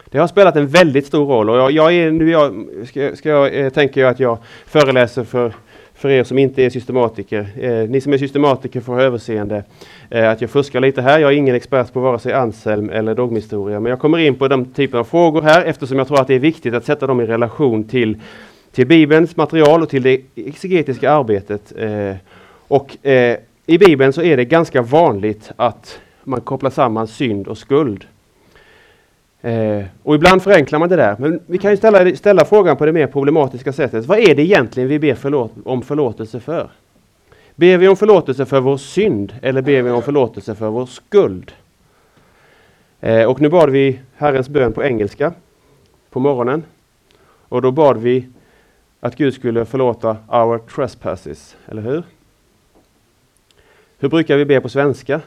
Det 0.05 0.17
har 0.17 0.27
spelat 0.27 0.55
en 0.55 0.67
väldigt 0.67 1.05
stor 1.05 1.25
roll 1.25 1.49
och 1.49 1.57
jag, 1.57 1.71
jag 1.71 1.93
är, 1.93 2.11
nu 2.11 2.29
jag, 2.29 2.67
ska, 2.87 3.15
ska 3.15 3.29
jag, 3.29 3.59
eh, 3.59 3.69
tänker 3.69 4.01
jag 4.01 4.09
att 4.09 4.19
jag 4.19 4.37
föreläser 4.65 5.23
för, 5.23 5.53
för 5.93 6.09
er 6.09 6.23
som 6.23 6.37
inte 6.37 6.63
är 6.63 6.69
systematiker. 6.69 7.49
Eh, 7.59 7.89
ni 7.89 8.01
som 8.01 8.13
är 8.13 8.17
systematiker 8.17 8.81
får 8.81 8.93
ha 8.93 9.01
överseende 9.01 9.63
eh, 10.09 10.29
att 10.29 10.41
jag 10.41 10.49
fuskar 10.49 10.79
lite 10.79 11.01
här. 11.01 11.19
Jag 11.19 11.33
är 11.33 11.37
ingen 11.37 11.55
expert 11.55 11.93
på 11.93 11.99
vare 11.99 12.19
sig 12.19 12.33
Anselm 12.33 12.89
eller 12.89 13.15
dogmhistoria, 13.15 13.79
men 13.79 13.89
jag 13.89 13.99
kommer 13.99 14.17
in 14.17 14.35
på 14.35 14.47
den 14.47 14.73
typen 14.73 14.99
av 14.99 15.03
frågor 15.03 15.41
här 15.41 15.63
eftersom 15.65 15.97
jag 15.97 16.07
tror 16.07 16.21
att 16.21 16.27
det 16.27 16.35
är 16.35 16.39
viktigt 16.39 16.73
att 16.73 16.85
sätta 16.85 17.07
dem 17.07 17.21
i 17.21 17.25
relation 17.25 17.83
till 17.83 18.17
till 18.77 18.87
Bibelns 18.87 19.37
material 19.37 19.81
och 19.81 19.89
till 19.89 20.03
det 20.03 20.21
exegetiska 20.35 21.11
arbetet. 21.11 21.73
Eh, 21.77 22.15
och 22.67 23.05
eh, 23.05 23.37
i 23.65 23.77
Bibeln 23.77 24.13
så 24.13 24.21
är 24.21 24.37
det 24.37 24.45
ganska 24.45 24.81
vanligt 24.81 25.51
att 25.55 25.99
man 26.23 26.41
kopplar 26.41 26.69
samman 26.69 27.07
synd 27.07 27.47
och 27.47 27.57
skuld. 27.57 28.05
Eh, 29.41 29.83
och 30.03 30.15
ibland 30.15 30.43
förenklar 30.43 30.79
man 30.79 30.89
det 30.89 30.95
där, 30.95 31.15
men 31.19 31.39
vi 31.45 31.57
kan 31.57 31.71
ju 31.71 31.77
ställa, 31.77 32.15
ställa 32.15 32.45
frågan 32.45 32.77
på 32.77 32.85
det 32.85 32.91
mer 32.91 33.07
problematiska 33.07 33.73
sättet. 33.73 34.05
Vad 34.05 34.19
är 34.19 34.35
det 34.35 34.43
egentligen 34.43 34.89
vi 34.89 34.99
ber 34.99 35.15
förlåt, 35.15 35.51
om 35.65 35.81
förlåtelse 35.81 36.39
för? 36.39 36.69
Ber 37.55 37.77
vi 37.77 37.87
om 37.87 37.95
förlåtelse 37.95 38.45
för 38.45 38.59
vår 38.59 38.77
synd 38.77 39.35
eller 39.41 39.61
ber 39.61 39.81
vi 39.81 39.89
om 39.89 40.01
förlåtelse 40.01 40.55
för 40.55 40.69
vår 40.69 40.85
skuld? 40.85 41.51
Eh, 42.99 43.23
och 43.23 43.41
nu 43.41 43.49
bad 43.49 43.69
vi 43.69 43.99
Herrens 44.15 44.49
bön 44.49 44.73
på 44.73 44.83
engelska 44.83 45.33
på 46.09 46.19
morgonen. 46.19 46.63
Och 47.49 47.61
då 47.61 47.71
bad 47.71 47.97
vi 47.97 48.27
att 48.99 49.15
Gud 49.15 49.33
skulle 49.33 49.65
förlåta 49.65 50.17
our 50.27 50.57
trespasses, 50.57 51.55
eller 51.65 51.81
hur? 51.81 52.03
Hur 53.99 54.09
brukar 54.09 54.37
vi 54.37 54.45
be 54.45 54.61
på 54.61 54.69
svenska? 54.69 55.21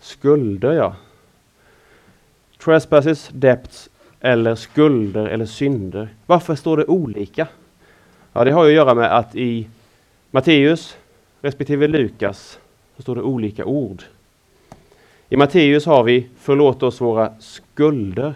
Skulder, 0.00 0.72
ja. 0.72 0.96
Trespasses, 2.58 3.28
debts 3.32 3.90
eller 4.20 4.54
skulder 4.54 5.26
eller 5.26 5.46
synder. 5.46 6.08
Varför 6.26 6.54
står 6.54 6.76
det 6.76 6.84
olika? 6.84 7.48
Ja, 8.32 8.44
det 8.44 8.50
har 8.50 8.64
ju 8.64 8.70
att 8.70 8.76
göra 8.76 8.94
med 8.94 9.18
att 9.18 9.34
i 9.34 9.68
Matteus 10.30 10.96
respektive 11.40 11.88
Lukas 11.88 12.58
så 12.96 13.02
står 13.02 13.14
det 13.14 13.22
olika 13.22 13.64
ord. 13.64 14.02
I 15.28 15.36
Matteus 15.36 15.86
har 15.86 16.02
vi 16.02 16.28
förlåt 16.38 16.82
oss 16.82 17.00
våra 17.00 17.32
skulder. 17.40 18.34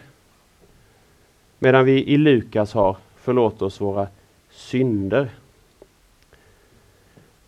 Medan 1.62 1.84
vi 1.84 2.04
i 2.04 2.16
Lukas 2.16 2.72
har 2.72 2.96
förlåt 3.16 3.62
oss 3.62 3.80
våra 3.80 4.06
synder. 4.50 5.28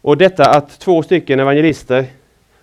Och 0.01 0.17
detta 0.17 0.51
att 0.51 0.79
två 0.81 1.03
stycken 1.03 1.41
evangelister 1.41 2.05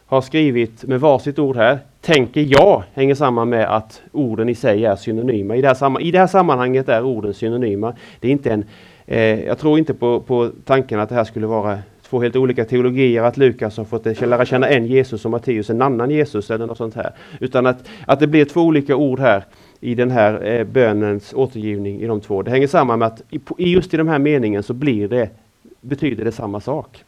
har 0.06 0.22
skrivit 0.22 0.84
med 0.84 1.00
varsitt 1.00 1.40
ord 1.40 1.56
här, 1.56 1.80
tänker 2.02 2.46
jag 2.48 2.84
hänger 2.94 3.16
samman 3.16 3.50
med 3.50 3.76
att 3.76 4.02
orden 4.12 4.50
i 4.50 4.56
sig 4.56 4.86
är 4.86 4.96
synonyma. 4.96 5.56
I 5.56 5.62
det 5.62 5.68
här, 5.68 6.02
i 6.02 6.12
det 6.12 6.20
här 6.20 6.28
sammanhanget 6.28 6.90
är 6.90 7.04
orden 7.04 7.34
synonyma. 7.34 7.94
Det 8.20 8.28
är 8.28 8.32
inte 8.32 8.52
en, 8.52 8.66
eh, 9.06 9.46
jag 9.46 9.58
tror 9.60 9.80
inte 9.80 9.94
på, 9.94 10.20
på 10.20 10.52
tanken 10.66 11.00
att 11.00 11.10
det 11.10 11.16
här 11.16 11.24
skulle 11.24 11.48
vara 11.48 11.80
två 12.10 12.22
helt 12.22 12.36
olika 12.36 12.66
teologier, 12.66 13.24
att 13.24 13.38
Lukas 13.38 13.78
har 13.78 13.86
fått 13.86 14.22
lära 14.22 14.46
känna 14.46 14.70
en 14.70 14.86
Jesus 14.86 15.26
och 15.26 15.32
Matteus 15.32 15.70
en 15.70 15.82
annan 15.82 16.12
Jesus 16.12 16.52
eller 16.52 16.68
något 16.68 16.78
sånt 16.78 16.96
här. 16.96 17.12
Utan 17.40 17.66
att, 17.66 17.90
att 18.08 18.20
det 18.20 18.28
blir 18.28 18.46
två 18.46 18.62
olika 18.62 18.96
ord 18.96 19.20
här 19.20 19.44
i 19.82 19.96
den 19.96 20.12
här 20.12 20.46
eh, 20.46 20.64
bönens 20.64 21.34
återgivning 21.34 22.02
i 22.02 22.08
de 22.08 22.22
två. 22.22 22.42
Det 22.42 22.52
hänger 22.52 22.68
samman 22.68 23.00
med 23.00 23.06
att 23.06 23.22
i, 23.30 23.40
just 23.58 23.94
i 23.94 23.98
de 23.98 24.08
här 24.08 24.20
meningen 24.20 24.64
så 24.64 24.74
blir 24.74 25.08
det, 25.08 25.30
betyder 25.82 26.26
det 26.26 26.32
samma 26.32 26.60
sak. 26.60 27.04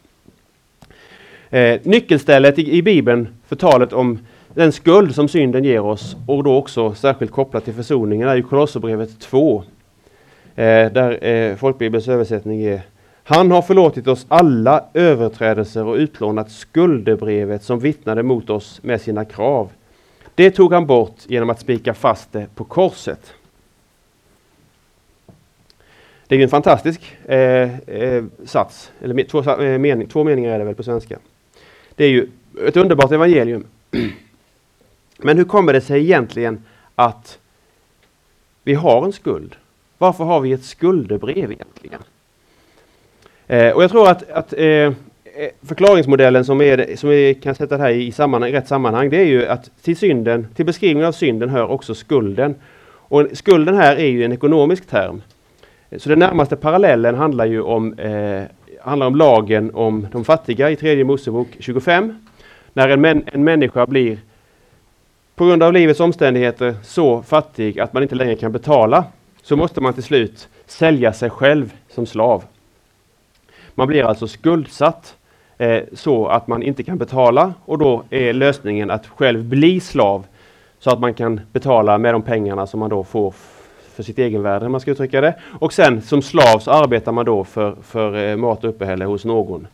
Eh, 1.50 1.80
nyckelstället 1.82 2.58
i, 2.58 2.76
i 2.76 2.82
Bibeln 2.82 3.28
för 3.46 3.56
talet 3.56 3.92
om 3.92 4.18
den 4.54 4.72
skuld 4.72 5.14
som 5.14 5.28
synden 5.28 5.64
ger 5.64 5.80
oss 5.80 6.16
och 6.26 6.44
då 6.44 6.56
också 6.56 6.94
särskilt 6.94 7.30
kopplat 7.30 7.64
till 7.64 7.74
försoningen 7.74 8.28
är 8.28 8.36
ju 8.36 8.42
Kolosserbrevet 8.42 9.20
2. 9.20 9.64
Eh, 10.54 10.92
där 10.92 11.24
eh, 11.24 11.56
folkbibelns 11.56 12.08
översättning 12.08 12.62
är 12.62 12.80
Han 13.24 13.50
har 13.50 13.62
förlåtit 13.62 14.08
oss 14.08 14.26
alla 14.28 14.84
överträdelser 14.94 15.84
och 15.84 15.94
utplånat 15.94 16.50
skuldebrevet 16.50 17.62
som 17.62 17.78
vittnade 17.78 18.22
mot 18.22 18.50
oss 18.50 18.80
med 18.82 19.00
sina 19.00 19.24
krav. 19.24 19.68
Det 20.34 20.50
tog 20.50 20.72
han 20.72 20.86
bort 20.86 21.16
genom 21.26 21.50
att 21.50 21.60
spika 21.60 21.94
fast 21.94 22.32
det 22.32 22.46
på 22.54 22.64
korset. 22.64 23.34
Det 26.26 26.34
är 26.34 26.38
ju 26.38 26.42
en 26.42 26.48
fantastisk 26.50 27.16
eh, 27.24 27.78
eh, 27.88 28.24
sats, 28.44 28.92
eller 29.00 29.24
två, 29.24 29.50
eh, 29.50 29.78
mening, 29.78 30.08
två 30.08 30.24
meningar 30.24 30.52
är 30.52 30.58
det 30.58 30.64
väl 30.64 30.74
på 30.74 30.82
svenska. 30.82 31.18
Det 31.94 32.04
är 32.04 32.08
ju 32.08 32.28
ett 32.66 32.76
underbart 32.76 33.12
evangelium. 33.12 33.66
Men 35.16 35.36
hur 35.36 35.44
kommer 35.44 35.72
det 35.72 35.80
sig 35.80 36.00
egentligen 36.00 36.64
att 36.94 37.38
vi 38.62 38.74
har 38.74 39.04
en 39.04 39.12
skuld? 39.12 39.56
Varför 39.98 40.24
har 40.24 40.40
vi 40.40 40.52
ett 40.52 40.64
skuldebrev 40.64 41.52
egentligen? 41.52 42.00
Eh, 43.46 43.70
och 43.70 43.82
jag 43.82 43.90
tror 43.90 44.10
att, 44.10 44.30
att 44.30 44.52
Eh, 44.52 44.92
Eh, 45.36 45.48
förklaringsmodellen 45.62 46.44
som, 46.44 46.60
är, 46.60 46.96
som 46.96 47.10
vi 47.10 47.34
kan 47.34 47.54
sätta 47.54 47.76
det 47.76 47.82
här 47.82 47.90
i, 47.90 48.12
sammanhang, 48.12 48.50
i 48.50 48.52
rätt 48.52 48.68
sammanhang, 48.68 49.10
det 49.10 49.16
är 49.16 49.24
ju 49.24 49.46
att 49.46 49.70
till 49.82 49.96
synden, 49.96 50.46
till 50.54 50.66
beskrivningen 50.66 51.08
av 51.08 51.12
synden 51.12 51.48
hör 51.48 51.70
också 51.70 51.94
skulden. 51.94 52.54
Och 52.88 53.26
skulden 53.32 53.74
här 53.74 53.96
är 53.96 54.06
ju 54.06 54.24
en 54.24 54.32
ekonomisk 54.32 54.86
term. 54.86 55.22
Så 55.96 56.08
den 56.08 56.18
närmaste 56.18 56.56
parallellen 56.56 57.14
handlar 57.14 57.46
ju 57.46 57.62
om, 57.62 57.98
eh, 57.98 58.42
handlar 58.80 59.06
om 59.06 59.16
lagen 59.16 59.70
om 59.74 60.06
de 60.12 60.24
fattiga 60.24 60.70
i 60.70 60.76
tredje 60.76 61.04
Mosebok 61.04 61.48
25. 61.58 62.26
När 62.72 62.88
en, 62.88 63.00
män, 63.00 63.24
en 63.32 63.44
människa 63.44 63.86
blir 63.86 64.18
på 65.34 65.44
grund 65.46 65.62
av 65.62 65.72
livets 65.72 66.00
omständigheter 66.00 66.74
så 66.82 67.22
fattig 67.22 67.80
att 67.80 67.92
man 67.92 68.02
inte 68.02 68.14
längre 68.14 68.36
kan 68.36 68.52
betala, 68.52 69.04
så 69.42 69.56
måste 69.56 69.80
man 69.80 69.94
till 69.94 70.02
slut 70.02 70.48
sälja 70.66 71.12
sig 71.12 71.30
själv 71.30 71.72
som 71.88 72.06
slav. 72.06 72.44
Man 73.74 73.88
blir 73.88 74.04
alltså 74.04 74.28
skuldsatt 74.28 75.16
eh, 75.62 75.82
så 75.92 76.26
att 76.26 76.46
man 76.46 76.62
inte 76.62 76.82
kan 76.82 76.98
betala 76.98 77.54
och 77.64 77.78
då 77.78 78.02
är 78.10 78.32
lösningen 78.32 78.90
att 78.90 79.06
själv 79.06 79.44
bli 79.44 79.80
slav 79.80 80.26
så 80.78 80.90
att 80.90 81.00
man 81.00 81.14
kan 81.14 81.40
betala 81.52 81.98
med 81.98 82.14
de 82.14 82.22
pengarna 82.22 82.66
som 82.66 82.80
man 82.80 82.90
då 82.90 83.04
får 83.04 83.34
för 83.94 84.02
sitt 84.02 84.18
egenvärde, 84.18 84.66
om 84.66 84.72
man 84.72 84.80
ska 84.80 84.90
uttrycka 84.90 85.20
det. 85.20 85.34
Och 85.60 85.72
sen 85.72 86.02
som 86.02 86.22
slav 86.22 86.58
så 86.58 86.70
arbetar 86.70 87.12
man 87.12 87.24
då 87.24 87.44
för, 87.44 87.76
för 87.82 88.28
eh, 88.30 88.36
mat 88.36 88.64
och 88.64 88.70
uppehälle 88.70 89.04
hos 89.04 89.24
någon. 89.24 89.66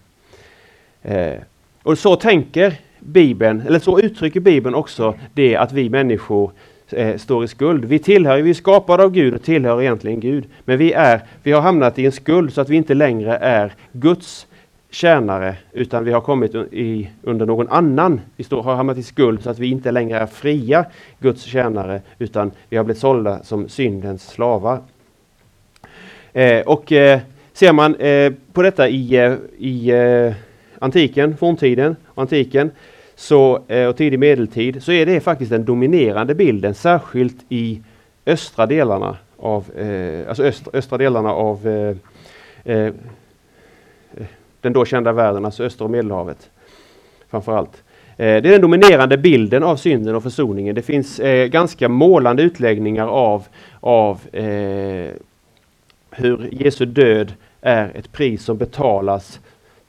Eh, 1.03 1.35
och 1.83 1.99
så 1.99 2.17
tänker 2.17 2.75
Bibeln, 2.99 3.63
eller 3.67 3.79
så 3.79 4.01
uttrycker 4.01 4.41
Bibeln 4.41 4.75
också 4.75 5.15
det 5.35 5.57
att 5.57 5.73
vi 5.73 5.91
människor 5.91 6.51
eh, 6.91 7.17
står 7.17 7.45
i 7.45 7.49
skuld. 7.49 7.85
Vi 7.85 7.99
tillhör, 7.99 8.43
vi 8.43 8.51
är 8.51 8.55
skapade 8.55 9.05
av 9.05 9.11
Gud 9.11 9.35
och 9.35 9.43
tillhör 9.43 9.83
egentligen 9.83 10.21
Gud. 10.21 10.45
Men 10.65 10.79
vi, 10.79 10.93
är, 10.93 11.21
vi 11.43 11.53
har 11.53 11.61
hamnat 11.61 11.99
i 11.99 12.07
en 12.07 12.13
skuld 12.13 12.53
så 12.53 12.61
att 12.61 12.69
vi 12.69 12.77
inte 12.77 12.95
längre 12.95 13.37
är 13.37 13.73
Guds 13.93 14.48
tjänare 14.91 15.57
utan 15.73 16.05
vi 16.05 16.13
har 16.13 16.21
kommit 16.21 16.55
i, 16.55 17.11
under 17.23 17.47
någon 17.47 17.69
annan. 17.69 18.21
Vi 18.37 18.45
står, 18.45 18.63
har 18.63 18.75
hamnat 18.75 18.99
i 18.99 19.03
skuld 19.03 19.43
så 19.43 19.51
att 19.51 19.59
vi 19.59 19.71
inte 19.71 19.91
längre 19.91 20.19
är 20.19 20.27
fria 20.27 20.85
Guds 21.19 21.43
tjänare 21.43 22.01
utan 22.19 22.51
vi 22.69 22.77
har 22.77 22.85
blivit 22.85 23.01
sålda 23.01 23.43
som 23.43 23.69
syndens 23.69 24.29
slavar. 24.29 24.81
Eh, 26.33 26.61
och 26.61 26.93
eh, 26.93 27.21
ser 27.53 27.73
man 27.73 27.95
eh, 27.95 28.33
på 28.53 28.63
detta 28.63 28.89
i, 28.89 29.17
eh, 29.17 29.35
i 29.59 29.91
eh, 29.91 30.35
antiken, 30.79 31.37
forntiden 31.37 31.97
och 32.07 32.23
antiken 32.23 32.71
så, 33.15 33.63
eh, 33.69 33.87
och 33.87 33.97
tidig 33.97 34.19
medeltid 34.19 34.83
så 34.83 34.93
är 34.93 35.07
det 35.07 35.21
faktiskt 35.21 35.51
den 35.51 35.65
dominerande 35.65 36.35
bilden 36.35 36.75
särskilt 36.75 37.45
i 37.49 37.83
östra 38.27 38.67
delarna 38.67 39.17
av, 39.37 39.71
eh, 39.79 40.29
alltså 40.29 40.43
östra, 40.43 40.71
östra 40.79 40.99
delarna 40.99 41.33
av 41.33 41.69
eh, 42.65 42.93
den 44.61 44.73
då 44.73 44.85
kända 44.85 45.13
världen, 45.13 45.45
alltså 45.45 45.65
Öster 45.65 45.85
och 45.85 45.91
Medelhavet. 45.91 46.51
Framförallt. 47.31 47.83
Eh, 48.17 48.43
det 48.43 48.49
är 48.49 48.53
den 48.53 48.61
dominerande 48.61 49.19
bilden 49.19 49.63
av 49.63 49.77
synden 49.77 50.15
och 50.15 50.23
försoningen. 50.23 50.75
Det 50.75 50.83
finns 50.83 51.21
eh, 51.21 51.47
ganska 51.47 51.89
målande 51.89 52.43
utläggningar 52.43 53.07
av, 53.07 53.47
av 53.81 54.21
eh, 54.33 55.11
hur 56.11 56.49
Jesu 56.53 56.87
död 56.87 57.33
är 57.61 57.93
ett 57.95 58.13
pris 58.13 58.45
som 58.45 58.57
betalas 58.57 59.41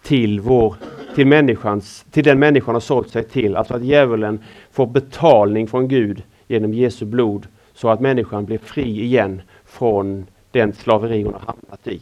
till, 0.04 0.40
vår, 0.40 0.76
till, 1.16 1.28
människans, 1.28 2.06
till 2.12 2.24
den 2.24 2.40
människan 2.40 2.76
har 2.76 2.80
sålt 2.80 3.10
sig 3.10 3.24
till. 3.24 3.56
Alltså 3.56 3.74
att 3.74 3.84
djävulen 3.84 4.40
får 4.72 4.88
betalning 4.88 5.68
från 5.68 5.88
Gud 5.88 6.24
genom 6.48 6.74
Jesu 6.74 7.06
blod 7.06 7.48
så 7.74 7.90
att 7.90 8.00
människan 8.00 8.46
blir 8.46 8.58
fri 8.58 9.04
igen 9.04 9.42
från 9.66 10.26
den 10.52 10.74
slaveri 10.74 11.24
hon 11.24 11.34
har 11.34 11.40
hamnat 11.40 11.88
i. 11.88 12.02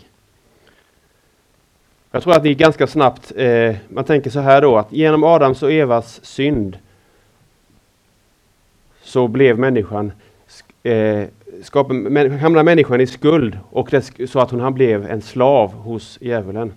Jag 2.11 2.23
tror 2.23 2.35
att 2.35 2.43
ni 2.43 2.53
ganska 2.53 2.87
snabbt, 2.87 3.31
eh, 3.35 3.75
man 3.89 4.03
tänker 4.03 4.29
så 4.29 4.39
här 4.39 4.61
då 4.61 4.77
att 4.77 4.91
genom 4.93 5.23
Adams 5.23 5.63
och 5.63 5.71
Evas 5.71 6.25
synd 6.25 6.77
så 9.01 9.27
blev 9.27 9.59
människan, 9.59 10.11
eh, 10.83 11.23
skap, 11.63 11.87
hamnade 12.41 12.63
människan 12.63 13.01
i 13.01 13.07
skuld 13.07 13.57
och 13.69 13.87
det, 13.91 14.29
så 14.29 14.39
att 14.39 14.51
hon 14.51 14.73
blev 14.73 15.05
en 15.05 15.21
slav 15.21 15.73
hos 15.73 16.17
djävulen. 16.21 16.73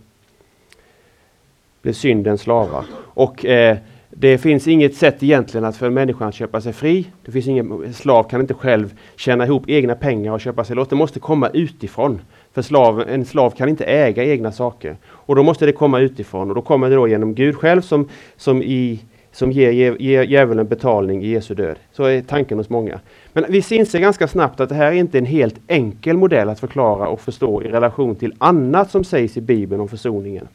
Blev 1.83 1.93
syndens 1.93 2.41
slava. 2.41 2.85
Och 2.95 3.45
eh, 3.45 3.76
det 4.11 4.39
finns 4.39 4.68
inget 4.68 4.95
sätt 4.95 5.22
egentligen 5.22 5.64
att 5.64 5.76
för 5.76 5.91
människan 5.91 6.28
att 6.28 6.35
köpa 6.35 6.61
sig 6.61 6.72
fri. 6.72 7.07
Det 7.24 7.33
finns 7.33 7.47
ingen, 7.47 7.95
slav 7.95 8.22
kan 8.24 8.41
inte 8.41 8.55
själv 8.55 8.95
tjäna 9.16 9.47
ihop 9.47 9.68
egna 9.68 9.95
pengar 9.95 10.33
och 10.33 10.41
köpa 10.41 10.64
sig 10.64 10.76
loss. 10.76 10.89
Det 10.89 10.97
måste 10.97 11.20
komma 11.20 11.49
utifrån. 11.49 12.20
För 12.53 12.62
slav, 12.62 13.05
en 13.09 13.24
slav 13.24 13.51
kan 13.51 13.68
inte 13.68 13.84
äga 13.84 14.24
egna 14.24 14.53
saker. 14.53 14.96
Och 15.07 15.36
då 15.36 15.42
måste 15.42 15.66
det 15.66 15.72
komma 15.72 16.01
utifrån 16.01 16.48
och 16.48 16.55
då 16.55 16.62
kommer 16.62 16.90
det 16.90 16.96
då 16.96 17.09
genom 17.09 17.34
Gud 17.34 17.57
själv 17.57 17.80
som, 17.80 18.09
som, 18.36 18.62
i, 18.62 19.01
som 19.32 19.53
ger, 19.53 19.96
ger 20.01 20.22
djävulen 20.22 20.66
betalning 20.66 21.22
i 21.24 21.28
Jesu 21.28 21.55
död. 21.55 21.76
Så 21.92 22.05
är 22.05 22.22
tanken 22.22 22.59
hos 22.59 22.68
många. 22.68 23.01
Men 23.32 23.44
vi 23.48 23.64
inser 23.70 23.98
ganska 23.98 24.28
snabbt 24.28 24.61
att 24.61 24.68
det 24.68 24.74
här 24.74 24.86
är 24.86 24.92
inte 24.92 25.18
en 25.18 25.26
helt 25.26 25.61
enkel 25.66 26.16
modell 26.16 26.48
att 26.48 26.61
förklara 26.61 27.09
och 27.09 27.20
förstå 27.20 27.62
i 27.62 27.68
relation 27.68 28.16
till 28.16 28.34
annat 28.38 28.90
som 28.90 29.05
sägs 29.05 29.36
i 29.36 29.40
Bibeln 29.40 29.80
om 29.80 29.88
försoningen. 29.88 30.48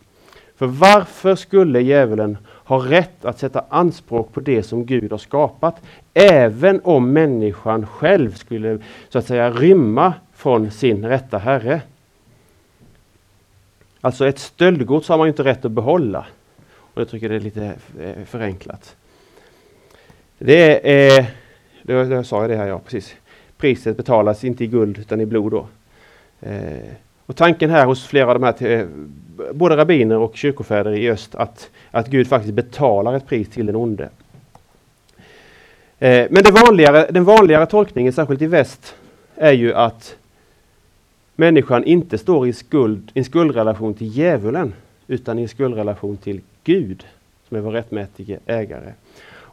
För 0.58 0.66
varför 0.66 1.36
skulle 1.36 1.82
djävulen 1.82 2.38
ha 2.66 2.78
rätt 2.78 3.26
att 3.26 3.40
sätta 3.40 3.66
anspråk 3.70 4.34
på 4.34 4.40
det 4.40 4.64
som 4.64 4.86
Gud 4.86 5.12
har 5.12 5.18
skapat, 5.18 5.76
även 6.14 6.82
om 6.84 7.14
människan 7.14 7.88
själv 7.88 8.34
skulle 8.34 8.80
så 9.10 9.18
att 9.18 9.28
säga 9.28 9.52
rymma 9.52 10.14
från 10.46 10.72
sin 10.72 11.06
rätta 11.06 11.38
herre? 11.38 11.82
Alltså 14.02 14.28
ett 14.28 14.40
stöldgods 14.40 15.10
har 15.10 15.18
man 15.18 15.28
inte 15.28 15.44
rätt 15.44 15.66
att 15.66 15.72
behålla. 15.72 16.26
Och 16.68 17.02
jag 17.02 17.10
tycker 17.10 17.30
det 17.30 17.36
är 17.36 17.40
lite 17.40 17.74
eh, 18.02 18.24
förenklat. 18.26 18.96
Det 20.38 20.92
är, 21.14 21.26
jag 21.82 22.26
sa 22.26 22.48
det 22.48 22.56
här 22.56 22.68
ja, 22.68 22.80
precis. 22.80 23.16
Priset 23.58 23.98
betalas 23.98 24.44
inte 24.44 24.64
i 24.64 24.68
guld 24.68 24.98
utan 24.98 25.22
i 25.22 25.26
blod 25.26 25.52
då. 25.52 25.68
Eh, 26.42 26.92
och 27.26 27.36
tanken 27.36 27.70
här 27.70 27.86
hos 27.86 28.06
flera 28.06 28.28
av 28.28 28.40
de 28.40 28.44
här, 28.44 28.68
eh, 28.68 28.86
både 29.54 29.78
rabbiner 29.78 30.18
och 30.18 30.36
kyrkofäder 30.36 30.92
i 30.92 31.10
öst, 31.10 31.36
att, 31.36 31.70
att 31.92 32.08
Gud 32.08 32.28
faktiskt 32.28 32.54
betalar 32.54 33.14
ett 33.14 33.28
pris 33.28 33.50
till 33.50 33.66
den 33.66 33.76
onde. 33.76 34.10
Men 36.00 36.44
det 36.44 36.52
vanligare, 36.52 37.08
den 37.12 37.24
vanligare 37.24 37.66
tolkningen, 37.66 38.14
särskilt 38.14 38.42
i 38.42 38.48
väst, 38.48 38.96
är 39.36 39.54
ju 39.54 39.74
att 39.74 40.16
människan 41.36 41.84
inte 41.84 42.18
står 42.18 42.48
i 42.48 42.54
skuld, 42.54 43.12
en 43.14 43.26
skuldrelation 43.26 43.94
till 43.94 44.18
djävulen 44.18 44.74
utan 45.08 45.40
i 45.40 45.42
en 45.42 45.48
skuldrelation 45.48 46.18
till 46.18 46.42
Gud 46.64 47.06
som 47.48 47.58
är 47.58 47.62
vår 47.62 47.72
rättmätige 47.72 48.40
ägare. 48.46 48.94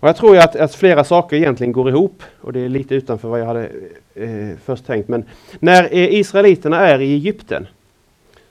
Och 0.03 0.09
jag 0.09 0.17
tror 0.17 0.39
att, 0.39 0.57
att, 0.57 0.75
flera 0.75 1.05
saker 1.05 1.37
egentligen 1.37 1.73
går 1.73 1.89
ihop 1.89 2.23
och 2.41 2.53
det 2.53 2.61
är 2.61 2.69
lite 2.69 2.95
utanför 2.95 3.29
vad 3.29 3.41
jag 3.41 3.47
hade 3.47 3.69
eh, 4.15 4.57
först 4.65 4.87
tänkt. 4.87 5.09
Men 5.09 5.25
när 5.59 5.83
eh, 5.85 6.15
Israeliterna 6.15 6.81
är 6.81 7.01
i 7.01 7.13
Egypten 7.13 7.67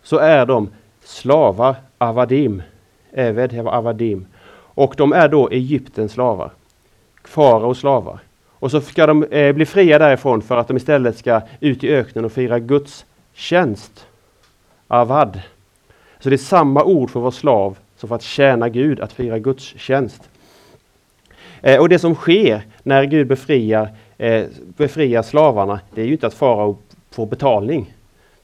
så 0.03 0.17
är 0.17 0.45
de 0.45 0.69
slavar, 1.03 1.75
avadim, 1.97 2.61
Eved, 3.13 3.67
avadim. 3.67 4.25
Och 4.73 4.93
de 4.97 5.13
är 5.13 5.27
då 5.27 5.49
Egyptens 5.49 6.11
slavar, 6.11 6.51
faraos 7.23 7.79
slavar. 7.79 8.19
Och 8.49 8.71
så 8.71 8.81
ska 8.81 9.07
de 9.07 9.23
eh, 9.23 9.53
bli 9.53 9.65
fria 9.65 9.99
därifrån 9.99 10.41
för 10.41 10.57
att 10.57 10.67
de 10.67 10.77
istället 10.77 11.17
ska 11.17 11.41
ut 11.59 11.83
i 11.83 11.89
öknen 11.89 12.25
och 12.25 12.31
fira 12.31 12.59
Guds 12.59 13.05
tjänst. 13.33 14.07
Avad. 14.87 15.41
Så 16.19 16.29
det 16.29 16.35
är 16.35 16.37
samma 16.37 16.83
ord 16.83 17.09
för 17.09 17.19
att 17.19 17.21
vara 17.21 17.31
slav 17.31 17.77
som 17.97 18.09
för 18.09 18.15
att 18.15 18.21
tjäna 18.21 18.69
Gud, 18.69 18.99
att 18.99 19.13
fira 19.13 19.39
Guds 19.39 19.63
tjänst. 19.63 20.29
Eh, 21.61 21.79
och 21.79 21.89
det 21.89 21.99
som 21.99 22.15
sker 22.15 22.61
när 22.83 23.03
Gud 23.03 23.27
befriar, 23.27 23.89
eh, 24.17 24.45
befriar 24.77 25.21
slavarna, 25.21 25.79
det 25.95 26.01
är 26.01 26.05
ju 26.05 26.11
inte 26.11 26.27
att 26.27 26.33
farao 26.33 26.77
får 27.11 27.25
betalning. 27.25 27.93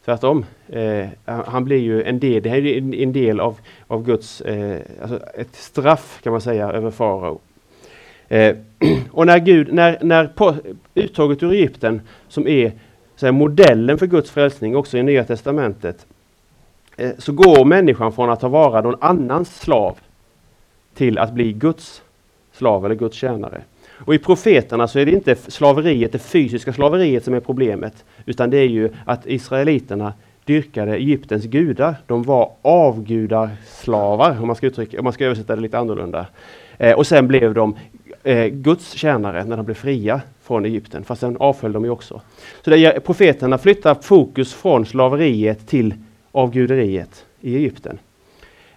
Tvärtom. 0.06 0.46
Eh, 0.70 1.08
han 1.26 1.66
blir 1.66 1.78
ju 1.78 2.04
en 2.04 2.20
del, 2.20 2.44
det 2.44 2.50
här 2.50 2.66
är 2.66 2.78
en, 2.78 2.94
en 2.94 3.14
del 3.14 3.40
av, 3.40 3.60
av 3.88 4.06
Guds, 4.06 4.42
eh, 4.42 4.82
alltså 5.02 5.20
ett 5.34 5.56
straff 5.56 6.20
kan 6.24 6.32
man 6.32 6.42
säga 6.42 6.72
över 6.72 6.92
farao. 6.92 7.40
Eh, 8.28 8.56
och 9.12 9.26
när 9.26 9.40
Gud, 9.40 9.74
när, 9.74 9.98
när 10.02 10.28
på, 10.28 10.56
uttaget 10.96 11.44
ur 11.44 11.52
Egypten 11.52 12.02
som 12.28 12.48
är 12.48 12.72
så 13.18 13.32
modellen 13.32 13.98
för 13.98 14.08
Guds 14.08 14.32
frälsning 14.32 14.76
också 14.76 14.98
i 14.98 15.04
Nya 15.04 15.24
Testamentet, 15.24 16.06
eh, 16.98 17.12
så 17.18 17.32
går 17.32 17.66
människan 17.66 18.12
från 18.12 18.30
att 18.30 18.42
ha 18.42 18.50
vara 18.50 18.82
någon 18.82 18.98
annans 19.02 19.60
slav 19.60 19.98
till 20.94 21.18
att 21.18 21.34
bli 21.34 21.54
Guds 21.54 22.02
slav 22.52 22.86
eller 22.86 22.96
Guds 22.96 23.18
tjänare. 23.18 23.62
Och 24.06 24.16
i 24.16 24.20
profeterna 24.20 24.88
så 24.88 25.00
är 25.00 25.06
det 25.06 25.12
inte 25.12 25.36
slaveriet, 25.36 26.12
det 26.12 26.20
fysiska 26.20 26.74
slaveriet 26.74 27.24
som 27.24 27.34
är 27.34 27.40
problemet, 27.40 28.06
utan 28.26 28.50
det 28.50 28.58
är 28.58 28.68
ju 28.68 28.90
att 29.06 29.28
israeliterna 29.28 30.14
dyrkade 30.46 30.96
Egyptens 30.96 31.46
gudar. 31.46 31.96
De 32.08 32.24
var 32.24 32.52
avgudarslavar, 32.62 34.42
om 34.42 34.48
man 34.48 34.56
ska, 34.56 34.68
uttrycka, 34.68 35.00
om 35.00 35.04
man 35.04 35.14
ska 35.14 35.26
översätta 35.26 35.56
det 35.56 35.62
lite 35.62 35.78
annorlunda. 35.78 36.26
Eh, 36.78 36.94
och 36.94 37.08
sen 37.08 37.28
blev 37.28 37.54
de 37.54 37.76
eh, 38.24 38.46
Guds 38.46 38.92
tjänare 38.92 39.44
när 39.44 39.58
de 39.58 39.66
blev 39.66 39.76
fria 39.76 40.22
från 40.48 40.66
Egypten, 40.66 41.04
fast 41.04 41.22
sen 41.22 41.38
avföll 41.38 41.72
de 41.72 41.86
ju 41.86 41.90
också. 41.90 42.22
Så 42.62 42.70
det, 42.70 43.06
profeterna 43.06 43.58
flyttar 43.58 43.96
fokus 43.96 44.54
från 44.54 44.86
slaveriet 44.86 45.68
till 45.68 45.94
avguderiet 46.32 47.26
i 47.42 47.56
Egypten. 47.56 48.00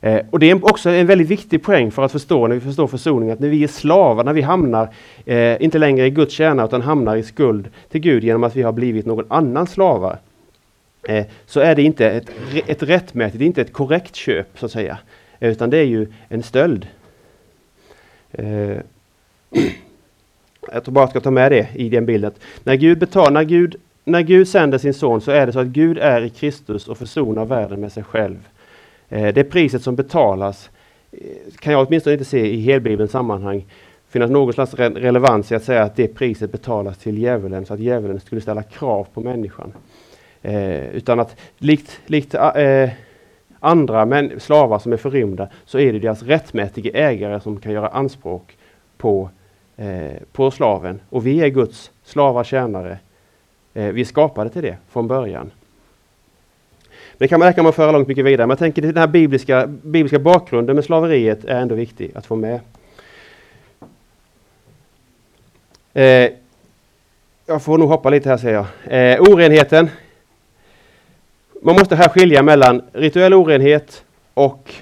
Eh, 0.00 0.20
och 0.30 0.38
det 0.38 0.50
är 0.50 0.64
också 0.64 0.90
en 0.90 1.06
väldigt 1.06 1.28
viktig 1.28 1.62
poäng 1.62 1.90
för 1.90 2.04
att 2.04 2.12
förstå 2.12 2.46
när 2.46 2.54
vi 2.54 2.60
förstår 2.60 2.86
försoningen, 2.86 3.34
att 3.34 3.40
när 3.40 3.48
vi 3.48 3.64
är 3.64 3.68
slavar, 3.68 4.24
när 4.24 4.32
vi 4.32 4.42
hamnar, 4.42 4.88
eh, 5.24 5.62
inte 5.62 5.78
längre 5.78 6.06
i 6.06 6.10
Guds 6.10 6.34
tjänare 6.34 6.66
utan 6.66 6.82
hamnar 6.82 7.16
i 7.16 7.22
skuld 7.22 7.68
till 7.88 8.00
Gud 8.00 8.24
genom 8.24 8.44
att 8.44 8.56
vi 8.56 8.62
har 8.62 8.72
blivit 8.72 9.06
någon 9.06 9.26
annan 9.28 9.66
slavar, 9.66 10.18
eh, 11.08 11.26
så 11.46 11.60
är 11.60 11.74
det 11.74 11.82
inte 11.82 12.10
ett, 12.10 12.30
ett 12.66 12.82
rättmätigt, 12.82 13.38
det 13.38 13.44
är 13.44 13.46
inte 13.46 13.60
ett 13.60 13.72
korrekt 13.72 14.14
köp 14.14 14.58
så 14.58 14.66
att 14.66 14.72
säga, 14.72 14.98
utan 15.40 15.70
det 15.70 15.78
är 15.78 15.84
ju 15.84 16.06
en 16.28 16.42
stöld. 16.42 16.86
Eh, 18.32 18.76
Jag 20.72 20.84
tror 20.84 20.92
bara 20.92 21.02
jag 21.02 21.10
ska 21.10 21.20
ta 21.20 21.30
med 21.30 21.52
det 21.52 21.68
i 21.74 21.88
den 21.88 22.06
bilden. 22.06 22.32
När 22.64 22.74
Gud, 22.74 22.98
betal, 22.98 23.32
när, 23.32 23.44
Gud, 23.44 23.76
när 24.04 24.20
Gud 24.20 24.48
sänder 24.48 24.78
sin 24.78 24.94
son 24.94 25.20
så 25.20 25.30
är 25.30 25.46
det 25.46 25.52
så 25.52 25.60
att 25.60 25.66
Gud 25.66 25.98
är 25.98 26.22
i 26.22 26.30
Kristus 26.30 26.88
och 26.88 26.98
försonar 26.98 27.44
världen 27.44 27.80
med 27.80 27.92
sig 27.92 28.02
själv. 28.02 28.48
Eh, 29.08 29.34
det 29.34 29.44
priset 29.44 29.82
som 29.82 29.96
betalas 29.96 30.70
eh, 31.12 31.18
kan 31.58 31.72
jag 31.72 31.86
åtminstone 31.86 32.14
inte 32.14 32.24
se 32.24 32.46
i 32.46 32.60
helbibelns 32.60 33.10
sammanhang 33.10 33.64
finnas 34.08 34.30
någon 34.30 34.52
slags 34.52 34.74
re 34.74 34.88
relevans 34.88 35.52
i 35.52 35.54
att 35.54 35.64
säga 35.64 35.82
att 35.82 35.96
det 35.96 36.08
priset 36.08 36.52
betalas 36.52 36.98
till 36.98 37.18
djävulen 37.18 37.66
så 37.66 37.74
att 37.74 37.80
djävulen 37.80 38.20
skulle 38.20 38.40
ställa 38.40 38.62
krav 38.62 39.06
på 39.14 39.20
människan. 39.20 39.72
Eh, 40.42 40.90
utan 40.90 41.20
att 41.20 41.36
likt, 41.58 42.00
likt 42.06 42.34
eh, 42.34 42.90
andra 43.60 44.06
men, 44.06 44.40
slavar 44.40 44.78
som 44.78 44.92
är 44.92 44.96
förrymda 44.96 45.48
så 45.64 45.78
är 45.78 45.92
det 45.92 45.98
deras 45.98 46.22
rättmätiga 46.22 47.10
ägare 47.10 47.40
som 47.40 47.60
kan 47.60 47.72
göra 47.72 47.88
anspråk 47.88 48.56
på, 48.96 49.30
Eh, 49.80 50.12
på 50.32 50.50
slaven. 50.50 51.00
Och 51.10 51.26
vi 51.26 51.40
är 51.40 51.48
Guds 51.48 51.90
slavar, 52.04 52.44
tjänare. 52.44 52.98
Eh, 53.74 53.86
vi 53.86 54.00
är 54.00 54.04
skapade 54.04 54.50
till 54.50 54.62
det 54.62 54.76
från 54.90 55.08
början. 55.08 55.50
Det 57.18 57.28
kan 57.28 57.38
man, 57.38 57.46
det 57.46 57.52
kan 57.52 57.64
man 57.64 57.72
föra 57.72 57.92
långt 57.92 58.08
mycket 58.08 58.24
vidare, 58.24 58.46
men 58.46 58.50
jag 58.50 58.58
tänker 58.58 58.82
att 58.82 58.88
den 58.88 59.00
här 59.00 59.06
bibliska, 59.06 59.66
bibliska 59.66 60.18
bakgrunden 60.18 60.76
med 60.76 60.84
slaveriet 60.84 61.44
är 61.44 61.60
ändå 61.60 61.74
viktig 61.74 62.10
att 62.14 62.26
få 62.26 62.36
med. 62.36 62.60
Eh, 65.94 66.30
jag 67.46 67.62
får 67.62 67.78
nog 67.78 67.88
hoppa 67.88 68.10
lite 68.10 68.28
här 68.28 68.36
ser 68.36 68.52
jag. 68.52 68.66
Eh, 68.84 69.20
orenheten. 69.20 69.90
Man 71.62 71.74
måste 71.74 71.96
här 71.96 72.08
skilja 72.08 72.42
mellan 72.42 72.82
rituell 72.92 73.34
orenhet 73.34 74.04
och 74.34 74.74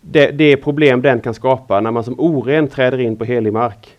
det, 0.00 0.30
det, 0.30 0.56
problem 0.56 1.02
den 1.02 1.20
kan 1.20 1.34
skapa 1.34 1.80
när 1.80 1.90
man 1.90 2.04
som 2.04 2.20
oren 2.20 2.68
träder 2.68 3.00
in 3.00 3.16
på 3.16 3.24
helig 3.24 3.52
mark. 3.52 3.97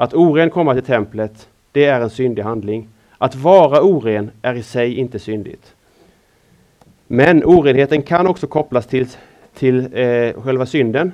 Att 0.00 0.14
oren 0.14 0.50
komma 0.50 0.74
till 0.74 0.82
templet, 0.82 1.48
det 1.72 1.84
är 1.84 2.00
en 2.00 2.10
syndig 2.10 2.42
handling. 2.42 2.88
Att 3.18 3.34
vara 3.34 3.82
oren 3.82 4.30
är 4.42 4.54
i 4.54 4.62
sig 4.62 4.94
inte 4.94 5.18
syndigt. 5.18 5.74
Men 7.06 7.44
orenheten 7.44 8.02
kan 8.02 8.26
också 8.26 8.46
kopplas 8.46 8.86
till, 8.86 9.06
till 9.54 9.78
eh, 9.78 10.42
själva 10.42 10.66
synden. 10.66 11.12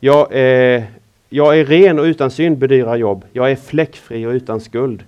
Jag, 0.00 0.32
eh, 0.32 0.82
jag 1.28 1.58
är 1.58 1.64
ren 1.64 1.98
och 1.98 2.04
utan 2.04 2.30
synd, 2.30 2.58
bedyrar 2.58 2.96
Jobb. 2.96 3.24
Jag 3.32 3.50
är 3.50 3.56
fläckfri 3.56 4.26
och 4.26 4.30
utan 4.30 4.60
skuld. 4.60 5.04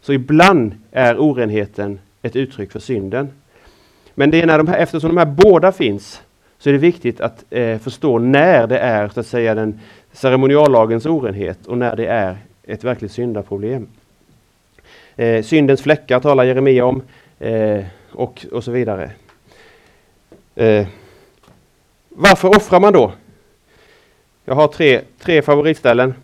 Så 0.00 0.12
ibland 0.12 0.74
är 0.90 1.18
orenheten 1.18 1.98
ett 2.22 2.36
uttryck 2.36 2.72
för 2.72 2.80
synden. 2.80 3.28
Men 4.14 4.30
det 4.30 4.42
är 4.42 4.46
när 4.46 4.58
de 4.58 4.68
här, 4.68 4.78
eftersom 4.78 5.10
de 5.10 5.16
här 5.16 5.34
båda 5.36 5.72
finns 5.72 6.22
så 6.58 6.68
är 6.68 6.72
det 6.72 6.78
viktigt 6.78 7.20
att 7.20 7.44
eh, 7.50 7.78
förstå 7.78 8.18
när 8.18 8.66
det 8.66 8.78
är 8.78 9.08
så 9.08 9.20
att 9.20 9.26
säga 9.26 9.54
den 9.54 9.80
ceremoniallagens 10.12 11.06
orenhet 11.06 11.66
och 11.66 11.78
när 11.78 11.96
det 11.96 12.06
är 12.06 12.36
ett 12.64 12.84
verkligt 12.84 13.12
syndaproblem. 13.12 13.88
Eh, 15.16 15.42
syndens 15.42 15.82
fläckar 15.82 16.20
talar 16.20 16.44
Jeremia 16.44 16.84
om 16.84 17.02
eh, 17.38 17.84
och, 18.12 18.46
och 18.52 18.64
så 18.64 18.70
vidare. 18.70 19.10
Eh, 20.54 20.86
varför 22.08 22.48
offrar 22.48 22.80
man 22.80 22.92
då? 22.92 23.12
Jag 24.44 24.54
har 24.54 24.68
tre, 24.68 25.00
tre 25.18 25.42
favoritställen. 25.42 26.14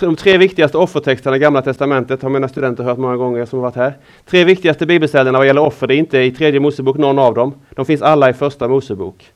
De 0.00 0.16
tre 0.16 0.38
viktigaste 0.38 0.78
offertexterna 0.78 1.36
i 1.36 1.38
Gamla 1.38 1.62
Testamentet 1.62 2.22
har 2.22 2.30
mina 2.30 2.48
studenter 2.48 2.84
hört 2.84 2.98
många 2.98 3.16
gånger 3.16 3.44
som 3.44 3.58
har 3.58 3.66
varit 3.66 3.76
här. 3.76 3.94
Tre 4.24 4.44
viktigaste 4.44 4.86
bibelställena 4.86 5.38
vad 5.38 5.46
gäller 5.46 5.62
offer, 5.62 5.86
det 5.86 5.94
är 5.94 5.98
inte 5.98 6.18
i 6.18 6.30
tredje 6.32 6.60
Mosebok 6.60 6.96
någon 6.96 7.18
av 7.18 7.34
dem. 7.34 7.54
De 7.70 7.86
finns 7.86 8.02
alla 8.02 8.30
i 8.30 8.32
första 8.32 8.68
Mosebok. 8.68 9.32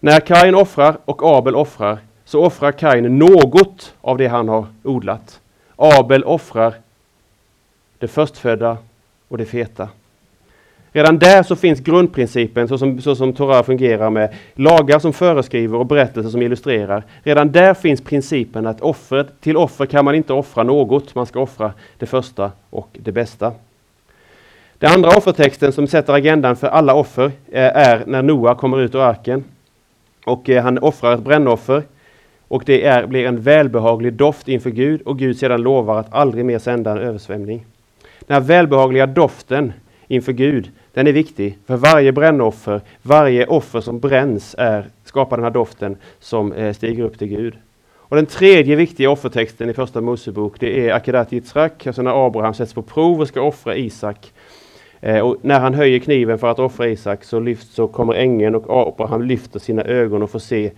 När 0.00 0.20
Kain 0.20 0.54
offrar 0.54 0.98
och 1.04 1.22
Abel 1.22 1.54
offrar 1.54 1.98
så 2.30 2.44
offrar 2.44 2.72
Kain 2.72 3.18
något 3.18 3.94
av 4.00 4.18
det 4.18 4.26
han 4.26 4.48
har 4.48 4.66
odlat. 4.82 5.40
Abel 5.76 6.24
offrar 6.24 6.74
det 7.98 8.08
förstfödda 8.08 8.76
och 9.28 9.38
det 9.38 9.44
feta. 9.44 9.88
Redan 10.92 11.18
där 11.18 11.42
så 11.42 11.56
finns 11.56 11.80
grundprincipen 11.80 12.68
så 12.68 12.78
som, 12.78 13.00
så 13.00 13.16
som 13.16 13.32
Torah 13.32 13.62
fungerar 13.62 14.10
med 14.10 14.34
lagar 14.54 14.98
som 14.98 15.12
föreskriver 15.12 15.78
och 15.78 15.86
berättelser 15.86 16.30
som 16.30 16.42
illustrerar. 16.42 17.04
Redan 17.22 17.52
där 17.52 17.74
finns 17.74 18.00
principen 18.00 18.66
att 18.66 18.80
offret, 18.80 19.40
till 19.40 19.56
offer 19.56 19.86
kan 19.86 20.04
man 20.04 20.14
inte 20.14 20.32
offra 20.32 20.62
något, 20.62 21.14
man 21.14 21.26
ska 21.26 21.40
offra 21.40 21.72
det 21.98 22.06
första 22.06 22.52
och 22.70 22.88
det 22.92 23.12
bästa. 23.12 23.52
Den 24.78 24.92
andra 24.92 25.08
offertexten 25.08 25.72
som 25.72 25.86
sätter 25.86 26.12
agendan 26.12 26.56
för 26.56 26.66
alla 26.66 26.94
offer 26.94 27.32
eh, 27.48 27.76
är 27.76 28.02
när 28.06 28.22
Noa 28.22 28.54
kommer 28.54 28.80
ut 28.80 28.94
ur 28.94 29.00
arken 29.00 29.44
och 30.24 30.50
eh, 30.50 30.62
han 30.62 30.78
offrar 30.78 31.14
ett 31.14 31.20
brännoffer 31.20 31.82
och 32.50 32.62
det 32.66 32.84
är, 32.84 33.06
blir 33.06 33.26
en 33.26 33.40
välbehaglig 33.40 34.12
doft 34.12 34.48
inför 34.48 34.70
Gud 34.70 35.02
och 35.02 35.18
Gud 35.18 35.38
sedan 35.38 35.62
lovar 35.62 36.00
att 36.00 36.14
aldrig 36.14 36.44
mer 36.44 36.58
sända 36.58 36.90
en 36.90 36.98
översvämning. 36.98 37.66
Den 38.26 38.34
här 38.34 38.40
välbehagliga 38.40 39.06
doften 39.06 39.72
inför 40.08 40.32
Gud, 40.32 40.70
den 40.92 41.06
är 41.06 41.12
viktig. 41.12 41.58
För 41.66 41.76
varje 41.76 42.12
brännoffer, 42.12 42.80
varje 43.02 43.46
offer 43.46 43.80
som 43.80 44.00
bränns 44.00 44.54
är, 44.58 44.86
skapar 45.04 45.36
den 45.36 45.44
här 45.44 45.50
doften 45.50 45.96
som 46.20 46.52
eh, 46.52 46.72
stiger 46.72 47.04
upp 47.04 47.18
till 47.18 47.28
Gud. 47.28 47.54
Och 47.94 48.16
den 48.16 48.26
tredje 48.26 48.76
viktiga 48.76 49.10
offertexten 49.10 49.70
i 49.70 49.74
första 49.74 50.00
Mosebok, 50.00 50.60
det 50.60 50.88
är 50.88 50.94
Akedat 50.94 51.32
Yitzrak, 51.32 51.86
alltså 51.86 52.02
när 52.02 52.26
Abraham 52.26 52.54
sätts 52.54 52.74
på 52.74 52.82
prov 52.82 53.20
och 53.20 53.28
ska 53.28 53.42
offra 53.42 53.76
Isak. 53.76 54.32
Eh, 55.00 55.20
och 55.20 55.36
när 55.42 55.60
han 55.60 55.74
höjer 55.74 55.98
kniven 55.98 56.38
för 56.38 56.50
att 56.50 56.58
offra 56.58 56.88
Isak 56.88 57.24
så, 57.24 57.40
lyft, 57.40 57.72
så 57.72 57.88
kommer 57.88 58.14
ängeln 58.14 58.54
och 58.54 58.88
Abraham 58.88 59.22
lyfter 59.22 59.58
sina 59.58 59.82
ögon 59.82 60.22
och 60.22 60.30
får 60.30 60.38
se 60.38 60.70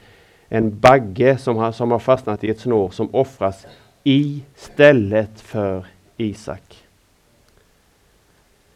en 0.54 0.78
bagge 0.80 1.38
som 1.38 1.56
har, 1.56 1.72
som 1.72 1.90
har 1.90 1.98
fastnat 1.98 2.44
i 2.44 2.50
ett 2.50 2.60
snår 2.60 2.90
som 2.90 3.14
offras 3.14 3.66
i 4.04 4.42
stället 4.56 5.40
för 5.40 5.86
Isak. 6.16 6.76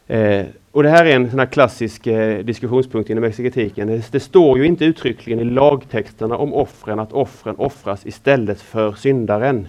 Eh, 0.07 0.45
och 0.71 0.83
det 0.83 0.89
här 0.89 1.05
är 1.05 1.15
en 1.15 1.29
sån 1.29 1.39
här 1.39 1.45
klassisk 1.45 2.07
eh, 2.07 2.43
diskussionspunkt 2.43 3.09
inom 3.09 3.23
exegetiken. 3.23 3.87
Det, 3.87 4.11
det, 4.11 4.19
står 4.19 4.57
ju 4.57 4.65
inte 4.65 4.85
uttryckligen 4.85 5.39
i 5.39 5.43
lagtexterna 5.43 6.37
om 6.37 6.53
offren 6.53 6.99
att 6.99 7.13
offren 7.13 7.55
offras 7.57 8.05
istället 8.05 8.61
för 8.61 8.91
syndaren. 8.91 9.67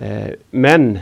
Eh, 0.00 0.32
men 0.50 0.98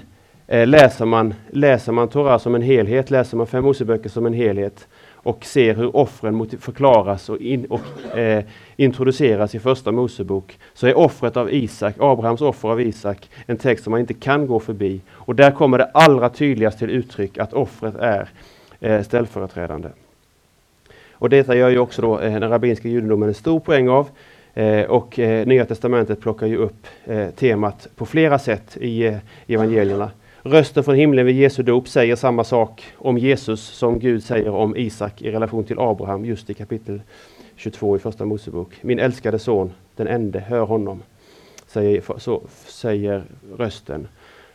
eh, 0.46 0.66
läser, 0.66 1.04
man, 1.04 1.34
läser 1.50 1.92
man 1.92 2.08
Torah 2.08 2.38
som 2.38 2.54
en 2.54 2.62
helhet, 2.62 3.10
läser 3.10 3.36
man 3.36 3.46
Fem 3.46 3.64
Moseböcker 3.64 4.08
som 4.08 4.26
en 4.26 4.34
helhet 4.34 4.88
och 5.26 5.44
ser 5.44 5.74
hur 5.74 5.96
offren 5.96 6.48
förklaras 6.60 7.28
och, 7.28 7.40
in, 7.40 7.64
och 7.64 8.16
eh, 8.18 8.44
introduceras 8.76 9.54
i 9.54 9.58
Första 9.58 9.92
Mosebok, 9.92 10.58
så 10.74 10.86
är 10.86 10.98
offret 10.98 11.36
av 11.36 11.54
Isak, 11.54 11.94
Abrahams 11.98 12.40
offer 12.40 12.68
av 12.68 12.80
Isak, 12.80 13.30
en 13.46 13.56
text 13.56 13.84
som 13.84 13.90
man 13.90 14.00
inte 14.00 14.14
kan 14.14 14.46
gå 14.46 14.60
förbi. 14.60 15.00
Och 15.10 15.34
där 15.34 15.50
kommer 15.50 15.78
det 15.78 15.84
allra 15.84 16.28
tydligast 16.28 16.78
till 16.78 16.90
uttryck 16.90 17.38
att 17.38 17.52
offret 17.52 17.94
är 17.94 18.28
eh, 18.80 19.02
ställföreträdande. 19.02 19.88
Och 21.12 21.30
detta 21.30 21.56
gör 21.56 21.68
ju 21.68 21.78
också 21.78 22.02
då 22.02 22.20
eh, 22.20 22.40
den 22.40 22.50
rabbinska 22.50 22.88
judendomen 22.88 23.28
en 23.28 23.34
stor 23.34 23.60
poäng 23.60 23.88
av. 23.88 24.08
Eh, 24.54 24.84
och 24.84 25.18
eh, 25.18 25.46
Nya 25.46 25.64
Testamentet 25.64 26.20
plockar 26.20 26.46
ju 26.46 26.56
upp 26.56 26.86
eh, 27.04 27.28
temat 27.30 27.88
på 27.96 28.06
flera 28.06 28.38
sätt 28.38 28.76
i 28.80 29.06
eh, 29.06 29.16
evangelierna. 29.46 30.10
Rösten 30.50 30.84
från 30.84 30.94
himlen 30.94 31.26
vid 31.26 31.36
Jesu 31.36 31.62
dop 31.62 31.88
säger 31.88 32.16
samma 32.16 32.44
sak 32.44 32.84
om 32.96 33.18
Jesus 33.18 33.60
som 33.60 33.98
Gud 33.98 34.24
säger 34.24 34.48
om 34.48 34.76
Isak 34.76 35.22
i 35.22 35.30
relation 35.30 35.64
till 35.64 35.78
Abraham 35.78 36.24
just 36.24 36.50
i 36.50 36.54
kapitel 36.54 37.00
22 37.56 37.96
i 37.96 37.98
Första 37.98 38.24
Mosebok. 38.24 38.68
Min 38.80 38.98
älskade 38.98 39.38
son, 39.38 39.72
den 39.96 40.06
ende, 40.06 40.40
hör 40.40 40.60
honom, 40.60 41.02
säger, 41.66 42.02
så, 42.18 42.42
säger 42.66 43.24
rösten. 43.58 44.08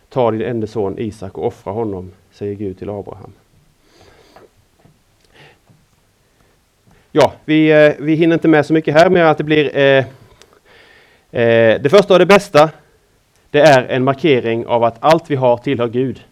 Ta 0.10 0.32
din 0.32 0.42
enda 0.42 0.68
son 0.68 1.00
Isak 1.00 1.38
och 1.38 1.48
offra 1.48 1.74
honom, 1.74 2.12
säger 2.32 2.56
Gud 2.56 2.80
till 2.80 2.90
Abraham. 2.90 3.32
Ja, 7.12 7.34
vi, 7.46 7.72
eh, 7.72 7.94
vi 8.00 8.16
hinner 8.16 8.34
inte 8.34 8.48
med 8.48 8.66
så 8.66 8.74
mycket 8.74 8.94
här, 8.94 9.10
men 9.10 9.28
att 9.28 9.38
det 9.38 9.44
blir 9.44 9.78
eh, 9.78 10.06
eh, 11.42 11.82
det 11.82 11.90
första 11.90 12.14
och 12.14 12.20
det 12.20 12.26
bästa 12.26 12.70
det 13.52 13.60
är 13.60 13.88
en 13.88 14.04
markering 14.04 14.66
av 14.66 14.84
att 14.84 14.98
allt 15.00 15.32
vi 15.32 15.36
har 15.36 15.58
tillhör 15.58 15.88
Gud. 15.88 16.24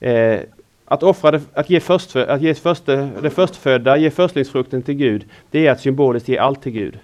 Eh, 0.00 0.40
att 0.84 1.02
offra 1.02 1.30
det, 1.30 1.40
att 1.54 1.70
ge, 1.70 1.80
förstfö, 1.80 2.26
att 2.26 2.42
ge 2.42 2.54
först, 2.54 2.86
det 2.86 3.30
förstfödda, 3.34 3.96
ge 3.96 4.10
förstlingsfrukten 4.10 4.82
till 4.82 4.94
Gud, 4.94 5.24
det 5.50 5.66
är 5.66 5.72
att 5.72 5.80
symboliskt 5.80 6.28
ge 6.28 6.38
allt 6.38 6.62
till 6.62 6.72
Gud. 6.72 6.98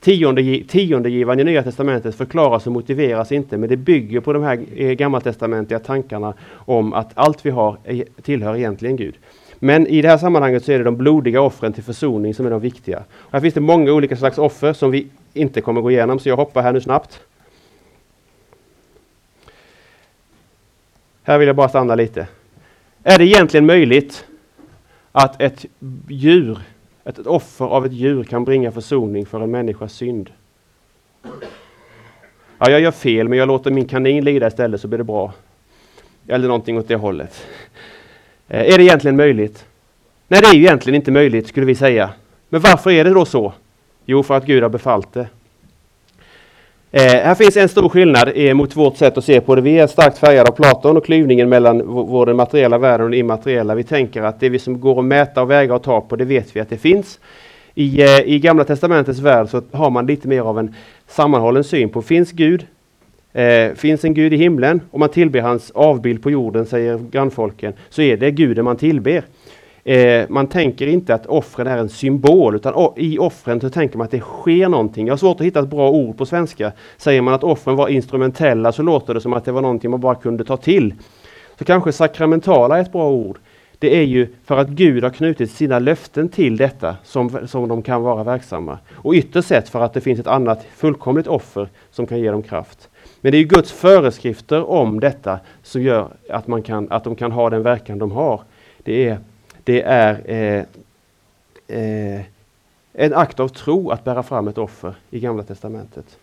Tionde, 0.00 0.62
tiondegivaren 0.68 1.40
i 1.40 1.44
Nya 1.44 1.62
Testamentet 1.62 2.14
förklaras 2.14 2.66
och 2.66 2.72
motiveras 2.72 3.32
inte, 3.32 3.56
men 3.56 3.68
det 3.68 3.76
bygger 3.76 4.20
på 4.20 4.32
de 4.32 4.42
här 4.42 4.60
eh, 4.76 4.92
gammaltestamentliga 4.92 5.78
tankarna 5.78 6.34
om 6.52 6.92
att 6.92 7.10
allt 7.14 7.46
vi 7.46 7.50
har 7.50 7.76
tillhör 8.22 8.56
egentligen 8.56 8.96
Gud. 8.96 9.14
Men 9.58 9.86
i 9.86 10.02
det 10.02 10.08
här 10.08 10.18
sammanhanget 10.18 10.64
så 10.64 10.72
är 10.72 10.78
det 10.78 10.84
de 10.84 10.96
blodiga 10.96 11.40
offren 11.40 11.72
till 11.72 11.82
försoning 11.82 12.34
som 12.34 12.46
är 12.46 12.50
de 12.50 12.60
viktiga. 12.60 13.04
Här 13.30 13.40
finns 13.40 13.54
det 13.54 13.60
många 13.60 13.92
olika 13.92 14.16
slags 14.16 14.38
offer 14.38 14.72
som 14.72 14.90
vi 14.90 15.06
inte 15.34 15.60
kommer 15.60 15.80
gå 15.80 15.90
igenom, 15.90 16.18
så 16.18 16.28
jag 16.28 16.36
hoppar 16.36 16.62
här 16.62 16.72
nu 16.72 16.80
snabbt. 16.80 17.20
Här 21.22 21.38
vill 21.38 21.46
jag 21.46 21.56
bara 21.56 21.68
stanna 21.68 21.94
lite. 21.94 22.26
Är 23.02 23.18
det 23.18 23.24
egentligen 23.24 23.66
möjligt 23.66 24.26
att 25.12 25.42
ett 25.42 25.64
djur, 26.08 26.58
ett 27.04 27.18
offer 27.18 27.64
av 27.64 27.86
ett 27.86 27.92
djur 27.92 28.24
kan 28.24 28.44
bringa 28.44 28.72
försoning 28.72 29.26
för 29.26 29.40
en 29.40 29.50
människas 29.50 29.92
synd? 29.92 30.30
Ja, 32.58 32.70
jag 32.70 32.80
gör 32.80 32.90
fel, 32.90 33.28
men 33.28 33.38
jag 33.38 33.48
låter 33.48 33.70
min 33.70 33.88
kanin 33.88 34.24
lida 34.24 34.46
istället 34.46 34.80
så 34.80 34.88
blir 34.88 34.98
det 34.98 35.04
bra. 35.04 35.32
Eller 36.28 36.48
någonting 36.48 36.78
åt 36.78 36.88
det 36.88 36.96
hållet. 36.96 37.46
Eh, 38.48 38.74
är 38.74 38.78
det 38.78 38.84
egentligen 38.84 39.16
möjligt? 39.16 39.66
Nej, 40.28 40.40
det 40.40 40.46
är 40.46 40.54
ju 40.54 40.60
egentligen 40.60 40.94
inte 40.94 41.10
möjligt 41.10 41.48
skulle 41.48 41.66
vi 41.66 41.74
säga. 41.74 42.10
Men 42.48 42.60
varför 42.60 42.90
är 42.90 43.04
det 43.04 43.10
då 43.10 43.24
så? 43.24 43.52
Jo, 44.06 44.22
för 44.22 44.34
att 44.34 44.46
Gud 44.46 44.62
har 44.62 44.70
befallt 44.70 45.12
det. 45.12 45.26
Eh, 46.90 47.02
här 47.02 47.34
finns 47.34 47.56
en 47.56 47.68
stor 47.68 47.88
skillnad 47.88 48.32
eh, 48.34 48.54
mot 48.54 48.76
vårt 48.76 48.96
sätt 48.96 49.18
att 49.18 49.24
se 49.24 49.40
på 49.40 49.54
det. 49.54 49.60
Vi 49.60 49.78
är 49.78 49.86
starkt 49.86 50.18
färgade 50.18 50.50
av 50.50 50.54
Platon 50.54 50.96
och 50.96 51.04
klyvningen 51.04 51.48
mellan 51.48 51.86
vår 51.86 52.26
den 52.26 52.36
materiella 52.36 52.78
världen 52.78 53.04
och 53.04 53.10
den 53.10 53.20
immateriella. 53.20 53.74
Vi 53.74 53.84
tänker 53.84 54.22
att 54.22 54.40
det 54.40 54.48
vi 54.48 54.58
som 54.58 54.80
går 54.80 54.98
att 54.98 55.04
mäta 55.04 55.42
och 55.42 55.50
väga 55.50 55.74
och 55.74 55.82
ta 55.82 56.00
på, 56.00 56.16
det 56.16 56.24
vet 56.24 56.56
vi 56.56 56.60
att 56.60 56.70
det 56.70 56.76
finns. 56.76 57.20
I, 57.74 58.02
eh, 58.02 58.20
I 58.20 58.38
Gamla 58.38 58.64
Testamentets 58.64 59.18
värld 59.18 59.48
så 59.48 59.62
har 59.72 59.90
man 59.90 60.06
lite 60.06 60.28
mer 60.28 60.40
av 60.40 60.58
en 60.58 60.74
sammanhållen 61.08 61.64
syn 61.64 61.88
på, 61.88 62.02
finns 62.02 62.32
Gud? 62.32 62.66
Eh, 63.32 63.74
finns 63.74 64.04
en 64.04 64.14
Gud 64.14 64.32
i 64.32 64.36
himlen? 64.36 64.80
Om 64.90 65.00
man 65.00 65.08
tillber 65.08 65.40
hans 65.40 65.70
avbild 65.70 66.22
på 66.22 66.30
jorden, 66.30 66.66
säger 66.66 66.98
grannfolken, 67.10 67.72
så 67.88 68.02
är 68.02 68.16
det 68.16 68.30
guden 68.30 68.64
man 68.64 68.76
tillber. 68.76 69.22
Eh, 69.84 70.24
man 70.28 70.46
tänker 70.46 70.86
inte 70.86 71.14
att 71.14 71.26
offren 71.26 71.66
är 71.66 71.78
en 71.78 71.88
symbol, 71.88 72.54
utan 72.54 72.92
i 72.96 73.18
offren 73.18 73.60
så 73.60 73.70
tänker 73.70 73.98
man 73.98 74.04
att 74.04 74.10
det 74.10 74.20
sker 74.20 74.68
någonting. 74.68 75.06
Jag 75.06 75.12
har 75.12 75.18
svårt 75.18 75.40
att 75.40 75.46
hitta 75.46 75.60
ett 75.60 75.68
bra 75.68 75.90
ord 75.90 76.18
på 76.18 76.26
svenska. 76.26 76.72
Säger 76.96 77.22
man 77.22 77.34
att 77.34 77.44
offren 77.44 77.76
var 77.76 77.88
instrumentella 77.88 78.72
så 78.72 78.82
låter 78.82 79.14
det 79.14 79.20
som 79.20 79.32
att 79.32 79.44
det 79.44 79.52
var 79.52 79.62
någonting 79.62 79.90
man 79.90 80.00
bara 80.00 80.14
kunde 80.14 80.44
ta 80.44 80.56
till. 80.56 80.94
Så 81.58 81.64
kanske 81.64 81.92
sakramentala 81.92 82.78
är 82.78 82.82
ett 82.82 82.92
bra 82.92 83.10
ord. 83.10 83.38
Det 83.78 83.96
är 83.96 84.02
ju 84.02 84.28
för 84.44 84.58
att 84.58 84.68
Gud 84.68 85.04
har 85.04 85.10
knutit 85.10 85.50
sina 85.50 85.78
löften 85.78 86.28
till 86.28 86.56
detta 86.56 86.96
som, 87.04 87.46
som 87.46 87.68
de 87.68 87.82
kan 87.82 88.02
vara 88.02 88.24
verksamma. 88.24 88.78
Och 88.92 89.14
ytterst 89.14 89.48
sett 89.48 89.68
för 89.68 89.80
att 89.80 89.92
det 89.92 90.00
finns 90.00 90.20
ett 90.20 90.26
annat 90.26 90.66
fullkomligt 90.76 91.26
offer 91.26 91.68
som 91.90 92.06
kan 92.06 92.20
ge 92.20 92.30
dem 92.30 92.42
kraft. 92.42 92.88
Men 93.20 93.32
det 93.32 93.38
är 93.38 93.42
Guds 93.42 93.72
föreskrifter 93.72 94.70
om 94.70 95.00
detta 95.00 95.38
som 95.62 95.82
gör 95.82 96.08
att, 96.30 96.46
man 96.46 96.62
kan, 96.62 96.90
att 96.90 97.04
de 97.04 97.16
kan 97.16 97.32
ha 97.32 97.50
den 97.50 97.62
verkan 97.62 97.98
de 97.98 98.12
har. 98.12 98.40
Det 98.82 99.08
är 99.08 99.18
det 99.64 99.82
är 99.82 100.22
eh, 100.30 100.64
eh, 101.78 102.20
en 102.92 103.14
akt 103.14 103.40
av 103.40 103.48
tro 103.48 103.90
att 103.90 104.04
bära 104.04 104.22
fram 104.22 104.48
ett 104.48 104.58
offer 104.58 104.94
i 105.10 105.20
Gamla 105.20 105.42
Testamentet. 105.42 106.18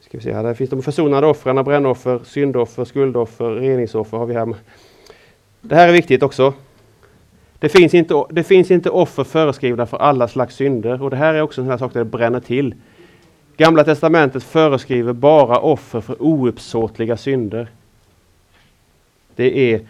Ska 0.00 0.18
vi 0.18 0.24
se 0.24 0.32
här, 0.32 0.42
där 0.42 0.54
finns 0.54 0.70
de 0.70 0.82
försonade 0.82 1.26
offren, 1.26 1.64
brännoffer, 1.64 2.20
syndoffer, 2.24 2.84
skuldoffer, 2.84 3.50
reningsoffer 3.50 4.18
har 4.18 4.26
vi 4.26 4.34
här. 4.34 4.54
Det 5.60 5.74
här 5.74 5.88
är 5.88 5.92
viktigt 5.92 6.22
också. 6.22 6.54
Det 7.58 7.68
finns, 7.68 7.94
inte, 7.94 8.24
det 8.30 8.44
finns 8.44 8.70
inte 8.70 8.90
offer 8.90 9.24
föreskrivna 9.24 9.86
för 9.86 9.96
alla 9.96 10.28
slags 10.28 10.54
synder 10.54 11.02
och 11.02 11.10
det 11.10 11.16
här 11.16 11.34
är 11.34 11.42
också 11.42 11.60
en 11.60 11.66
sån 11.66 11.78
sak 11.78 11.92
där 11.92 12.00
det 12.00 12.10
bränner 12.10 12.40
till. 12.40 12.74
Gamla 13.56 13.84
Testamentet 13.84 14.42
föreskriver 14.42 15.12
bara 15.12 15.58
offer 15.58 16.00
för 16.00 16.22
ouppsåtliga 16.22 17.16
synder. 17.16 17.68
Det 19.34 19.72
är 19.74 19.80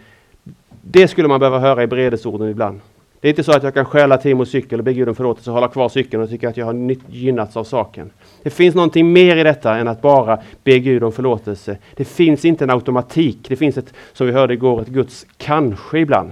det 0.91 1.07
skulle 1.07 1.27
man 1.27 1.39
behöva 1.39 1.59
höra 1.59 1.83
i 1.83 1.87
bredesorden 1.87 2.49
ibland. 2.49 2.79
Det 3.19 3.27
är 3.27 3.29
inte 3.29 3.43
så 3.43 3.51
att 3.51 3.63
jag 3.63 3.73
kan 3.73 3.85
stjäla 3.85 4.17
Timos 4.17 4.49
cykel 4.49 4.79
och 4.79 4.85
be 4.85 4.93
Gud 4.93 5.09
om 5.09 5.15
förlåtelse 5.15 5.49
och 5.49 5.53
hålla 5.53 5.67
kvar 5.67 5.89
cykeln 5.89 6.23
och 6.23 6.29
tycka 6.29 6.49
att 6.49 6.57
jag 6.57 6.65
har 6.65 6.95
gynnats 7.09 7.57
av 7.57 7.63
saken. 7.63 8.09
Det 8.43 8.49
finns 8.49 8.75
någonting 8.75 9.13
mer 9.13 9.37
i 9.37 9.43
detta 9.43 9.77
än 9.77 9.87
att 9.87 10.01
bara 10.01 10.39
be 10.63 10.79
Gud 10.79 11.03
om 11.03 11.11
förlåtelse. 11.11 11.77
Det 11.95 12.05
finns 12.05 12.45
inte 12.45 12.63
en 12.63 12.69
automatik. 12.69 13.37
Det 13.47 13.55
finns 13.55 13.77
ett, 13.77 13.93
som 14.13 14.27
vi 14.27 14.33
hörde 14.33 14.53
igår, 14.53 14.81
ett 14.81 14.87
Guds 14.87 15.25
kanske 15.37 15.99
ibland. 15.99 16.31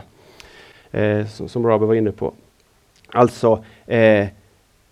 Eh, 0.91 1.26
som, 1.28 1.49
som 1.49 1.68
Robert 1.68 1.88
var 1.88 1.95
inne 1.95 2.12
på. 2.12 2.34
Alltså, 3.08 3.64
eh, 3.86 4.28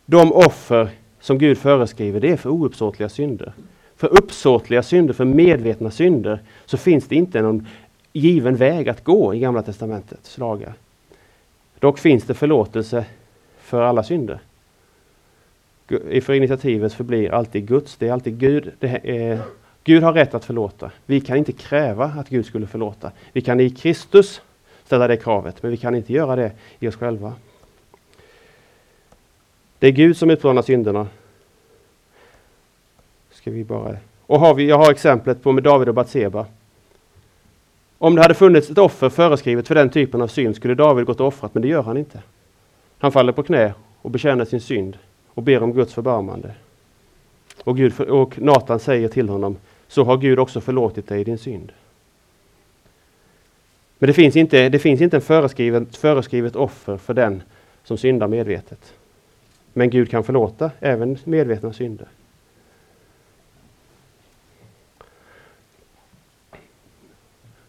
de 0.06 0.34
offer 0.34 0.90
som 1.20 1.38
Gud 1.38 1.58
föreskriver, 1.58 2.20
det 2.20 2.30
är 2.30 2.38
för 2.38 2.50
ouppsåtliga 2.50 3.10
synder. 3.10 3.54
För 3.98 4.08
uppsåtliga 4.08 4.84
synder, 4.84 5.14
för 5.14 5.26
medvetna 5.26 5.92
synder, 5.92 6.40
så 6.66 6.78
finns 6.78 7.08
det 7.08 7.16
inte 7.16 7.42
någon 7.42 7.68
given 8.14 8.56
väg 8.56 8.90
att 8.90 9.04
gå 9.04 9.34
i 9.34 9.40
Gamla 9.40 9.62
Testamentets 9.62 10.38
lagar. 10.38 10.74
Dock 11.80 12.00
finns 12.00 12.24
det 12.24 12.34
förlåtelse 12.34 13.06
för 13.58 13.82
alla 13.82 14.04
synder. 14.04 14.40
För 16.22 16.34
initiativet 16.34 16.94
förblir 16.94 17.34
alltid 17.34 17.68
Guds. 17.68 17.96
Det 17.98 18.08
är 18.08 18.14
alltid 18.14 18.40
Gud. 18.40 18.72
Är, 18.80 19.40
Gud 19.84 20.04
har 20.04 20.14
rätt 20.14 20.34
att 20.34 20.46
förlåta. 20.46 20.92
Vi 21.06 21.22
kan 21.22 21.38
inte 21.38 21.52
kräva 21.52 22.06
att 22.06 22.30
Gud 22.30 22.46
skulle 22.46 22.68
förlåta. 22.68 23.12
Vi 23.32 23.42
kan 23.42 23.60
i 23.60 23.70
Kristus 23.70 24.42
ställa 24.86 25.08
det 25.08 25.18
kravet, 25.18 25.64
men 25.64 25.72
vi 25.72 25.78
kan 25.78 25.96
inte 25.96 26.14
göra 26.14 26.36
det 26.36 26.52
i 26.80 26.88
oss 26.88 26.96
själva. 26.96 27.34
Det 29.80 29.88
är 29.88 29.92
Gud 29.92 30.18
som 30.18 30.30
utplånar 30.30 30.62
synderna. 30.62 31.08
Ska 33.32 33.52
vi 33.52 33.64
bara... 33.64 33.98
Och 34.26 34.40
har 34.40 34.54
vi, 34.54 34.68
jag 34.68 34.78
har 34.78 34.92
exemplet 34.92 35.44
på 35.44 35.52
med 35.52 35.64
David 35.64 35.88
och 35.88 35.96
Batseba. 35.96 36.46
Om 38.04 38.16
det 38.16 38.22
hade 38.22 38.34
funnits 38.34 38.70
ett 38.70 38.78
offer 38.78 39.10
föreskrivet 39.10 39.68
för 39.68 39.76
den 39.76 39.90
typen 39.90 40.22
av 40.22 40.28
synd 40.28 40.56
skulle 40.56 40.76
David 40.76 41.06
gått 41.06 41.20
och 41.20 41.28
offrat, 41.28 41.54
men 41.54 41.62
det 41.62 41.68
gör 41.68 41.82
han 41.82 41.98
inte. 41.98 42.22
Han 42.98 43.12
faller 43.12 43.32
på 43.32 43.44
knä 43.44 43.74
och 44.02 44.12
bekänner 44.12 44.46
sin 44.46 44.62
synd 44.62 44.98
och 45.28 45.44
ber 45.44 45.64
om 45.64 45.74
Guds 45.74 45.94
förbarmande. 45.94 46.52
Och, 47.64 47.78
Gud, 47.78 48.00
och 48.00 48.40
Natan 48.40 48.80
säger 48.80 49.08
till 49.08 49.30
honom, 49.30 49.58
så 49.88 50.04
har 50.04 50.18
Gud 50.18 50.40
också 50.40 50.62
förlåtit 50.62 51.08
dig 51.08 51.24
din 51.24 51.38
synd. 51.38 51.72
Men 54.00 54.08
det 54.08 54.14
finns 54.14 54.36
inte, 54.36 54.70
det 54.70 54.80
finns 54.80 55.02
inte 55.02 55.18
en 55.18 55.22
föreskrivet, 55.22 55.98
föreskrivet 55.98 56.56
offer 56.56 56.98
för 56.98 57.14
den 57.14 57.44
som 57.84 57.98
syndar 57.98 58.28
medvetet. 58.28 58.94
Men 59.74 59.90
Gud 59.90 60.10
kan 60.10 60.24
förlåta 60.24 60.72
även 60.80 61.18
medvetna 61.24 61.74
synder. 61.74 62.08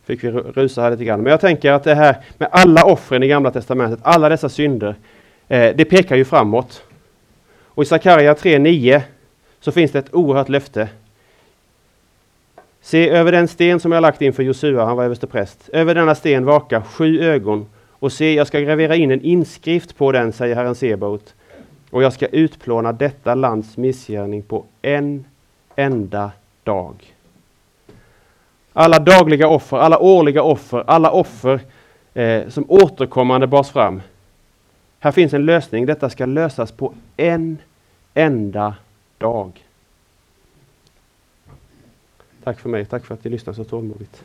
Fick 0.07 0.25
vi 0.25 0.31
rusa 0.31 0.83
här 0.83 0.91
lite 0.91 1.05
grann. 1.05 1.21
Men 1.21 1.31
jag 1.31 1.41
tänker 1.41 1.73
att 1.73 1.85
det 1.85 1.95
här 1.95 2.17
med 2.39 2.49
alla 2.53 2.85
offren 2.85 3.23
i 3.23 3.29
Gamla 3.29 3.51
Testamentet, 3.51 4.01
alla 4.03 4.29
dessa 4.29 4.49
synder, 4.49 4.95
eh, 5.49 5.77
det 5.77 5.85
pekar 5.85 6.17
ju 6.17 6.25
framåt. 6.25 6.83
Och 7.65 7.83
i 7.83 7.87
Sakarja 7.87 8.35
3.9 8.35 9.03
så 9.61 9.73
finns 9.73 9.93
det 9.93 9.99
ett 9.99 10.15
oerhört 10.15 10.49
löfte. 10.49 10.89
Se 12.81 13.09
över 13.09 13.33
den 13.33 13.49
sten 13.49 13.81
som 13.81 13.93
jag 13.93 14.03
lagt 14.03 14.23
inför 14.23 14.43
Josua, 14.43 14.85
han 14.85 14.97
var 14.97 15.05
överstepräst. 15.05 15.69
Över 15.73 15.95
denna 15.95 16.15
sten 16.15 16.45
vaka 16.45 16.83
sju 16.83 17.21
ögon 17.21 17.67
och 17.91 18.13
se, 18.13 18.35
jag 18.35 18.47
ska 18.47 18.61
gravera 18.61 18.97
in 18.97 19.11
en 19.11 19.21
inskrift 19.21 19.97
på 19.97 20.13
den, 20.13 20.33
säger 20.33 20.55
Herren 20.55 20.75
Sebaot. 20.75 21.35
Och 21.91 22.03
jag 22.03 22.13
ska 22.13 22.27
utplåna 22.27 22.93
detta 22.93 23.35
lands 23.35 23.77
missgärning 23.77 24.43
på 24.43 24.65
en 24.83 25.25
enda 25.77 26.31
dag. 26.65 27.14
Alla 28.77 28.99
dagliga 28.99 29.49
offer, 29.49 29.77
alla 29.77 29.99
årliga 29.99 30.43
offer, 30.43 30.85
alla 30.87 31.11
offer 31.11 31.61
eh, 32.15 32.49
som 32.49 32.65
återkommande 32.69 33.47
bars 33.47 33.71
fram. 33.71 34.03
Här 34.99 35.13
finns 35.13 35.33
en 35.33 35.47
lösning. 35.47 35.87
Detta 35.87 36.11
ska 36.11 36.27
lösas 36.27 36.73
på 36.73 36.95
en 37.17 37.59
enda 38.15 38.75
dag. 39.19 39.65
Tack 42.45 42.61
för 42.61 42.69
mig. 42.69 42.85
Tack 42.85 43.05
för 43.05 43.15
att 43.15 43.25
ni 43.25 43.31
lyssnar 43.31 43.55
så 43.55 43.65
tålmodigt. 43.65 44.23